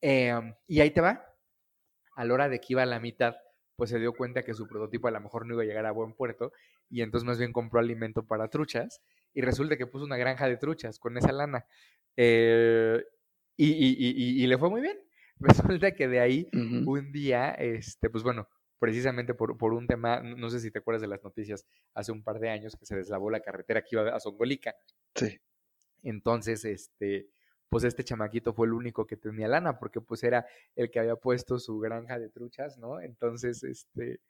Em, 0.00 0.54
y 0.66 0.80
ahí 0.80 0.90
te 0.90 1.00
va. 1.00 1.24
A 2.16 2.24
la 2.24 2.34
hora 2.34 2.48
de 2.48 2.60
que 2.60 2.66
iba 2.70 2.82
a 2.82 2.86
la 2.86 3.00
mitad, 3.00 3.34
pues 3.76 3.90
se 3.90 3.98
dio 3.98 4.12
cuenta 4.12 4.44
que 4.44 4.54
su 4.54 4.66
prototipo 4.68 5.08
a 5.08 5.10
lo 5.10 5.20
mejor 5.20 5.46
no 5.46 5.54
iba 5.54 5.62
a 5.62 5.66
llegar 5.66 5.86
a 5.86 5.92
buen 5.92 6.14
puerto 6.14 6.52
y 6.88 7.02
entonces 7.02 7.26
más 7.26 7.38
bien 7.38 7.52
compró 7.52 7.80
alimento 7.80 8.24
para 8.24 8.48
truchas 8.48 9.02
y 9.32 9.40
resulta 9.40 9.76
que 9.76 9.86
puso 9.86 10.04
una 10.04 10.16
granja 10.16 10.48
de 10.48 10.56
truchas 10.56 10.98
con 10.98 11.16
esa 11.18 11.32
lana. 11.32 11.66
Eh, 12.16 13.04
y, 13.56 13.66
y, 13.66 14.42
y, 14.42 14.46
le 14.46 14.58
fue 14.58 14.70
muy 14.70 14.80
bien. 14.80 14.98
Resulta 15.40 15.92
que 15.94 16.08
de 16.08 16.20
ahí 16.20 16.48
un 16.52 17.12
día, 17.12 17.50
este, 17.52 18.10
pues 18.10 18.22
bueno, 18.22 18.48
precisamente 18.78 19.34
por, 19.34 19.56
por, 19.56 19.72
un 19.72 19.86
tema, 19.86 20.20
no 20.20 20.50
sé 20.50 20.60
si 20.60 20.70
te 20.70 20.78
acuerdas 20.78 21.02
de 21.02 21.08
las 21.08 21.22
noticias, 21.22 21.66
hace 21.94 22.12
un 22.12 22.22
par 22.22 22.38
de 22.38 22.50
años 22.50 22.76
que 22.76 22.86
se 22.86 22.96
deslavó 22.96 23.30
la 23.30 23.40
carretera 23.40 23.82
que 23.82 23.96
iba 23.96 24.14
a 24.14 24.20
Zongolica. 24.20 24.74
Sí. 25.14 25.40
Entonces, 26.02 26.64
este, 26.64 27.28
pues 27.68 27.84
este 27.84 28.04
chamaquito 28.04 28.52
fue 28.52 28.66
el 28.66 28.72
único 28.72 29.06
que 29.06 29.16
tenía 29.16 29.48
lana, 29.48 29.78
porque 29.78 30.00
pues 30.00 30.22
era 30.22 30.46
el 30.76 30.90
que 30.90 31.00
había 31.00 31.16
puesto 31.16 31.58
su 31.58 31.78
granja 31.78 32.18
de 32.18 32.28
truchas, 32.28 32.78
¿no? 32.78 33.00
Entonces, 33.00 33.64
este, 33.64 34.20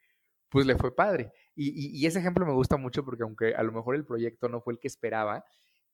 pues 0.49 0.65
le 0.65 0.75
fue 0.75 0.95
padre. 0.95 1.31
Y, 1.55 1.99
y, 1.99 2.05
ese 2.05 2.19
ejemplo 2.19 2.45
me 2.45 2.53
gusta 2.53 2.77
mucho 2.77 3.03
porque 3.03 3.23
aunque 3.23 3.55
a 3.55 3.63
lo 3.63 3.71
mejor 3.71 3.95
el 3.95 4.05
proyecto 4.05 4.49
no 4.49 4.61
fue 4.61 4.73
el 4.73 4.79
que 4.79 4.87
esperaba, 4.87 5.45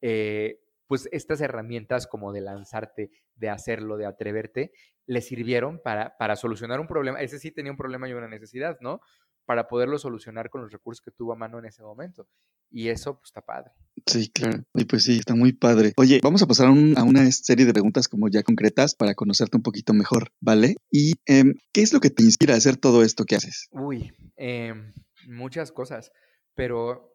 eh, 0.02 0.60
pues 0.92 1.08
estas 1.14 1.40
herramientas 1.40 2.06
como 2.06 2.34
de 2.34 2.42
lanzarte, 2.42 3.12
de 3.36 3.50
hacerlo, 3.50 3.96
de 3.96 4.06
atreverte, 4.06 4.74
le 5.06 5.22
sirvieron 5.22 5.80
para, 5.82 6.18
para 6.18 6.36
solucionar 6.36 6.82
un 6.82 6.88
problema. 6.88 7.22
Ese 7.22 7.40
sí 7.40 7.50
tenía 7.50 7.72
un 7.72 7.78
problema 7.78 8.10
y 8.10 8.12
una 8.12 8.28
necesidad, 8.28 8.78
¿no? 8.82 9.00
Para 9.46 9.70
poderlo 9.70 9.98
solucionar 10.00 10.50
con 10.50 10.60
los 10.60 10.70
recursos 10.74 11.00
que 11.00 11.12
tuvo 11.12 11.32
a 11.32 11.38
mano 11.38 11.60
en 11.60 11.66
ese 11.66 11.82
momento. 11.82 12.28
Y 12.70 12.90
eso, 12.90 13.16
pues, 13.16 13.30
está 13.30 13.40
padre. 13.40 13.72
Sí, 14.06 14.30
claro. 14.32 14.66
Y 14.74 14.84
pues 14.84 15.06
sí, 15.06 15.20
está 15.20 15.34
muy 15.34 15.54
padre. 15.54 15.94
Oye, 15.96 16.20
vamos 16.22 16.42
a 16.42 16.48
pasar 16.48 16.68
a, 16.68 16.72
una 16.72 17.32
serie 17.32 17.66
de 17.66 17.72
preguntas 17.72 18.10
como 18.10 18.28
ya 18.28 18.44
concretas 18.44 18.94
para 18.94 19.16
conocerte 19.16 19.56
un 19.56 19.64
poquito 19.64 19.94
mejor, 19.94 20.34
¿vale? 20.42 20.76
¿Y 20.92 21.14
em, 21.26 21.54
qué 21.72 21.84
es 21.84 21.94
lo 21.94 22.02
que 22.02 22.10
te 22.10 22.24
inspira 22.24 22.54
a 22.54 22.58
hacer 22.58 22.76
todo 22.76 23.02
esto 23.02 23.24
que 23.24 23.38
haces? 23.38 23.70
Uy, 23.72 24.12
em, 24.36 24.92
muchas 25.26 25.72
cosas, 25.72 26.12
pero 26.54 27.11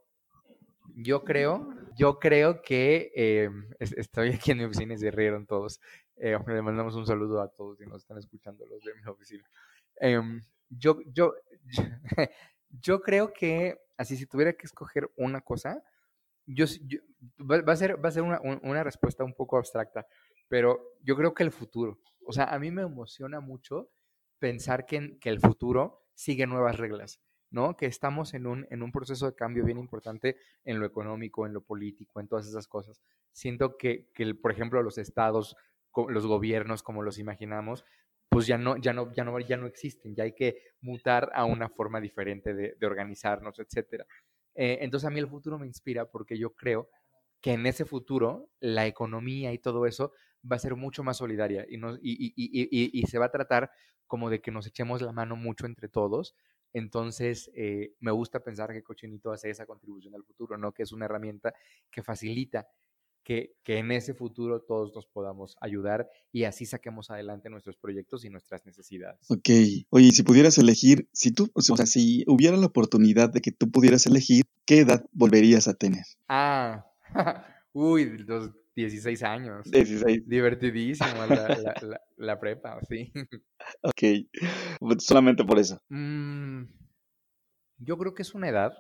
yo 0.95 1.25
creo, 1.25 1.69
yo 1.97 2.19
creo 2.19 2.63
que 2.63 3.13
eh, 3.15 3.51
estoy 3.79 4.31
aquí 4.35 4.53
en 4.53 4.59
mi 4.59 4.65
oficina 4.65 4.95
y 4.95 4.99
se 4.99 5.11
rieron 5.11 5.47
todos. 5.47 5.81
Eh, 6.17 6.39
le 6.47 6.63
mandamos 6.63 6.95
un 6.95 7.07
saludo 7.07 7.41
a 7.41 7.49
todos 7.49 7.79
que 7.79 7.87
nos 7.87 8.03
están 8.03 8.19
escuchando 8.19 8.65
los 8.67 8.83
de 8.83 8.95
mi 8.95 9.03
oficina. 9.07 9.49
Em, 9.97 10.41
yo, 10.69 10.99
yo, 11.13 11.35
yo 12.71 13.01
creo 13.01 13.33
que, 13.33 13.79
así 13.97 14.17
si 14.17 14.27
tuviera 14.27 14.53
que 14.53 14.67
escoger 14.67 15.11
una 15.17 15.41
cosa, 15.41 15.83
yo, 16.47 16.67
va, 17.39 17.73
a 17.73 17.77
ser, 17.77 18.03
va 18.03 18.09
a 18.09 18.13
ser 18.13 18.23
una, 18.23 18.41
una, 18.41 18.85
respuesta 18.85 19.25
un 19.25 19.35
poco 19.35 19.57
abstracta, 19.57 20.07
pero 20.49 20.95
yo 21.03 21.17
creo 21.17 21.35
que 21.35 21.43
el 21.43 21.51
futuro, 21.51 21.99
o 22.25 22.33
sea, 22.33 22.45
a 22.45 22.59
mí 22.59 22.71
me 22.71 22.83
emociona 22.83 23.41
mucho 23.41 23.91
pensar 24.39 24.87
que, 24.87 25.19
que 25.19 25.29
el 25.29 25.41
futuro 25.41 26.05
sigue 26.15 26.47
nuevas 26.47 26.77
reglas. 26.77 27.21
¿No? 27.51 27.77
Que 27.77 27.87
estamos 27.87 28.35
en 28.35 28.47
un, 28.47 28.67
en 28.71 28.83
un 28.83 28.93
proceso 28.93 29.27
de 29.27 29.35
cambio 29.35 29.65
bien 29.65 29.79
importante 29.79 30.37
en 30.65 30.81
lo 30.81 30.87
económico, 30.87 31.47
en 31.47 31.53
lo 31.53 31.63
político, 31.63 32.21
en 32.21 32.29
todas 32.29 32.47
esas 32.47 32.67
cosas. 32.67 33.01
Siento 33.33 33.77
que, 33.77 34.09
que 34.15 34.35
por 34.35 34.53
ejemplo, 34.53 34.83
los 34.83 34.99
estados, 34.99 35.57
los 36.09 36.27
gobiernos, 36.27 36.83
como 36.83 37.03
los 37.03 37.19
imaginamos, 37.19 37.85
pues 38.29 38.47
ya 38.47 38.59
no, 38.59 38.77
ya 38.77 38.93
no, 38.93 39.13
ya 39.13 39.25
no, 39.25 39.39
ya 39.41 39.57
no 39.57 39.67
existen, 39.67 40.15
ya 40.15 40.25
hay 40.25 40.35
que 40.35 40.59
mutar 40.81 41.31
a 41.35 41.45
una 41.45 41.69
forma 41.69 42.01
diferente 42.01 42.55
de, 42.55 42.87
organizarnos, 42.87 43.59
etcétera. 43.59 44.07
Eh, 44.55 44.79
entonces 44.81 45.07
a 45.07 45.11
mí 45.11 45.21
el 45.21 45.29
futuro 45.29 45.59
me 45.59 45.67
inspira 45.67 46.11
porque 46.11 46.39
yo 46.39 46.55
creo 46.55 46.89
que 47.41 47.53
en 47.53 47.67
ese 47.67 47.85
futuro 47.85 48.51
la 48.61 48.87
economía 48.87 49.53
y 49.53 49.59
todo 49.59 49.87
eso 49.87 50.13
va 50.51 50.57
a 50.57 50.61
ser 50.61 50.75
mucho 50.77 51.03
más 51.05 51.19
solidaria 51.19 51.67
y, 51.69 51.77
nos, 51.77 51.99
y, 52.03 52.33
y, 52.37 53.01
y, 53.01 53.07
se 53.07 53.19
va 53.19 53.27
a 53.27 53.31
tratar 53.31 53.71
como 54.07 54.31
de 54.31 54.41
que 54.41 54.51
nos 54.51 54.67
echemos 54.67 55.03
la 55.03 55.13
mano 55.13 55.37
mucho 55.37 55.67
entre 55.67 55.89
todos 55.89 56.35
entonces, 56.73 57.51
eh, 57.55 57.95
me 58.01 58.11
gusta 58.11 58.41
pensar 58.41 58.73
que 58.73 58.83
Cochinito 58.83 59.33
hace 59.33 59.51
esa 59.51 59.67
contribución 59.67 60.15
al 60.15 60.25
futuro, 60.25 60.59
¿no? 60.59 60.73
Que 60.73 60.83
es 60.83 60.93
una 60.93 61.07
herramienta 61.07 61.55
que 61.91 62.03
facilita 62.03 62.69
que, 63.23 63.57
que, 63.65 63.79
en 63.79 63.91
ese 63.91 64.15
futuro 64.15 64.61
todos 64.61 64.95
nos 64.95 65.07
podamos 65.07 65.57
ayudar 65.61 66.09
y 66.31 66.45
así 66.45 66.65
saquemos 66.65 67.11
adelante 67.11 67.51
nuestros 67.51 67.77
proyectos 67.77 68.25
y 68.25 68.31
nuestras 68.31 68.65
necesidades. 68.65 69.29
Ok. 69.29 69.49
Oye, 69.91 70.13
si 70.13 70.23
pudieras 70.23 70.59
elegir, 70.59 71.09
si 71.13 71.33
tú, 71.33 71.51
o 71.53 71.61
sea, 71.61 71.87
si 71.87 72.25
hubiera 72.29 72.57
la 72.57 72.67
oportunidad 72.67 73.33
de 73.33 73.41
que 73.41 73.51
tú 73.51 73.69
pudieras 73.69 74.07
elegir, 74.07 74.45
¿qué 74.65 74.81
edad 74.81 75.05
volverías 75.11 75.67
a 75.67 75.75
tener? 75.75 76.05
Ah, 76.29 76.87
uy, 77.73 78.19
los 78.19 78.53
16 78.77 79.23
años. 79.23 79.71
16. 79.71 80.29
Divertidísimo 80.29 81.27
la, 81.27 82.01
la, 82.17 82.39
prepa, 82.39 82.79
sí. 82.87 83.11
Ok, 83.81 84.03
solamente 84.99 85.45
por 85.45 85.59
eso. 85.59 85.81
Mm, 85.89 86.65
yo 87.79 87.97
creo 87.97 88.15
que 88.15 88.23
es 88.23 88.35
una 88.35 88.51
edad 88.51 88.77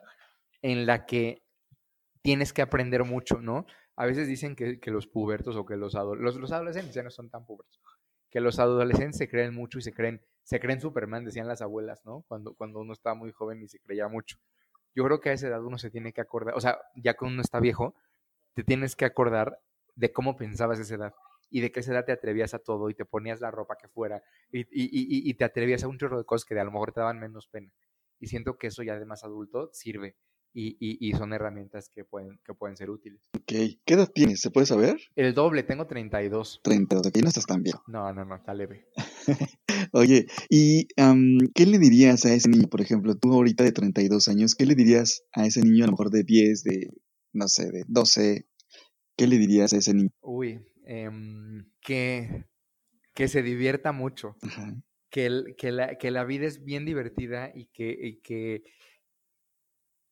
en 0.61 0.85
la 0.87 1.07
que 1.07 1.43
tienes 2.23 2.53
que 2.53 2.61
aprender 2.61 3.05
mucho, 3.05 3.41
¿no? 3.41 3.67
A 3.97 4.05
veces 4.05 4.29
dicen 4.29 4.55
que, 4.55 4.79
que 4.79 4.91
los 4.91 5.07
pubertos 5.07 5.57
o 5.57 5.65
que 5.65 5.77
los, 5.77 5.95
los, 5.95 6.37
los 6.37 6.53
adolescentes 6.53 6.95
ya 6.95 7.03
no 7.03 7.11
son 7.11 7.31
tan 7.31 7.47
pubertos, 7.47 7.81
que 8.31 8.41
los 8.41 8.59
adolescentes 8.59 9.17
se 9.17 9.31
creen 9.31 9.55
mucho 9.55 9.79
y 9.79 9.83
se 9.83 9.95
creen, 9.95 10.21
se 10.43 10.61
creen 10.61 10.83
Superman, 10.83 11.25
decían 11.25 11.49
las 11.49 11.63
abuelas, 11.63 12.05
¿no? 12.05 12.23
Cuando, 12.29 12.55
cuando 12.55 12.81
uno 12.81 12.93
estaba 12.93 13.15
muy 13.15 13.33
joven 13.33 13.63
y 13.63 13.69
se 13.69 13.79
creía 13.79 14.09
mucho. 14.09 14.37
Yo 14.95 15.05
creo 15.05 15.21
que 15.21 15.31
a 15.31 15.33
esa 15.33 15.49
edad 15.49 15.65
uno 15.65 15.79
se 15.79 15.91
tiene 15.91 16.13
que 16.13 16.21
acordar, 16.21 16.55
o 16.55 16.61
sea, 16.61 16.79
ya 16.95 17.15
que 17.15 17.25
uno 17.25 17.41
está 17.41 17.61
viejo, 17.61 17.95
te 18.55 18.63
tienes 18.63 18.95
que 18.95 19.07
acordar 19.07 19.59
de 19.97 20.13
cómo 20.13 20.37
pensabas 20.37 20.79
esa 20.79 20.95
edad 20.95 21.15
y 21.51 21.61
de 21.61 21.73
qué 21.73 21.81
esa 21.81 21.93
edad 21.93 22.05
te 22.05 22.13
atrevías 22.13 22.55
a 22.55 22.59
todo 22.59 22.91
y 22.91 22.95
te 22.95 23.05
ponías 23.05 23.41
la 23.41 23.51
ropa 23.51 23.77
que 23.81 23.89
fuera 23.89 24.23
y, 24.53 24.61
y, 24.61 25.31
y, 25.31 25.35
te 25.35 25.45
atrevías 25.45 25.85
a 25.85 25.89
un 25.89 25.99
chorro 25.99 26.19
de 26.19 26.25
cosas 26.25 26.45
que 26.45 26.55
de 26.55 26.61
a 26.61 26.65
lo 26.65 26.73
mejor 26.73 26.93
te 26.93 27.01
daban 27.01 27.19
menos 27.19 27.49
pena. 27.49 27.71
y 28.21 28.29
siento 28.29 28.59
que 28.59 28.69
eso 28.69 28.83
ya 28.83 28.99
de 28.99 29.05
más 29.05 29.25
adulto 29.25 29.71
sirve 29.73 30.17
y, 30.59 31.13
son 31.13 31.33
herramientas 31.33 31.91
que 31.95 32.05
pueden, 32.05 32.41
que 32.45 32.55
pueden 32.55 32.77
ser 32.77 32.91
útiles. 32.91 33.21
Ok. 33.37 33.53
¿Qué 33.85 33.95
edad 33.95 34.11
tienes? 34.13 34.41
¿Se 34.41 34.51
puede 34.51 34.67
saber? 34.67 34.97
El 35.15 35.35
doble, 35.35 35.63
tengo 35.63 35.87
32. 35.87 36.61
32, 36.63 37.07
aquí 37.07 37.21
no 37.21 37.29
estás 37.29 37.47
tan 37.47 37.63
bien. 37.63 37.77
No, 37.87 38.13
no, 38.13 38.25
no, 38.25 38.37
está 38.37 38.55
leve. 38.55 38.89
Oye, 39.93 40.27
¿y 40.49 40.89
qué 41.55 41.67
le 41.67 41.79
dirías 41.79 42.25
a 42.25 42.33
ese 42.33 42.49
niño, 42.49 42.69
por 42.69 42.81
ejemplo, 42.81 43.15
tú 43.17 43.33
ahorita 43.33 43.65
de 43.65 43.73
32 43.73 44.29
años, 44.29 44.55
qué 44.55 44.67
le 44.67 44.75
dirías 44.75 45.25
a 45.33 45.47
ese 45.47 45.61
niño 45.61 45.85
a 45.85 45.87
lo 45.87 45.93
mejor 45.93 46.11
de 46.11 46.23
10, 46.25 46.65
de, 46.65 46.91
no 47.33 47.49
sé, 47.49 47.71
de 47.71 47.85
12? 47.87 48.47
¿Qué 49.17 49.27
le 49.27 49.39
dirías 49.39 49.73
a 49.73 49.79
ese 49.79 49.95
niño? 49.95 50.11
Uy, 50.21 50.61
em, 50.85 51.71
que, 51.81 52.47
que 53.15 53.29
se 53.29 53.43
divierta 53.43 53.93
mucho. 53.93 54.37
Que, 55.11 55.55
que, 55.57 55.73
la, 55.73 55.97
que 55.97 56.11
la 56.11 56.25
vida 56.25 56.47
es 56.47 56.65
bien 56.65 56.85
divertida 56.85 57.51
y 57.55 57.67
que, 57.67 57.97
y 57.99 58.17
que 58.21 58.65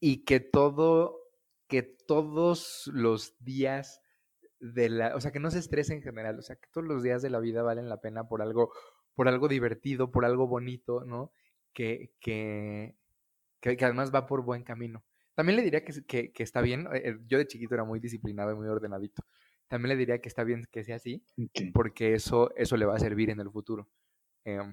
y 0.07 0.25
que 0.27 0.39
todo, 0.39 1.19
que 1.67 1.83
todos 1.83 2.91
los 2.93 3.43
días 3.43 4.03
de 4.61 4.91
la, 4.91 5.17
o 5.17 5.21
sea, 5.23 5.33
que 5.33 5.41
no 5.41 5.51
se 5.51 5.61
estrese 5.61 5.95
en 5.95 6.03
general, 6.03 6.39
o 6.39 6.43
sea, 6.43 6.57
que 6.57 6.69
todos 6.71 6.87
los 6.87 7.03
días 7.03 7.23
de 7.23 7.31
la 7.31 7.41
vida 7.41 7.63
valen 7.63 7.89
la 7.89 8.03
pena 8.03 8.29
por 8.29 8.43
algo, 8.43 8.71
por 9.15 9.29
algo 9.29 9.49
divertido, 9.49 10.11
por 10.11 10.27
algo 10.27 10.47
bonito, 10.47 11.05
¿no? 11.07 11.33
Que, 11.73 12.13
que, 12.21 12.99
que, 13.61 13.79
además 13.83 14.15
va 14.15 14.27
por 14.27 14.45
buen 14.45 14.63
camino. 14.63 15.03
También 15.35 15.57
le 15.57 15.63
diría 15.63 15.85
que, 15.85 16.33
que, 16.33 16.43
está 16.43 16.61
bien, 16.61 16.87
eh, 16.93 17.03
eh, 17.05 17.19
yo 17.27 17.39
de 17.39 17.47
chiquito 17.47 17.75
era 17.75 17.85
muy 17.85 18.01
disciplinado 18.01 18.53
y 18.53 18.55
muy 18.55 18.69
ordenadito. 18.69 19.23
También 19.69 19.91
le 19.91 19.97
diría 19.97 20.21
que 20.21 20.29
está 20.29 20.45
bien 20.45 20.65
que 20.71 20.85
sea 20.85 20.97
así, 20.97 21.25
porque 21.73 22.15
eso, 22.15 22.55
eso 22.57 22.77
le 22.77 22.87
va 22.87 22.95
a 22.95 23.01
servir 23.01 23.31
en 23.31 23.41
el 23.41 23.51
futuro. 23.51 23.89
Em, 24.45 24.73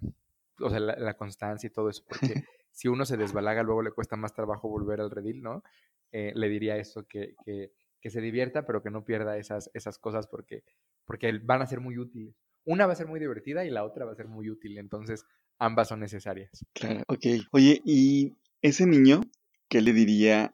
o 0.60 0.70
sea, 0.70 0.80
la, 0.80 0.96
la, 0.98 1.16
constancia 1.16 1.68
y 1.68 1.72
todo 1.72 1.90
eso, 1.90 2.04
porque 2.08 2.20
si 2.72 2.88
uno 2.88 3.06
se 3.06 3.18
desbalaga, 3.18 3.64
luego 3.64 3.82
le 3.82 3.92
cuesta 3.92 4.16
más 4.16 4.34
trabajo 4.34 4.70
volver 4.70 5.02
al 5.02 5.10
redil, 5.10 5.42
¿no? 5.42 5.64
Eh, 6.12 6.34
le 6.36 6.50
diría 6.50 6.78
eso, 6.78 7.08
que, 7.08 7.36
que, 7.46 7.72
que, 8.02 8.10
se 8.10 8.22
divierta, 8.22 8.66
pero 8.66 8.84
que 8.84 8.92
no 8.92 9.06
pierda 9.06 9.38
esas, 9.38 9.72
esas 9.74 9.98
cosas 9.98 10.28
porque, 10.28 10.64
porque 11.06 11.32
van 11.42 11.62
a 11.62 11.68
ser 11.68 11.80
muy 11.80 11.98
útiles. 11.98 12.36
Una 12.66 12.86
va 12.86 12.94
a 12.94 12.98
ser 12.98 13.08
muy 13.08 13.20
divertida 13.20 13.66
y 13.66 13.70
la 13.70 13.86
otra 13.86 14.06
va 14.06 14.12
a 14.12 14.16
ser 14.16 14.28
muy 14.28 14.50
útil, 14.50 14.78
entonces 14.78 15.26
ambas 15.58 15.88
son 15.88 16.02
necesarias. 16.02 16.66
Claro, 16.74 17.04
ok. 17.08 17.26
Oye, 17.52 17.82
¿y 17.86 18.36
ese 18.62 18.86
niño 18.86 19.22
qué 19.72 19.82
le 19.82 19.94
diría 19.94 20.52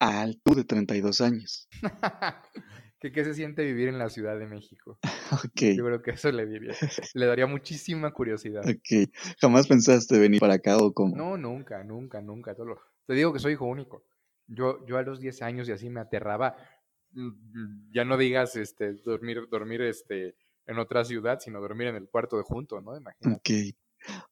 al 0.00 0.40
tú 0.42 0.54
de 0.54 0.64
32 0.64 1.20
años? 1.20 1.68
que 3.00 3.12
qué 3.12 3.24
se 3.24 3.32
siente 3.32 3.64
vivir 3.64 3.88
en 3.88 3.98
la 3.98 4.10
Ciudad 4.10 4.38
de 4.38 4.46
México. 4.46 4.98
Okay. 5.44 5.76
Yo 5.76 5.84
creo 5.84 6.00
que 6.00 6.12
eso 6.12 6.32
le 6.32 6.46
diría. 6.46 6.72
Le 7.14 7.26
daría 7.26 7.46
muchísima 7.46 8.12
curiosidad. 8.12 8.62
Ok. 8.66 9.10
¿Jamás 9.38 9.66
pensaste 9.66 10.18
venir 10.18 10.40
para 10.40 10.54
acá 10.54 10.78
o 10.78 10.90
cómo? 10.94 11.14
No, 11.14 11.36
nunca, 11.36 11.84
nunca, 11.84 12.22
nunca. 12.22 12.56
Te 13.06 13.12
digo 13.12 13.34
que 13.34 13.38
soy 13.38 13.52
hijo 13.52 13.66
único. 13.66 14.06
Yo, 14.46 14.86
yo 14.86 14.96
a 14.96 15.02
los 15.02 15.20
10 15.20 15.42
años 15.42 15.68
y 15.68 15.72
así 15.72 15.90
me 15.90 16.00
aterraba. 16.00 16.56
Mm, 17.12 17.92
ya 17.92 18.06
no 18.06 18.16
digas 18.16 18.56
este, 18.56 18.94
dormir, 18.94 19.48
dormir 19.50 19.82
este, 19.82 20.34
en 20.64 20.78
otra 20.78 21.04
ciudad, 21.04 21.40
sino 21.40 21.60
dormir 21.60 21.88
en 21.88 21.96
el 21.96 22.08
cuarto 22.08 22.38
de 22.38 22.44
junto, 22.44 22.80
¿no? 22.80 22.96
Imagínate. 22.96 23.36
Ok. 23.36 23.76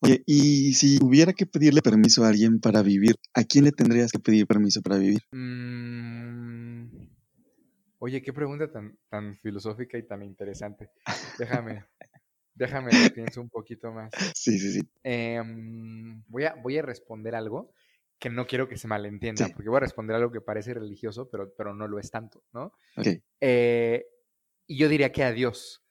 Oye, 0.00 0.22
y 0.26 0.74
si 0.74 0.98
hubiera 1.02 1.32
que 1.32 1.46
pedirle 1.46 1.82
permiso 1.82 2.24
a 2.24 2.28
alguien 2.28 2.60
para 2.60 2.82
vivir, 2.82 3.16
¿a 3.34 3.44
quién 3.44 3.64
le 3.64 3.72
tendrías 3.72 4.12
que 4.12 4.18
pedir 4.18 4.46
permiso 4.46 4.82
para 4.82 4.98
vivir? 4.98 5.20
Mmm 5.32 6.56
Oye, 7.98 8.22
qué 8.22 8.32
pregunta 8.32 8.70
tan, 8.70 8.98
tan 9.08 9.36
filosófica 9.36 9.96
y 9.96 10.06
tan 10.06 10.22
interesante. 10.22 10.90
Déjame, 11.38 11.84
déjame 12.54 13.10
pienso 13.10 13.40
un 13.40 13.48
poquito 13.48 13.90
más. 13.92 14.12
Sí, 14.34 14.58
sí, 14.58 14.72
sí. 14.72 14.88
Em, 15.02 16.22
voy, 16.28 16.44
a, 16.44 16.54
voy 16.54 16.78
a 16.78 16.82
responder 16.82 17.34
algo 17.34 17.72
que 18.18 18.30
no 18.30 18.46
quiero 18.46 18.68
que 18.68 18.76
se 18.76 18.88
malentienda, 18.88 19.48
porque 19.48 19.68
voy 19.68 19.78
a 19.78 19.80
responder 19.80 20.16
algo 20.16 20.30
que 20.30 20.40
parece 20.40 20.74
religioso, 20.74 21.28
pero, 21.30 21.52
pero 21.56 21.74
no 21.74 21.86
lo 21.88 21.98
es 21.98 22.10
tanto, 22.10 22.44
¿no? 22.52 22.72
Ok. 22.96 23.08
Eh, 23.40 24.06
y 24.66 24.78
yo 24.78 24.88
diría 24.88 25.12
que 25.12 25.24
a 25.24 25.32
Dios, 25.32 25.85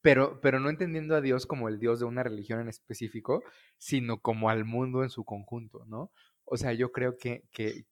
pero, 0.00 0.40
pero 0.40 0.60
no 0.60 0.70
entendiendo 0.70 1.14
a 1.16 1.20
Dios 1.20 1.46
como 1.46 1.68
el 1.68 1.78
Dios 1.78 2.00
de 2.00 2.06
una 2.06 2.22
religión 2.22 2.60
en 2.60 2.68
específico, 2.68 3.42
sino 3.78 4.20
como 4.20 4.50
al 4.50 4.64
mundo 4.64 5.02
en 5.02 5.10
su 5.10 5.24
conjunto, 5.24 5.84
¿no? 5.86 6.10
O 6.44 6.56
sea, 6.56 6.72
yo 6.72 6.92
creo 6.92 7.16
que, 7.16 7.44
que, 7.52 7.86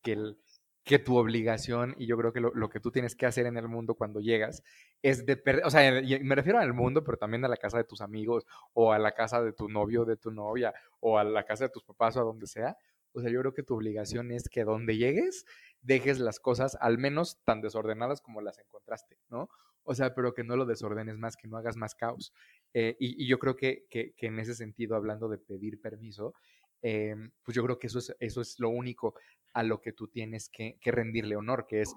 que 0.84 0.98
tu 0.98 1.16
obligación, 1.16 1.94
y 1.96 2.06
yo 2.06 2.16
creo 2.16 2.32
que 2.32 2.40
lo, 2.40 2.68
que 2.68 2.80
tú 2.80 2.90
tienes 2.90 3.14
que 3.14 3.26
hacer 3.26 3.46
en 3.46 3.56
el 3.56 3.68
mundo 3.68 3.94
cuando 3.94 4.20
llegas, 4.20 4.62
es 5.00 5.24
de 5.26 5.36
perder, 5.36 5.64
o 5.64 5.70
sea, 5.70 5.90
me 6.02 6.34
refiero 6.34 6.58
al 6.58 6.74
mundo, 6.74 7.04
pero 7.04 7.16
también 7.18 7.44
a 7.44 7.48
la 7.48 7.56
casa 7.56 7.78
de 7.78 7.84
tus 7.84 8.00
amigos, 8.00 8.46
o 8.72 8.92
a 8.92 8.98
la 8.98 9.12
casa 9.12 9.42
de 9.42 9.52
tu 9.52 9.68
novio, 9.68 10.04
de 10.04 10.16
tu 10.16 10.32
novia, 10.32 10.74
o 11.00 11.18
a 11.18 11.24
la 11.24 11.44
casa 11.44 11.64
de 11.64 11.70
tus 11.70 11.84
papás, 11.84 12.16
o 12.16 12.20
a 12.20 12.24
donde 12.24 12.46
sea. 12.46 12.76
O 13.12 13.20
sea, 13.20 13.30
yo 13.30 13.40
creo 13.40 13.54
que 13.54 13.62
tu 13.62 13.74
obligación 13.74 14.32
es 14.32 14.48
que 14.48 14.64
donde 14.64 14.96
llegues, 14.96 15.44
dejes 15.82 16.18
las 16.18 16.40
cosas 16.40 16.76
al 16.80 16.98
menos 16.98 17.38
tan 17.44 17.60
desordenadas 17.60 18.20
como 18.20 18.40
las 18.40 18.58
encontraste, 18.58 19.18
¿no? 19.28 19.50
O 19.84 19.94
sea, 19.94 20.14
pero 20.14 20.32
que 20.34 20.44
no 20.44 20.56
lo 20.56 20.66
desordenes 20.66 21.18
más, 21.18 21.36
que 21.36 21.48
no 21.48 21.56
hagas 21.56 21.76
más 21.76 21.94
caos. 21.94 22.32
Eh, 22.74 22.96
y, 22.98 23.26
yo 23.26 23.38
creo 23.38 23.56
que, 23.56 23.84
que, 23.90 24.12
que 24.16 24.26
en 24.26 24.38
ese 24.38 24.54
sentido, 24.54 24.96
hablando 24.96 25.28
de 25.28 25.38
pedir 25.38 25.80
permiso, 25.80 26.34
Em, 26.82 27.30
pues 27.44 27.54
yo 27.54 27.62
creo 27.62 27.78
que 27.78 27.86
eso 27.86 28.00
es, 28.00 28.14
eso 28.18 28.40
es 28.40 28.58
lo 28.58 28.68
único 28.68 29.14
a 29.52 29.62
lo 29.62 29.80
que 29.80 29.92
tú 29.92 30.08
tienes 30.08 30.48
que, 30.50 30.78
rendirle 30.84 31.36
honor, 31.36 31.66
que 31.68 31.82
es, 31.82 31.94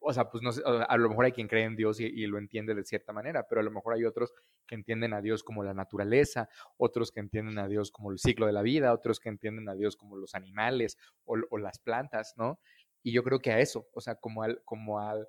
o 0.00 0.12
sea, 0.12 0.30
pues 0.30 0.42
no 0.42 0.50
sé, 0.50 0.62
a 0.64 0.96
lo 0.96 1.08
mejor 1.08 1.26
hay 1.26 1.32
quien 1.32 1.46
cree 1.46 1.64
en 1.64 1.76
Dios 1.76 2.00
y, 2.00 2.26
lo 2.26 2.38
entiende 2.38 2.74
de 2.74 2.84
cierta 2.84 3.12
manera, 3.12 3.46
pero 3.48 3.60
a 3.60 3.64
lo 3.64 3.70
mejor 3.70 3.94
hay 3.94 4.04
otros 4.04 4.32
que 4.66 4.74
entienden 4.74 5.14
a 5.14 5.20
Dios 5.20 5.44
como 5.44 5.62
la 5.62 5.74
naturaleza, 5.74 6.48
otros 6.76 7.12
que 7.12 7.20
entienden 7.20 7.58
a 7.58 7.68
Dios 7.68 7.92
como 7.92 8.10
el 8.10 8.18
ciclo 8.18 8.46
de 8.46 8.52
la 8.52 8.62
vida, 8.62 8.92
otros 8.92 9.20
que 9.20 9.28
entienden 9.28 9.68
a 9.68 9.74
Dios 9.74 9.96
como 9.96 10.16
los 10.16 10.34
animales 10.34 10.96
o, 11.24 11.58
las 11.58 11.78
plantas, 11.78 12.34
¿no? 12.36 12.58
Y 13.02 13.12
yo 13.12 13.22
creo 13.22 13.38
que 13.38 13.52
a 13.52 13.60
eso, 13.60 13.86
o 13.92 14.00
sea, 14.00 14.16
como 14.16 14.42
al, 14.42 14.60
como 14.64 14.98
al, 14.98 15.28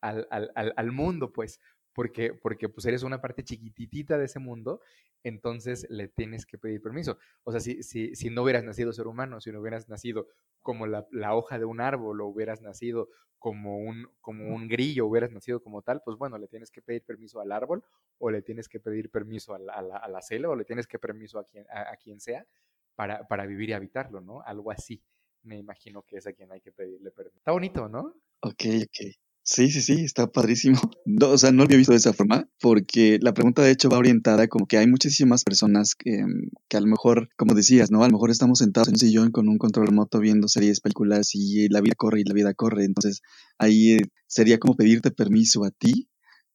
al, 0.00 0.26
al, 0.30 0.72
al 0.76 0.92
mundo, 0.92 1.32
pues, 1.32 1.60
porque, 1.92 2.32
porque 2.34 2.68
pues 2.68 2.86
eres 2.86 3.02
una 3.02 3.20
parte 3.20 3.44
chiquititita 3.44 4.18
de 4.18 4.26
ese 4.26 4.38
mundo, 4.38 4.80
entonces 5.22 5.86
le 5.90 6.08
tienes 6.08 6.46
que 6.46 6.58
pedir 6.58 6.80
permiso. 6.80 7.18
O 7.44 7.52
sea, 7.52 7.60
si, 7.60 7.82
si, 7.82 8.14
si 8.14 8.30
no 8.30 8.42
hubieras 8.42 8.64
nacido 8.64 8.92
ser 8.92 9.06
humano, 9.06 9.40
si 9.40 9.52
no 9.52 9.60
hubieras 9.60 9.88
nacido 9.88 10.28
como 10.62 10.86
la, 10.86 11.06
la, 11.10 11.34
hoja 11.34 11.58
de 11.58 11.64
un 11.64 11.80
árbol, 11.80 12.20
o 12.20 12.26
hubieras 12.26 12.62
nacido 12.62 13.08
como 13.38 13.78
un, 13.78 14.08
como 14.20 14.54
un 14.54 14.68
grillo, 14.68 15.06
hubieras 15.06 15.32
nacido 15.32 15.62
como 15.62 15.82
tal, 15.82 16.02
pues 16.04 16.16
bueno, 16.16 16.38
le 16.38 16.46
tienes 16.46 16.70
que 16.70 16.82
pedir 16.82 17.02
permiso 17.04 17.40
al 17.40 17.52
árbol, 17.52 17.82
o 18.18 18.30
le 18.30 18.42
tienes 18.42 18.68
que 18.68 18.80
pedir 18.80 19.10
permiso 19.10 19.54
a 19.54 19.58
la, 19.58 19.72
a 19.72 20.08
la, 20.08 20.22
selva, 20.22 20.50
o 20.50 20.56
le 20.56 20.64
tienes 20.64 20.86
que 20.86 20.98
permiso 20.98 21.38
a 21.38 21.44
quien, 21.44 21.66
a, 21.70 21.96
quien 21.96 22.20
sea 22.20 22.46
para, 22.94 23.26
para 23.26 23.46
vivir 23.46 23.70
y 23.70 23.72
habitarlo, 23.72 24.20
¿no? 24.20 24.42
Algo 24.42 24.70
así 24.70 25.02
me 25.42 25.56
imagino 25.56 26.02
que 26.02 26.18
es 26.18 26.26
a 26.26 26.34
quien 26.34 26.52
hay 26.52 26.60
que 26.60 26.70
pedirle 26.70 27.10
permiso. 27.10 27.38
Está 27.38 27.52
bonito, 27.52 27.88
¿no? 27.88 28.14
Ok, 28.40 28.64
ok. 28.82 29.29
Sí, 29.42 29.70
sí, 29.70 29.80
sí, 29.82 30.04
está 30.04 30.26
padrísimo. 30.30 30.78
No, 31.06 31.30
o 31.30 31.38
sea, 31.38 31.50
no 31.50 31.58
lo 31.58 31.64
había 31.64 31.78
visto 31.78 31.92
de 31.92 31.98
esa 31.98 32.12
forma, 32.12 32.48
porque 32.60 33.18
la 33.20 33.34
pregunta 33.34 33.62
de 33.62 33.72
hecho 33.72 33.88
va 33.88 33.98
orientada 33.98 34.46
como 34.48 34.66
que 34.66 34.78
hay 34.78 34.86
muchísimas 34.86 35.42
personas 35.44 35.94
que, 35.96 36.24
que, 36.68 36.76
a 36.76 36.80
lo 36.80 36.86
mejor, 36.86 37.28
como 37.36 37.54
decías, 37.54 37.90
¿no? 37.90 38.04
A 38.04 38.06
lo 38.06 38.12
mejor 38.12 38.30
estamos 38.30 38.58
sentados 38.60 38.88
en 38.88 38.94
un 38.94 38.98
sillón 38.98 39.30
con 39.32 39.48
un 39.48 39.58
control 39.58 39.86
remoto 39.88 40.20
viendo 40.20 40.46
series, 40.46 40.80
películas 40.80 41.30
y 41.34 41.68
la 41.68 41.80
vida 41.80 41.94
corre 41.96 42.20
y 42.20 42.24
la 42.24 42.34
vida 42.34 42.54
corre. 42.54 42.84
Entonces, 42.84 43.22
ahí 43.58 43.92
eh, 43.94 44.00
sería 44.28 44.58
como 44.58 44.76
pedirte 44.76 45.10
permiso 45.10 45.64
a 45.64 45.70
ti 45.70 46.08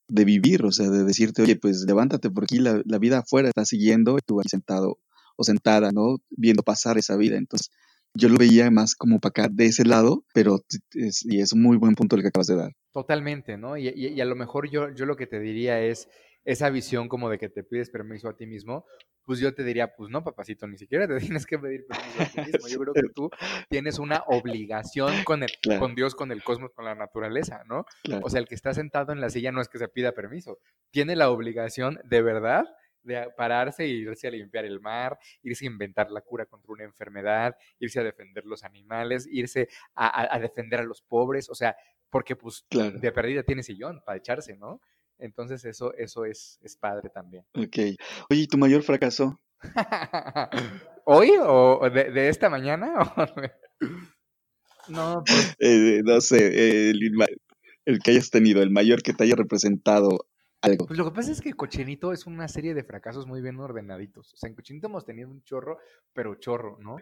de 0.08 0.26
vivir, 0.26 0.64
o 0.66 0.72
sea, 0.72 0.90
de 0.90 1.04
decirte, 1.04 1.42
oye, 1.42 1.56
pues 1.58 1.84
levántate 1.88 2.30
por 2.30 2.44
aquí, 2.46 2.60
la, 2.60 2.82
la 2.86 3.00
vida 3.00 3.20
afuera 3.20 3.50
está 3.50 3.66
siguiendo 3.66 4.18
y 4.18 4.22
tú 4.26 4.40
ahí 4.40 4.48
sentado 4.50 5.00
o 5.36 5.44
sentada, 5.44 5.92
¿no? 5.92 6.18
Viendo 6.30 6.64
pasar 6.64 6.98
esa 6.98 7.18
vida. 7.18 7.38
Entonces, 7.38 7.72
yo 8.16 8.30
lo 8.30 8.38
veía 8.38 8.72
más 8.72 8.96
como 8.96 9.20
para 9.20 9.30
acá 9.30 9.50
de 9.52 9.66
ese 9.66 9.86
lado, 9.86 10.24
pero 10.34 10.60
es, 10.94 11.26
y 11.26 11.42
es 11.42 11.54
un 11.54 11.62
muy 11.62 11.78
buen 11.78 11.96
punto 11.96 12.16
el 12.16 12.22
que 12.22 12.30
acabas 12.30 12.48
de 12.48 12.56
dar. 12.56 12.72
Totalmente, 12.92 13.58
¿no? 13.58 13.78
Y, 13.78 13.90
y, 13.90 14.20
a 14.22 14.26
lo 14.26 14.36
mejor 14.36 14.70
yo, 14.70 14.90
yo 14.94 15.06
lo 15.06 15.16
que 15.16 15.28
te 15.28 15.40
diría 15.40 15.82
es 15.82 16.08
esa 16.46 16.70
visión 16.70 17.10
como 17.10 17.30
de 17.30 17.38
que 17.38 17.50
te 17.50 17.64
pides 17.64 17.90
permiso 17.90 18.30
a 18.30 18.38
ti 18.38 18.46
mismo, 18.46 18.86
pues 19.26 19.40
yo 19.40 19.54
te 19.54 19.64
diría, 19.64 19.96
pues 19.96 20.12
no, 20.12 20.24
papacito, 20.24 20.68
ni 20.68 20.78
siquiera 20.78 21.08
te 21.08 21.18
tienes 21.20 21.46
que 21.46 21.60
pedir 21.60 21.86
permiso 21.88 22.22
a 22.22 22.26
ti 22.26 22.52
mismo. 22.52 22.68
Yo 22.68 22.80
creo 22.80 22.94
que 22.94 23.14
tú 23.14 23.30
tienes 23.70 24.00
una 24.00 24.24
obligación 24.28 25.24
con, 25.24 25.44
el, 25.44 25.50
con 25.80 25.96
Dios, 25.96 26.16
con 26.16 26.32
el 26.32 26.44
cosmos, 26.44 26.72
con 26.74 26.86
la 26.86 26.96
naturaleza, 26.96 27.64
¿no? 27.68 27.86
O 28.22 28.30
sea, 28.30 28.40
el 28.40 28.48
que 28.48 28.56
está 28.56 28.74
sentado 28.74 29.12
en 29.12 29.20
la 29.20 29.30
silla 29.30 29.52
no 29.52 29.62
es 29.62 29.68
que 29.68 29.80
se 29.80 29.88
pida 29.88 30.14
permiso, 30.14 30.60
tiene 30.92 31.16
la 31.16 31.30
obligación 31.30 32.00
de 32.06 32.22
verdad 32.22 32.66
de 33.06 33.30
pararse 33.36 33.84
e 33.84 33.88
irse 33.88 34.28
a 34.28 34.32
limpiar 34.32 34.66
el 34.66 34.80
mar, 34.80 35.18
irse 35.44 35.66
a 35.66 35.70
inventar 35.70 36.12
la 36.12 36.22
cura 36.22 36.46
contra 36.46 36.74
una 36.74 36.84
enfermedad, 36.84 37.56
irse 37.80 38.00
a 38.00 38.04
defender 38.04 38.46
los 38.46 38.64
animales, 38.64 39.28
irse 39.32 39.70
a, 39.96 40.38
defender 40.40 40.80
a 40.80 40.84
los 40.84 41.02
pobres, 41.02 41.50
o 41.50 41.56
sea, 41.56 41.76
porque 42.10 42.36
pues 42.36 42.66
de 42.70 43.12
perdida 43.12 43.44
tiene 43.44 43.64
sillón 43.64 44.02
para 44.06 44.18
echarse, 44.18 44.56
¿no? 44.58 44.82
Entonces 45.18 45.64
eso, 45.66 45.94
eso 45.96 46.26
es, 46.26 46.60
es 46.62 46.76
padre 46.76 47.10
también. 47.10 47.46
Ok. 47.54 47.78
Oye, 48.30 48.42
¿y 48.42 48.48
tu 48.48 48.58
mayor 48.58 48.84
fracaso? 48.84 49.40
¿Hoy 51.06 51.32
o 51.42 51.90
de, 51.90 52.30
esta 52.30 52.50
mañana? 52.50 52.94
no, 54.90 55.24
pues 55.26 55.56
eh, 55.60 56.02
no 56.04 56.20
sé, 56.20 56.90
el, 56.90 57.00
el 57.86 58.00
que 58.00 58.12
hayas 58.12 58.30
tenido, 58.30 58.62
el 58.62 58.72
mayor 58.72 59.02
que 59.02 59.14
te 59.14 59.24
haya 59.24 59.36
representado 59.36 60.28
pues 60.88 60.98
lo 60.98 61.06
que 61.06 61.16
pasa 61.16 61.32
es 61.32 61.42
que 61.42 61.54
Cochinito 61.54 62.12
es 62.14 62.26
una 62.26 62.48
serie 62.48 62.74
de 62.74 62.84
fracasos 62.84 63.28
muy 63.28 63.42
bien 63.42 63.60
ordenaditos. 63.60 64.34
O 64.34 64.38
sea, 64.38 64.50
en 64.50 64.56
Cochinito 64.56 64.88
hemos 64.88 65.06
tenido 65.06 65.30
un 65.30 65.44
chorro, 65.44 65.80
pero 66.14 66.36
chorro, 66.36 66.78
¿no? 66.80 66.98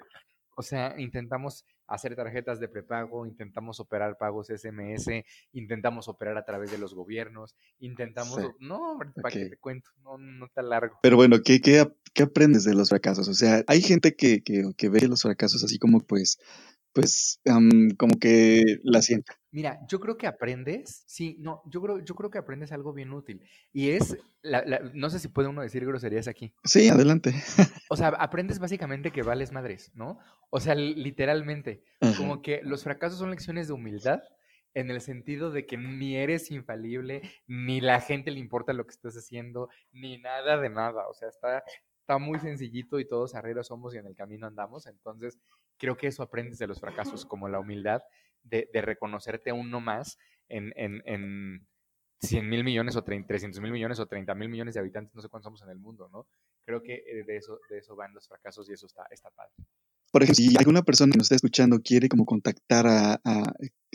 O 0.56 0.62
sea, 0.62 0.96
intentamos 1.00 1.66
hacer 1.88 2.16
tarjetas 2.16 2.60
de 2.60 2.68
prepago, 2.68 3.26
intentamos 3.26 3.80
operar 3.80 4.18
pagos 4.18 4.48
SMS, 4.48 5.24
intentamos 5.52 6.08
operar 6.08 6.38
a 6.38 6.46
través 6.46 6.72
de 6.72 6.78
los 6.78 6.94
gobiernos, 6.94 7.56
intentamos... 7.80 8.40
No, 8.60 9.00
para 9.22 9.32
que 9.32 9.50
te 9.50 9.58
cuento, 9.58 9.90
no, 10.04 10.18
no 10.18 10.46
está 10.46 10.62
largo. 10.62 11.00
Pero 11.02 11.18
bueno, 11.18 11.38
¿qué, 11.44 11.60
qué, 11.60 11.88
qué 12.14 12.24
aprendes 12.24 12.64
de 12.64 12.76
los 12.76 12.90
fracasos? 12.90 13.28
O 13.28 13.34
sea, 13.34 13.64
hay 13.68 13.82
gente 13.82 14.16
que, 14.16 14.44
que, 14.44 14.64
que 14.78 14.90
ve 14.90 15.08
los 15.08 15.24
fracasos 15.24 15.64
así 15.64 15.80
como 15.80 16.02
pues 16.02 16.38
pues 16.94 17.40
como 17.98 18.20
que 18.20 18.64
la 18.84 19.02
sienta. 19.02 19.38
Mira, 19.52 19.80
yo 19.88 20.00
creo 20.00 20.18
que 20.18 20.28
aprendes, 20.28 21.04
sí, 21.08 21.38
no, 21.40 21.62
yo 21.66 21.82
creo, 21.82 22.00
yo 22.00 22.16
creo 22.16 22.30
que 22.30 22.38
aprendes 22.38 22.72
algo 22.72 22.94
bien 22.94 23.12
útil. 23.12 23.42
Y 23.72 23.90
es, 23.92 24.18
no 24.94 25.10
sé 25.10 25.20
si 25.20 25.28
puede 25.28 25.48
uno 25.48 25.62
decir 25.62 25.86
groserías 25.86 26.28
aquí. 26.28 26.54
Sí, 26.64 26.90
adelante. 26.90 27.34
O 27.90 27.96
sea, 27.96 28.08
aprendes 28.08 28.58
básicamente 28.58 29.12
que 29.12 29.22
vales 29.22 29.52
madres, 29.52 29.92
¿no? 29.94 30.18
O 30.50 30.60
sea, 30.60 30.74
literalmente, 30.74 31.84
como 32.18 32.42
que 32.42 32.62
los 32.64 32.84
fracasos 32.84 33.20
son 33.20 33.30
lecciones 33.30 33.68
de 33.68 33.74
humildad 33.74 34.24
en 34.74 34.90
el 34.90 35.02
sentido 35.02 35.52
de 35.52 35.68
que 35.68 35.78
ni 35.78 36.16
eres 36.16 36.50
infalible, 36.50 37.22
ni 37.46 37.82
la 37.82 38.02
gente 38.02 38.32
le 38.32 38.40
importa 38.40 38.74
lo 38.74 38.86
que 38.86 38.94
estás 38.94 39.16
haciendo, 39.16 39.70
ni 39.92 40.18
nada 40.18 40.58
de 40.58 40.70
nada. 40.70 41.08
O 41.08 41.14
sea, 41.14 41.30
está, 41.30 41.64
está 42.00 42.18
muy 42.18 42.40
sencillito 42.40 43.00
y 43.00 43.08
todos 43.08 43.36
arrieros 43.36 43.68
somos 43.68 43.94
y 43.94 44.00
en 44.00 44.08
el 44.08 44.16
camino 44.16 44.48
andamos. 44.48 44.88
Entonces, 44.88 45.38
creo 45.84 45.98
que 45.98 46.08
eso 46.08 46.24
aprendes 46.24 46.60
de 46.60 46.68
los 46.68 46.80
fracasos, 46.80 47.26
como 47.26 47.50
la 47.50 47.60
humildad 47.60 48.02
de, 48.42 48.70
reconocerte 48.74 49.52
uno 49.52 49.82
más 49.82 50.18
en, 50.48 50.72
en, 50.78 51.04
en 51.06 51.68
100 52.22 52.48
mil 52.48 52.64
millones 52.64 52.96
o 52.96 53.04
300 53.04 53.60
mil 53.60 53.74
millones 53.74 54.00
o 54.00 54.06
30 54.06 54.34
mil 54.34 54.48
millones 54.48 54.76
de 54.76 54.80
habitantes, 54.80 55.14
no 55.14 55.22
sé 55.22 55.28
cuántos 55.28 55.48
somos 55.48 55.62
en 55.64 55.72
el 55.72 55.80
mundo, 55.80 56.08
¿no? 56.08 56.26
Creo 56.64 56.82
que 56.82 56.94
eh, 56.94 57.26
de 57.28 57.36
eso, 57.36 57.60
de 57.70 57.80
eso 57.80 57.98
van 57.98 58.14
los 58.14 58.30
fracasos 58.30 58.70
y 58.70 58.72
eso 58.72 58.86
está, 58.86 59.04
está 59.12 59.30
padre. 59.32 59.52
Por 60.10 60.24
ejemplo, 60.24 60.46
si 60.46 60.56
alguna 60.58 60.84
persona 60.84 61.12
que 61.12 61.18
nos 61.18 61.26
está 61.26 61.36
escuchando 61.36 61.82
quiere 61.82 62.08
como 62.08 62.24
contactar 62.24 62.88
a, 62.88 63.20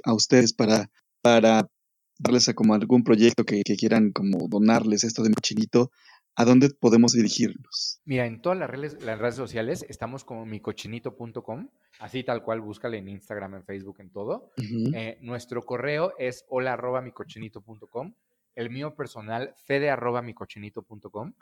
a, 0.04 0.12
ustedes 0.12 0.52
para, 0.52 0.90
para 1.22 1.70
darles 2.18 2.50
a 2.50 2.54
como 2.54 2.74
algún 2.74 3.02
proyecto 3.02 3.44
que, 3.44 3.62
que, 3.62 3.76
quieran 3.76 4.12
como 4.12 4.46
donarles 4.46 5.04
esto 5.04 5.22
de 5.22 5.32
cochinito, 5.32 5.90
¿a 6.38 6.44
dónde 6.44 6.70
podemos 6.70 7.14
dirigirnos? 7.14 8.00
Mira, 8.04 8.24
en 8.24 8.40
todas 8.40 8.56
las 8.56 8.70
redes, 8.70 9.02
las 9.02 9.18
redes 9.18 9.34
sociales 9.34 9.84
estamos 9.88 10.24
como 10.24 10.46
micochinito.com, 10.46 11.68
así 11.98 12.22
tal 12.22 12.44
cual, 12.44 12.60
búscale 12.60 12.98
en 12.98 13.08
Instagram, 13.08 13.56
en 13.56 13.64
Facebook, 13.64 13.96
en 13.98 14.10
todo. 14.10 14.52
Eh, 14.94 15.18
nuestro 15.20 15.62
correo 15.62 16.14
es 16.16 16.44
hola 16.48 16.74
arroba 16.74 17.02
micochinito.com, 17.02 18.14
el 18.54 18.70
mío 18.70 18.94
personal 18.94 19.52
fede 19.66 19.90
arroba 19.90 20.22
micochinito.com. 20.22 21.32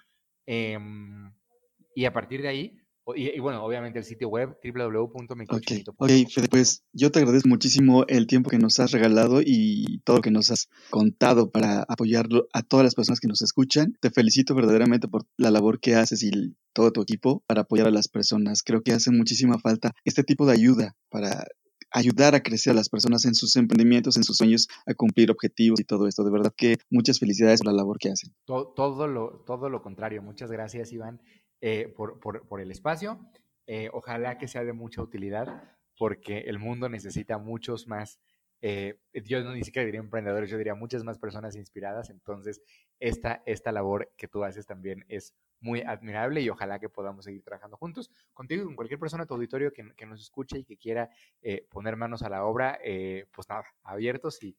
Em, 0.47 1.30
y 1.94 2.07
a 2.07 2.12
partir 2.14 2.40
de 2.40 2.49
ahí, 2.49 2.80
y, 3.14 3.38
bueno, 3.38 3.62
obviamente 3.64 3.98
el 3.98 4.04
sitio 4.04 4.28
web 4.28 4.57
www.micochinito.com. 4.64 5.94
Ok, 5.98 6.30
Fede, 6.32 6.48
pues 6.48 6.82
yo 6.92 7.11
te 7.12 7.20
agradezco 7.20 7.48
muchísimo 7.48 8.04
el 8.09 8.26
tiempo 8.26 8.50
que 8.50 8.59
nos 8.59 8.80
has 8.80 8.90
regalado 8.90 9.40
y 9.44 10.00
todo 10.04 10.16
lo 10.16 10.22
que 10.22 10.30
nos 10.30 10.50
has 10.50 10.68
contado 10.90 11.50
para 11.50 11.84
apoyar 11.88 12.26
a 12.52 12.62
todas 12.62 12.84
las 12.84 12.94
personas 12.94 13.20
que 13.20 13.28
nos 13.28 13.42
escuchan. 13.42 13.96
Te 14.00 14.11
felicito 14.11 14.54
verdaderamente 14.54 15.07
por 15.07 15.24
la 15.36 15.50
labor 15.50 15.78
que 15.78 15.94
haces 15.94 16.22
y 16.22 16.57
todo 16.72 16.90
tu 16.90 17.02
equipo 17.02 17.42
para 17.46 17.62
apoyar 17.62 17.86
a 17.86 17.92
las 17.92 18.09
personas. 18.09 18.62
Creo 18.62 18.82
que 18.82 18.92
hace 18.92 19.11
muchísima 19.11 19.59
falta 19.59 19.92
este 20.04 20.24
tipo 20.24 20.46
de 20.46 20.54
ayuda 20.54 20.96
para 21.09 21.46
ayudar 21.92 22.34
a 22.34 22.42
crecer 22.42 22.72
a 22.72 22.76
las 22.76 22.88
personas 22.88 23.24
en 23.24 23.34
sus 23.34 23.57
emprendimientos, 23.57 24.16
en 24.16 24.24
sus 24.24 24.36
sueños, 24.36 24.68
a 24.86 24.94
cumplir 24.94 25.30
objetivos 25.30 25.80
y 25.80 25.84
todo 25.84 26.07
esto. 26.09 26.24
De 26.24 26.30
verdad 26.30 26.52
que 26.57 26.78
muchas 26.90 27.18
felicidades 27.18 27.61
por 27.61 27.72
la 27.72 27.76
labor 27.76 27.98
que 27.98 28.11
hacen. 28.11 28.34
Todo, 28.44 28.72
todo, 28.74 29.07
lo, 29.07 29.44
todo 29.46 29.70
lo 29.70 29.82
contrario. 29.82 30.22
Muchas 30.22 30.50
gracias, 30.50 30.92
Iván. 30.92 31.20
Eh, 31.62 31.92
por, 31.96 32.20
por, 32.20 32.46
por, 32.46 32.61
el 32.61 32.70
espacio. 32.70 33.18
Eh, 33.66 33.88
ojalá 33.92 34.36
que 34.36 34.46
sea 34.46 34.62
de 34.62 34.74
mucha 34.74 35.00
utilidad 35.00 35.62
porque 35.98 36.40
el 36.40 36.59
mundo 36.59 36.88
necesita 36.90 37.38
muchos 37.38 37.88
más, 37.88 38.20
eh, 38.61 39.00
yo 39.24 39.42
no 39.42 39.54
ni 39.54 39.64
siquiera 39.64 39.86
diría 39.86 40.00
emprendedores, 40.00 40.50
yo 40.50 40.59
diría 40.59 40.74
muchas 40.74 41.02
más 41.02 41.18
personas 41.18 41.57
inspiradas. 41.57 42.11
Entonces, 42.11 42.61
esta, 43.00 43.42
esta 43.46 43.72
labor 43.72 44.12
que 44.18 44.28
tú 44.28 44.44
haces 44.44 44.66
también 44.66 45.07
es 45.09 45.34
muy 45.61 45.80
admirable 45.80 46.42
y 46.42 46.50
ojalá 46.50 46.78
que 46.78 46.90
podamos 46.90 47.24
seguir 47.24 47.42
trabajando 47.42 47.78
juntos 47.78 48.11
contigo 48.34 48.62
y 48.62 48.66
con 48.66 48.76
cualquier 48.76 49.00
persona 49.00 49.24
de 49.24 49.28
tu 49.28 49.34
auditorio 49.34 49.72
que, 49.72 49.94
que 49.96 50.04
nos 50.04 50.20
escuche 50.20 50.59
y 50.59 50.64
que 50.64 50.76
quiera 50.76 51.09
poner 51.70 51.96
manos 51.96 52.22
a 52.22 52.28
la 52.28 52.44
obra, 52.44 52.78
pues 53.34 53.48
nada, 53.48 53.64
abiertos 53.82 54.42
y, 54.42 54.54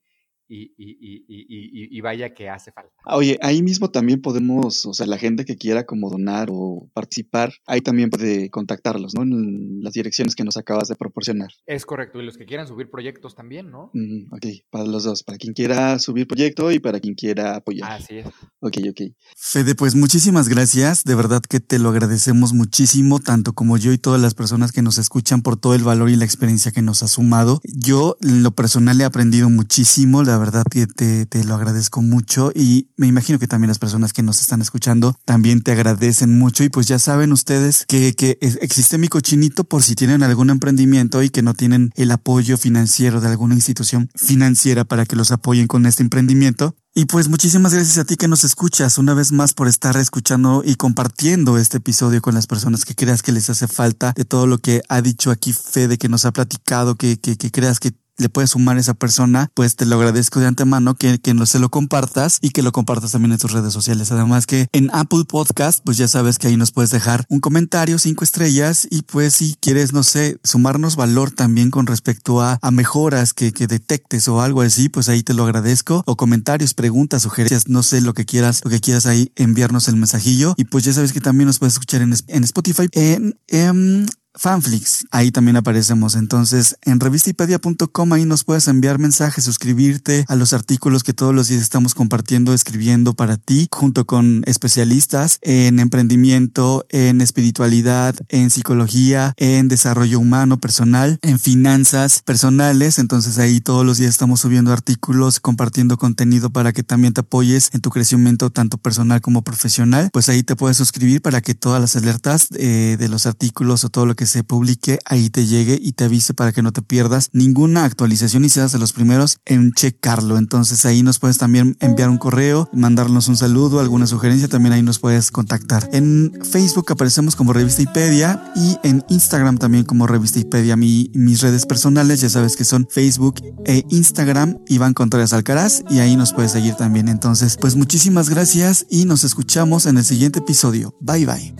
y, 0.50 0.74
y, 0.78 1.26
y, 1.28 1.98
y, 1.98 2.02
vaya 2.02 2.34
que 2.34 2.50
hace 2.50 2.72
falta. 2.72 2.92
Ah, 3.04 3.18
oye, 3.18 3.38
ahí 3.42 3.62
mismo 3.62 3.90
también 3.90 4.22
podemos, 4.22 4.86
o 4.86 4.94
sea, 4.94 5.06
la 5.06 5.18
gente 5.18 5.46
que 5.46 5.58
quiera 5.58 5.86
como 5.86 6.10
donar 6.10 6.50
o 6.52 6.90
participar, 6.94 7.54
ahí 7.66 7.82
también 7.82 8.10
puede 8.10 8.50
contactarlos, 8.50 9.14
¿no? 9.14 9.24
En 9.24 9.82
las 9.82 9.94
direcciones 9.94 10.36
que 10.36 10.44
nos 10.44 10.58
acabas 10.58 10.88
de 10.88 10.96
proporcionar. 10.96 11.50
Es 11.66 11.86
correcto, 11.86 12.22
y 12.22 12.26
los 12.26 12.38
que 12.38 12.46
quieran 12.46 12.68
subir 12.68 12.90
proyectos 12.90 13.36
también, 13.36 13.70
¿no? 13.72 13.92
ok, 14.32 14.46
para 14.70 14.86
los 14.86 15.04
dos, 15.04 15.24
para 15.24 15.38
quien 15.38 15.54
quiera 15.54 16.00
subir 16.00 16.28
proyecto 16.28 16.72
y 16.72 16.80
para 16.80 17.00
quien 17.00 17.16
quiera 17.16 17.56
apoyar. 17.56 17.92
Así 17.92 18.20
es. 18.20 18.28
Ok, 18.60 18.78
ok. 18.90 19.02
Fede, 19.36 19.76
pues 19.76 19.96
muchísimas 19.96 20.50
gracias, 20.50 21.04
de 21.04 21.16
verdad 21.16 21.42
que 21.42 21.60
te 21.60 21.80
lo 21.80 21.90
agradecemos 21.90 22.54
muchísimo, 22.54 23.20
tanto 23.20 23.54
como 23.54 23.78
yo 23.78 23.92
y 23.92 23.98
todas 23.98 24.22
las 24.22 24.34
personas 24.34 24.72
que 24.72 24.82
nos 24.82 24.98
escuchan 24.98 25.42
por 25.42 25.58
todo 25.58 25.76
el 25.76 25.84
valor 25.84 26.10
y 26.10 26.16
la 26.16 26.26
experiencia 26.26 26.72
que 26.72 26.82
nos 26.82 27.04
ha 27.04 27.08
sumado. 27.08 27.60
Yo, 27.64 28.18
en 28.22 28.44
lo 28.44 28.52
personal, 28.52 29.00
he 29.02 29.04
aprendido 29.04 29.50
muchísimo, 29.50 30.24
la 30.24 30.37
la 30.38 30.44
verdad 30.44 30.66
que 30.70 30.86
te, 30.86 31.26
te, 31.26 31.44
lo 31.44 31.56
agradezco 31.56 32.04
mucho 32.04 32.52
y 32.54 32.90
me 32.96 33.08
imagino 33.08 33.40
que 33.40 33.48
también 33.48 33.70
las 33.70 33.80
personas 33.80 34.14
que 34.14 34.22
nos 34.22 34.40
están 34.40 34.62
escuchando 34.62 35.18
también 35.26 35.64
te 35.64 35.72
agradecen 35.72 36.38
mucho 36.38 36.64
y 36.64 36.70
pues 36.70 36.88
ya 36.88 37.00
saben 37.00 37.32
ustedes 37.32 37.86
que, 37.88 38.14
que 38.14 38.38
existe 38.40 39.00
mi 39.00 39.08
cochinito 39.08 39.64
por 39.64 39.82
si 39.82 39.96
tienen 39.96 40.22
algún 40.22 40.52
emprendimiento 40.52 41.24
y 41.24 41.32
que 41.32 41.42
no 41.42 41.56
tienen 41.56 41.92
el 41.96 42.12
apoyo 42.12 42.56
financiero 42.56 43.20
de 43.20 43.30
alguna 43.30 43.56
institución 43.56 44.12
financiera 44.14 44.86
para 44.86 45.08
que 45.08 45.16
los 45.16 45.32
apoyen 45.32 45.66
con 45.66 45.88
este 45.88 46.04
emprendimiento. 46.04 46.76
Y 46.94 47.06
pues 47.06 47.30
muchísimas 47.30 47.74
gracias 47.74 47.98
a 47.98 48.06
ti 48.06 48.16
que 48.16 48.28
nos 48.28 48.44
escuchas 48.44 49.00
una 49.00 49.16
vez 49.16 49.32
más 49.32 49.56
por 49.56 49.68
estar 49.68 49.98
escuchando 49.98 50.62
y 50.64 50.76
compartiendo 50.76 51.58
este 51.58 51.78
episodio 51.78 52.22
con 52.22 52.36
las 52.36 52.46
personas 52.46 52.86
que 52.86 52.94
creas 52.94 53.24
que 53.24 53.32
les 53.32 53.50
hace 53.50 53.68
falta 53.68 54.14
de 54.16 54.26
todo 54.26 54.46
lo 54.46 54.60
que 54.60 54.84
ha 54.88 55.02
dicho 55.02 55.32
aquí 55.32 55.52
Fede, 55.54 55.98
que 55.98 56.10
nos 56.10 56.26
ha 56.26 56.32
platicado, 56.32 56.96
que, 56.96 57.20
que, 57.20 57.38
que 57.38 57.52
creas 57.52 57.80
que 57.80 57.92
le 58.18 58.30
puedes 58.30 58.52
sumar 58.52 58.78
a 58.78 58.80
esa 58.80 58.94
persona, 58.94 59.50
pues 59.54 59.76
te 59.76 59.86
lo 59.86 59.96
agradezco 59.96 60.40
de 60.40 60.48
antemano 60.48 60.96
que, 60.96 61.20
que 61.20 61.34
no 61.34 61.46
se 61.46 61.60
lo 61.60 61.70
compartas 61.70 62.40
y 62.42 62.50
que 62.50 62.64
lo 62.64 62.72
compartas 62.72 63.12
también 63.12 63.32
en 63.32 63.38
tus 63.38 63.52
redes 63.52 63.74
sociales. 63.74 64.12
Además 64.12 64.46
que 64.46 64.68
en 64.72 64.90
Apple 64.94 65.26
Podcast, 65.28 65.82
pues 65.84 65.98
ya 65.98 66.08
sabes 66.08 66.40
que 66.40 66.48
ahí 66.48 66.58
nos 66.58 66.72
puedes 66.72 66.92
dejar 66.92 67.26
un 67.30 67.40
comentario, 67.40 68.00
cinco 68.00 68.24
estrellas 68.24 68.88
y 68.90 69.04
pues 69.04 69.36
si 69.36 69.56
quieres, 69.60 69.94
no 69.94 70.04
sé, 70.04 70.40
sumarnos 70.44 70.96
valor 70.96 71.32
también 71.32 71.72
con 71.72 71.88
respecto 71.88 72.42
a, 72.42 72.60
a 72.62 72.72
mejoras 72.72 73.34
que, 73.34 73.52
que 73.54 73.68
detectes 73.68 74.28
o 74.28 74.42
algo 74.42 74.62
así, 74.62 74.90
pues 74.90 75.10
ahí 75.10 75.24
te 75.24 75.34
lo 75.34 75.44
agradezco. 75.44 76.04
O 76.06 76.16
comentarios, 76.18 76.74
preguntas, 76.74 77.22
sugerencias, 77.22 77.68
no 77.68 77.84
sé 77.84 78.02
lo 78.02 78.14
que 78.14 78.26
quieras, 78.26 78.62
lo 78.64 78.72
que 78.72 78.80
quieras 78.80 79.06
ahí 79.06 79.32
enviarnos 79.36 79.88
el 79.88 79.96
mensajillo. 79.96 80.54
Y 80.58 80.66
pues 80.66 80.84
ya 80.84 80.94
sabes 80.94 81.14
que 81.14 81.22
también 81.22 81.48
nos 81.48 81.60
puedes 81.60 81.74
escuchar 81.74 82.02
en, 82.02 82.16
en 82.28 82.44
Spotify, 82.44 82.88
en, 82.94 83.40
en 83.48 84.08
Fanflix, 84.38 85.06
ahí 85.12 85.32
también 85.32 85.58
aparecemos. 85.58 86.16
Entonces, 86.16 86.78
en 86.84 87.00
revistipedia.com 87.00 88.14
ahí 88.14 88.26
nos 88.26 88.44
puedes 88.44 88.68
enviar 88.68 89.00
mensajes, 89.00 89.44
suscribirte 89.44 90.26
a 90.28 90.36
los 90.36 90.54
artículos 90.54 91.04
que 91.04 91.14
todos 91.14 91.34
los 91.34 91.48
días 91.48 91.62
estamos 91.62 91.96
compartiendo, 91.96 92.54
escribiendo 92.54 93.14
para 93.14 93.38
ti, 93.38 93.68
junto 93.72 94.06
con 94.06 94.44
especialistas 94.46 95.40
en 95.42 95.80
emprendimiento, 95.80 96.86
en 96.90 97.22
espiritualidad, 97.22 98.16
en 98.30 98.50
psicología, 98.50 99.34
en 99.38 99.68
desarrollo 99.68 100.20
humano 100.20 100.60
personal, 100.60 101.20
en 101.22 101.40
finanzas 101.40 102.22
personales. 102.24 103.00
Entonces, 103.00 103.40
ahí 103.40 103.60
todos 103.60 103.86
los 103.86 103.98
días 103.98 104.12
estamos 104.12 104.42
subiendo 104.42 104.72
artículos, 104.72 105.40
compartiendo 105.40 105.98
contenido 105.98 106.50
para 106.52 106.74
que 106.74 106.84
también 106.84 107.14
te 107.14 107.22
apoyes 107.22 107.70
en 107.74 107.82
tu 107.82 107.90
crecimiento 107.90 108.52
tanto 108.52 108.78
personal 108.78 109.22
como 109.22 109.42
profesional. 109.44 110.10
Pues 110.14 110.30
ahí 110.30 110.44
te 110.44 110.56
puedes 110.56 110.78
suscribir 110.78 111.22
para 111.22 111.42
que 111.42 111.56
todas 111.56 111.82
las 111.82 111.96
alertas 111.96 112.48
eh, 112.56 112.98
de 113.00 113.08
los 113.08 113.26
artículos 113.26 113.84
o 113.84 113.90
todo 113.90 114.06
lo 114.06 114.16
que 114.16 114.27
se 114.28 114.44
publique 114.44 115.00
ahí 115.06 115.30
te 115.30 115.46
llegue 115.46 115.80
y 115.82 115.94
te 115.94 116.04
avise 116.04 116.34
para 116.34 116.52
que 116.52 116.62
no 116.62 116.72
te 116.72 116.82
pierdas 116.82 117.30
ninguna 117.34 117.86
actualización 117.86 118.46
y 118.46 118.50
seas 118.50 118.72
de 118.72 118.80
los 118.80 118.94
primeros 118.94 119.40
en 119.46 119.72
checarlo. 119.74 120.38
Entonces 120.38 120.86
ahí 120.86 121.04
nos 121.04 121.20
puedes 121.20 121.38
también 121.38 121.76
enviar 121.80 122.10
un 122.10 122.18
correo, 122.18 122.70
mandarnos 122.74 123.28
un 123.28 123.38
saludo, 123.38 123.80
alguna 123.80 124.08
sugerencia, 124.08 124.48
también 124.48 124.74
ahí 124.74 124.84
nos 124.84 125.00
puedes 125.00 125.32
contactar. 125.32 125.90
En 125.94 126.34
Facebook 126.44 126.92
aparecemos 126.92 127.36
como 127.36 127.54
Revista 127.54 127.82
Ipedia 127.82 128.52
y 128.56 128.78
en 128.84 129.04
Instagram 129.10 129.58
también 129.58 129.84
como 129.84 130.08
Revista 130.08 130.40
Ipedia. 130.40 130.76
Mi, 130.76 131.12
mis 131.14 131.42
redes 131.42 131.66
personales 131.66 132.22
ya 132.22 132.30
sabes 132.30 132.56
que 132.56 132.66
son 132.66 132.88
Facebook 132.90 133.36
e 133.66 133.84
Instagram, 133.90 134.60
Iván 134.68 134.94
Contreras 134.94 135.34
Alcaraz 135.34 135.84
y 135.90 136.00
ahí 136.00 136.16
nos 136.16 136.34
puedes 136.34 136.52
seguir 136.52 136.76
también. 136.76 137.08
Entonces, 137.08 137.58
pues 137.60 137.76
muchísimas 137.76 138.30
gracias 138.30 138.86
y 138.90 139.06
nos 139.06 139.24
escuchamos 139.24 139.86
en 139.86 139.98
el 139.98 140.06
siguiente 140.06 140.40
episodio. 140.40 140.96
Bye 141.00 141.26
bye. 141.26 141.56